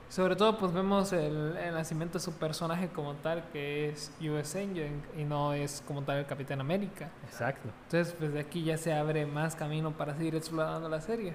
Sobre 0.09 0.37
todo, 0.37 0.57
pues 0.57 0.73
vemos 0.73 1.13
el, 1.13 1.55
el 1.59 1.75
nacimiento 1.75 2.15
de 2.15 2.25
su 2.25 2.33
personaje 2.39 2.89
como 2.89 3.15
tal, 3.17 3.45
que 3.53 3.91
es 3.91 4.11
US 4.23 4.57
Agent 4.57 5.05
y 5.19 5.25
no 5.25 5.53
es 5.53 5.83
como 5.87 6.03
tal 6.03 6.19
el 6.19 6.27
Capitán 6.27 6.61
América. 6.61 7.11
Exacto. 7.25 7.69
Entonces, 7.85 8.15
pues 8.19 8.33
de 8.33 8.41
aquí 8.41 8.65
ya 8.65 8.79
se 8.79 8.95
abre 8.95 9.27
más 9.27 9.55
camino 9.55 9.93
para 9.93 10.15
seguir 10.17 10.35
explorando 10.35 10.89
la 10.89 11.03
serie. 11.03 11.35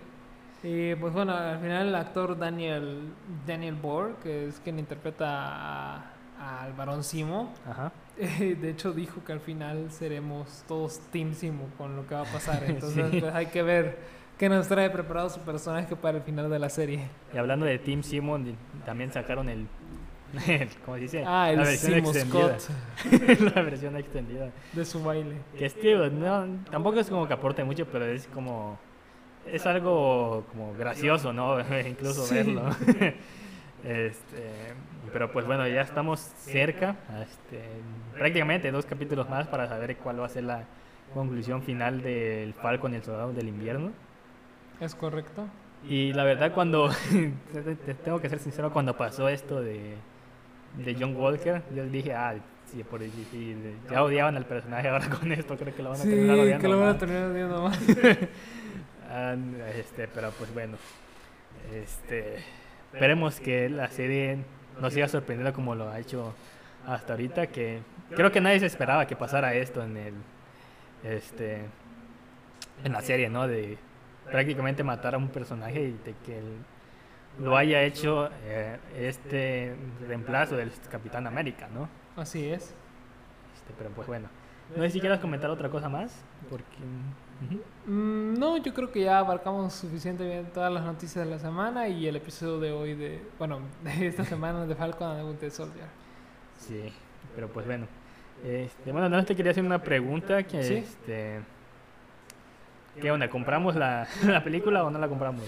Y 0.64 0.96
pues 0.96 1.14
bueno, 1.14 1.34
al 1.36 1.60
final 1.60 1.90
el 1.90 1.96
actor 1.96 2.38
Daniel, 2.38 3.14
Daniel 3.46 3.76
Bohr, 3.76 4.16
que 4.24 4.48
es 4.48 4.60
quien 4.62 4.80
interpreta 4.80 5.28
a- 5.28 6.64
al 6.64 6.74
varón 6.74 7.04
Simo, 7.04 7.54
Ajá. 7.70 7.92
Eh, 8.18 8.56
de 8.62 8.70
hecho 8.70 8.92
dijo 8.94 9.24
que 9.24 9.32
al 9.34 9.40
final 9.40 9.92
seremos 9.92 10.64
todos 10.68 11.00
Team 11.12 11.34
Simo 11.34 11.68
con 11.78 11.96
lo 11.96 12.08
que 12.08 12.16
va 12.16 12.22
a 12.22 12.26
pasar. 12.32 12.64
Entonces, 12.68 13.06
Sí. 13.12 13.20
pues 13.20 13.34
hay 13.34 13.48
que 13.48 13.64
ver 13.64 13.98
qué 14.38 14.50
nos 14.50 14.68
trae 14.68 14.90
preparado 14.90 15.30
su 15.30 15.40
personaje 15.42 15.96
para 15.96 16.18
el 16.18 16.24
final 16.24 16.50
de 16.50 16.60
la 16.60 16.70
serie. 16.70 17.08
Y 17.34 17.38
hablando 17.38 17.66
de 17.66 17.78
Team 17.80 18.04
Simon, 18.04 18.44
di- 18.46 18.56
también 18.86 19.12
sacaron 19.12 19.48
el, 19.50 19.68
el- 20.48 20.70
¿cómo 20.86 20.96
se 20.98 21.02
dice? 21.02 21.24
Ah, 21.26 21.50
el 21.52 21.58
la 21.58 21.64
versión 21.66 21.94
Simo 21.94 22.10
extendida. 22.12 22.60
Scott 22.60 23.56
la 23.56 23.62
versión 23.62 23.96
extendida. 23.98 24.50
de 24.74 24.86
su 24.86 25.04
baile. 25.04 25.36
Que 25.58 25.66
es, 25.66 25.76
tío, 25.80 26.10
no, 26.10 26.46
tampoco 26.72 27.00
es 27.00 27.10
como 27.10 27.28
que 27.28 27.34
aporte 27.34 27.64
mucho, 27.64 27.86
pero 27.86 28.06
es 28.06 28.28
como, 28.28 28.78
es 29.46 29.66
algo 29.66 30.46
como 30.52 30.74
gracioso, 30.74 31.32
¿no? 31.34 31.60
Incluso 31.88 32.26
Sí. 32.26 32.36
verlo. 32.36 32.64
este, 33.84 34.50
pero 35.14 35.32
pues 35.32 35.46
bueno, 35.46 35.68
ya 35.68 35.82
estamos 35.82 36.20
cerca, 36.20 36.96
este, 37.22 37.62
prácticamente 38.18 38.72
dos 38.72 38.86
capítulos 38.86 39.30
más 39.30 39.48
para 39.48 39.68
saber 39.70 39.96
cuál 39.98 40.20
va 40.20 40.26
a 40.26 40.30
ser 40.30 40.44
la 40.44 40.64
conclusión 41.14 41.62
final 41.62 42.02
del 42.02 42.54
Falcon 42.56 42.94
y 42.94 42.96
el 42.98 43.04
Soldado 43.04 43.32
del 43.32 43.48
Invierno. 43.48 43.92
¿Es 44.82 44.96
correcto? 44.96 45.48
Y 45.88 46.12
la 46.14 46.24
verdad 46.24 46.52
cuando, 46.54 46.90
te- 47.54 47.76
te- 47.76 47.94
tengo 47.94 48.20
que 48.20 48.30
ser 48.30 48.40
sincero, 48.40 48.72
cuando 48.74 48.98
pasó 48.98 49.30
esto 49.30 49.62
de, 49.62 49.96
de 50.78 50.96
John 51.00 51.16
Walker, 51.16 51.62
yo 51.76 51.86
dije, 51.86 52.14
ah, 52.14 52.34
sí, 52.66 52.84
por, 52.84 53.02
ya 53.92 54.04
odiaban 54.04 54.36
al 54.36 54.46
personaje, 54.46 54.88
ahora 54.90 55.10
con 55.10 55.32
esto 55.32 55.56
creo 55.58 55.76
que 55.76 55.84
lo 55.84 55.90
van 55.92 56.00
a 56.00 56.04
Sí, 56.04 56.10
terminar 56.10 56.40
odiando 56.40 56.62
que 56.62 56.68
lo 56.68 56.80
van 56.80 56.90
a 56.90 56.98
terminar 56.98 57.30
odiando 57.32 57.62
más. 57.64 57.80
Ah, 59.16 59.36
este, 59.78 60.08
pero 60.08 60.32
pues 60.32 60.52
bueno, 60.56 60.76
este, 61.72 62.38
esperemos 62.94 63.40
que 63.40 63.70
la 63.70 63.88
serie 63.90 64.38
nos 64.80 64.94
siga 64.94 65.08
sorprendiendo 65.08 65.54
como 65.54 65.76
lo 65.76 65.90
ha 65.90 66.00
hecho 66.00 66.34
hasta 66.88 67.14
ahorita, 67.14 67.48
que 67.48 67.80
creo 68.16 68.32
que 68.32 68.42
nadie 68.42 68.60
se 68.60 68.66
esperaba 68.66 69.08
que 69.08 69.16
pasara 69.16 69.54
esto 69.54 69.84
en 69.84 69.98
el, 69.98 70.14
este, 71.04 71.62
en 72.84 72.92
la 72.94 73.02
serie, 73.02 73.30
¿no? 73.30 73.48
De 73.48 73.78
prácticamente 74.32 74.84
matar 74.84 75.16
a 75.16 75.18
un 75.18 75.30
personaje 75.30 75.82
y 75.82 75.92
de 76.06 76.16
que 76.26 76.38
el- 76.40 76.58
lo 77.44 77.58
haya 77.58 77.82
hecho 77.82 78.30
eh, 78.44 78.78
este 78.96 79.76
reemplazo 80.08 80.56
del 80.56 80.72
Capitán 80.92 81.26
América, 81.26 81.68
¿no? 81.74 81.90
Así 82.16 82.46
es. 82.50 82.76
Este, 83.56 83.74
pero 83.78 83.90
pues 83.90 84.08
bueno, 84.08 84.28
no 84.76 84.84
sé 84.84 84.92
si 84.92 85.00
quieras 85.00 85.20
comentar 85.20 85.50
otra 85.50 85.70
cosa 85.70 85.90
más, 85.90 86.24
porque... 86.50 86.78
Mm, 87.86 88.40
no, 88.40 88.58
yo 88.58 88.74
creo 88.74 88.92
que 88.92 89.02
ya 89.02 89.20
abarcamos 89.20 89.74
suficientemente 89.74 90.52
todas 90.52 90.72
las 90.72 90.84
noticias 90.84 91.26
de 91.26 91.32
la 91.32 91.40
semana 91.40 91.88
y 91.88 92.08
el 92.08 92.16
episodio 92.16 92.60
de 92.60 92.72
hoy 92.72 92.94
de, 92.96 93.22
bueno, 93.38 93.60
de 93.84 94.08
esta 94.08 94.24
semana 94.26 94.66
de 94.66 94.76
Falcon 94.76 95.10
and 95.10 95.20
the 95.20 95.26
Winter 95.26 95.52
Soldier. 95.52 95.86
Sí, 96.58 96.92
pero 97.36 97.48
pues 97.50 97.66
bueno. 97.66 97.88
Este, 98.44 98.92
bueno, 98.92 99.08
no 99.10 99.24
te 99.24 99.36
quería 99.36 99.52
hacer 99.52 99.64
una 99.64 99.82
pregunta 99.82 100.44
que 100.44 100.64
Sí. 100.64 100.74
este 100.76 101.40
¿Qué 103.02 103.10
onda? 103.12 103.30
¿Compramos 103.30 103.76
la, 103.76 104.08
la 104.24 104.44
película 104.44 104.84
o 104.84 104.90
no 104.92 105.00
la 105.00 105.08
compramos? 105.08 105.44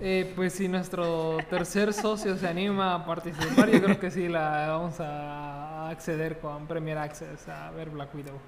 Eh, 0.00 0.32
pues 0.36 0.52
si 0.54 0.68
nuestro 0.68 1.38
tercer 1.50 1.92
socio 1.92 2.36
se 2.36 2.46
anima 2.48 2.94
a 2.94 3.04
participar, 3.04 3.68
yo 3.68 3.82
creo 3.82 3.98
que 3.98 4.10
sí 4.10 4.28
la 4.28 4.68
vamos 4.68 5.00
a 5.00 5.88
acceder 5.90 6.38
con 6.38 6.66
Premier 6.66 6.98
Access 6.98 7.48
a 7.48 7.70
ver 7.72 7.90
Black 7.90 8.14
Widow. 8.14 8.38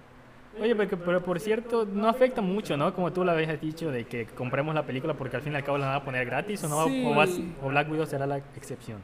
Oye, 0.60 0.74
pero, 0.76 0.96
pero 0.98 1.22
por 1.22 1.40
cierto, 1.40 1.84
no 1.84 2.08
afecta 2.08 2.40
mucho, 2.40 2.76
¿no? 2.76 2.94
Como 2.94 3.12
tú 3.12 3.24
la 3.24 3.32
habías 3.32 3.60
dicho 3.60 3.90
de 3.90 4.04
que 4.06 4.26
compremos 4.26 4.74
la 4.74 4.84
película 4.84 5.14
porque 5.14 5.36
al 5.36 5.42
fin 5.42 5.52
y 5.52 5.56
al 5.56 5.64
cabo 5.64 5.78
la 5.78 5.86
van 5.86 5.96
a 5.96 6.04
poner 6.04 6.24
gratis 6.26 6.62
o 6.64 6.68
no 6.68 6.86
Sí. 6.86 7.04
o, 7.06 7.14
vas- 7.14 7.40
o 7.62 7.68
Black 7.68 7.90
Widow 7.90 8.06
será 8.06 8.26
la 8.26 8.38
excepción. 8.56 8.98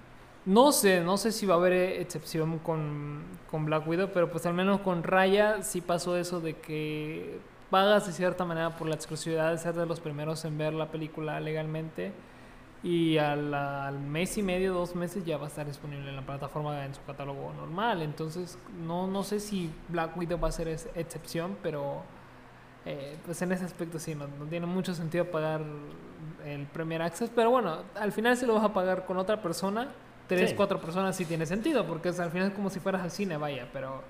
No 0.47 0.73
sé, 0.73 1.01
no 1.03 1.17
sé 1.19 1.33
si 1.33 1.45
va 1.47 1.55
a 1.55 1.59
haber 1.59 1.73
excepción 2.01 2.59
con, 2.61 3.23
con 3.51 3.67
Black 3.67 3.87
Widow, 3.87 4.09
pero 4.15 4.31
pues 4.31 4.47
al 4.47 4.55
menos 4.55 4.81
con 4.81 5.03
Raya 5.03 5.63
sí 5.63 5.81
pasó 5.81 6.17
eso 6.17 6.41
de 6.41 6.55
que 6.55 7.39
pagas 7.69 8.07
de 8.07 8.13
cierta 8.13 8.45
manera 8.45 8.77
por 8.77 8.89
la 8.89 8.95
exclusividad 8.95 9.51
de 9.51 9.59
ser 9.59 9.75
de 9.75 9.87
los 9.87 10.01
primeros 10.01 10.45
en 10.45 10.57
ver 10.57 10.73
la 10.73 10.87
película 10.91 11.41
legalmente 11.41 12.13
y 12.83 13.19
al, 13.19 13.53
al 13.53 13.99
mes 14.01 14.39
y 14.39 14.43
medio, 14.43 14.73
dos 14.73 14.95
meses 14.95 15.25
ya 15.25 15.37
va 15.37 15.45
a 15.45 15.49
estar 15.49 15.67
disponible 15.67 16.09
en 16.09 16.17
la 16.17 16.23
plataforma 16.23 16.85
en 16.85 16.95
su 16.95 17.03
catálogo 17.05 17.53
normal. 17.55 18.01
Entonces 18.03 18.59
no, 18.87 19.07
no 19.07 19.23
sé 19.23 19.39
si 19.41 19.71
Black 19.89 20.17
Widow 20.17 20.41
va 20.41 20.49
a 20.49 20.53
ser 20.53 20.69
es- 20.69 20.89
excepción, 20.95 21.57
pero 21.63 22.03
eh, 22.87 23.17
pues 23.27 23.43
en 23.43 23.53
ese 23.53 23.65
aspecto 23.67 23.99
sí, 23.99 24.15
no, 24.15 24.27
no 24.27 24.47
tiene 24.47 24.65
mucho 24.67 24.95
sentido 24.95 25.27
pagar 25.27 25.61
el 26.47 26.67
Premier 26.67 27.03
Access, 27.03 27.31
pero 27.35 27.51
bueno, 27.51 27.79
al 27.95 28.13
final 28.13 28.37
si 28.37 28.47
lo 28.47 28.55
vas 28.55 28.65
a 28.65 28.73
pagar 28.73 29.05
con 29.05 29.19
otra 29.19 29.43
persona, 29.43 29.89
tres, 30.27 30.51
Sí. 30.51 30.57
cuatro 30.57 30.81
personas 30.81 31.15
sí 31.17 31.27
tiene 31.27 31.45
sentido, 31.45 31.87
porque 31.87 32.09
es, 32.09 32.19
al 32.21 32.31
final 32.31 32.49
es 32.49 32.55
como 32.55 32.71
si 32.71 32.81
fueras 32.81 33.03
al 33.03 33.11
cine, 33.11 33.37
vaya, 33.37 33.69
pero 33.75 34.03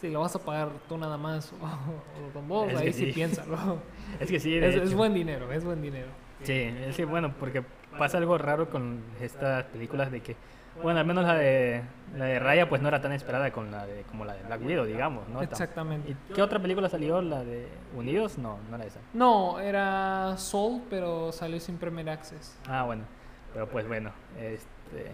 si 0.00 0.08
lo 0.10 0.20
vas 0.20 0.34
a 0.34 0.38
pagar 0.38 0.70
tú 0.88 0.96
nada 0.96 1.18
más 1.18 1.52
o, 1.60 2.26
o 2.28 2.32
con 2.32 2.48
vos, 2.48 2.72
Es 2.72 2.78
ahí 2.78 2.92
sí, 2.94 3.12
piénsalo. 3.12 3.58
Es 4.20 4.30
que 4.30 4.40
sí, 4.40 4.52
de 4.58 4.82
Es, 4.82 4.94
buen 4.94 5.12
dinero, 5.12 5.52
es 5.52 5.62
buen 5.64 5.82
dinero. 5.82 6.08
Sí, 6.42 6.52
es 6.54 6.96
que 6.96 7.04
bueno, 7.04 7.34
porque 7.38 7.62
pasa 7.98 8.18
algo 8.18 8.38
raro 8.38 8.68
con 8.70 9.00
estas 9.20 9.64
películas 9.64 10.10
de 10.10 10.20
que, 10.20 10.36
bueno, 10.82 11.00
al 11.00 11.06
menos 11.06 11.24
la 11.24 11.34
de, 11.34 11.82
la 12.16 12.26
de 12.26 12.38
Raya 12.38 12.68
pues 12.68 12.82
no 12.82 12.88
era 12.88 13.00
tan 13.00 13.12
esperada 13.12 13.50
con 13.50 13.70
la 13.70 13.86
de, 13.86 14.02
como 14.02 14.24
la 14.24 14.34
de 14.34 14.42
Black 14.44 14.62
Widow, 14.64 14.84
digamos, 14.84 15.28
¿no? 15.28 15.40
Tam- 15.40 15.44
Exactamente. 15.44 16.10
¿Y 16.12 16.32
qué 16.34 16.42
otra 16.42 16.58
película 16.58 16.88
salió? 16.88 17.22
¿La 17.22 17.42
de 17.44 17.66
Unidos? 17.96 18.36
No, 18.38 18.58
no 18.70 18.76
era 18.76 18.84
esa. 18.84 19.00
No, 19.14 19.58
era 19.60 20.36
Soul, 20.36 20.82
pero 20.90 21.32
salió 21.32 21.58
sin 21.60 21.78
Premier 21.78 22.10
Access. 22.10 22.58
Ah, 22.68 22.82
bueno, 22.84 23.04
pero 23.52 23.68
pues 23.68 23.86
bueno, 23.88 24.10
este... 24.38 25.12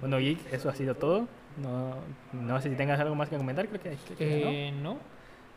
Bueno, 0.00 0.18
Geek, 0.18 0.52
eso 0.52 0.68
ha 0.68 0.74
sido 0.74 0.94
todo. 0.94 1.26
No, 1.56 1.94
no 2.34 2.60
sé 2.60 2.68
si 2.68 2.76
tengas 2.76 3.00
algo 3.00 3.14
más 3.14 3.28
que 3.30 3.36
comentar, 3.38 3.66
creo 3.68 3.80
que, 3.80 3.96
creo 4.14 4.18
que 4.18 4.40
no. 4.44 4.50
Eh, 4.50 4.72
no. 4.82 4.98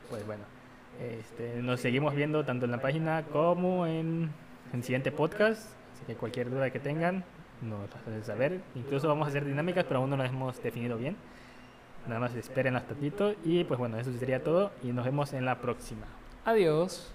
Pues 0.09 0.25
bueno, 0.25 0.43
este, 1.01 1.61
nos 1.61 1.81
seguimos 1.81 2.15
viendo 2.15 2.45
tanto 2.45 2.63
en 2.65 2.71
la 2.71 2.79
página 2.79 3.23
como 3.33 3.85
en 3.85 4.31
el 4.73 4.83
siguiente 4.83 5.11
podcast. 5.11 5.73
Así 5.99 6.05
que 6.05 6.15
cualquier 6.15 6.49
duda 6.49 6.69
que 6.71 6.79
tengan, 6.79 7.25
nos 7.61 7.93
hacen 7.93 8.23
saber. 8.23 8.61
Incluso 8.75 9.09
vamos 9.09 9.27
a 9.27 9.29
hacer 9.29 9.43
dinámicas, 9.43 9.83
pero 9.85 9.99
aún 9.99 10.09
no 10.09 10.15
las 10.15 10.29
hemos 10.29 10.63
definido 10.63 10.97
bien. 10.97 11.17
Nada 12.07 12.21
más 12.21 12.33
esperen 12.35 12.77
hasta 12.77 12.93
ratito. 12.93 13.35
Y 13.43 13.65
pues 13.65 13.77
bueno, 13.77 13.99
eso 13.99 14.11
sería 14.13 14.43
todo. 14.43 14.71
Y 14.81 14.87
nos 14.87 15.03
vemos 15.03 15.33
en 15.33 15.45
la 15.45 15.59
próxima. 15.59 16.05
Adiós. 16.45 17.13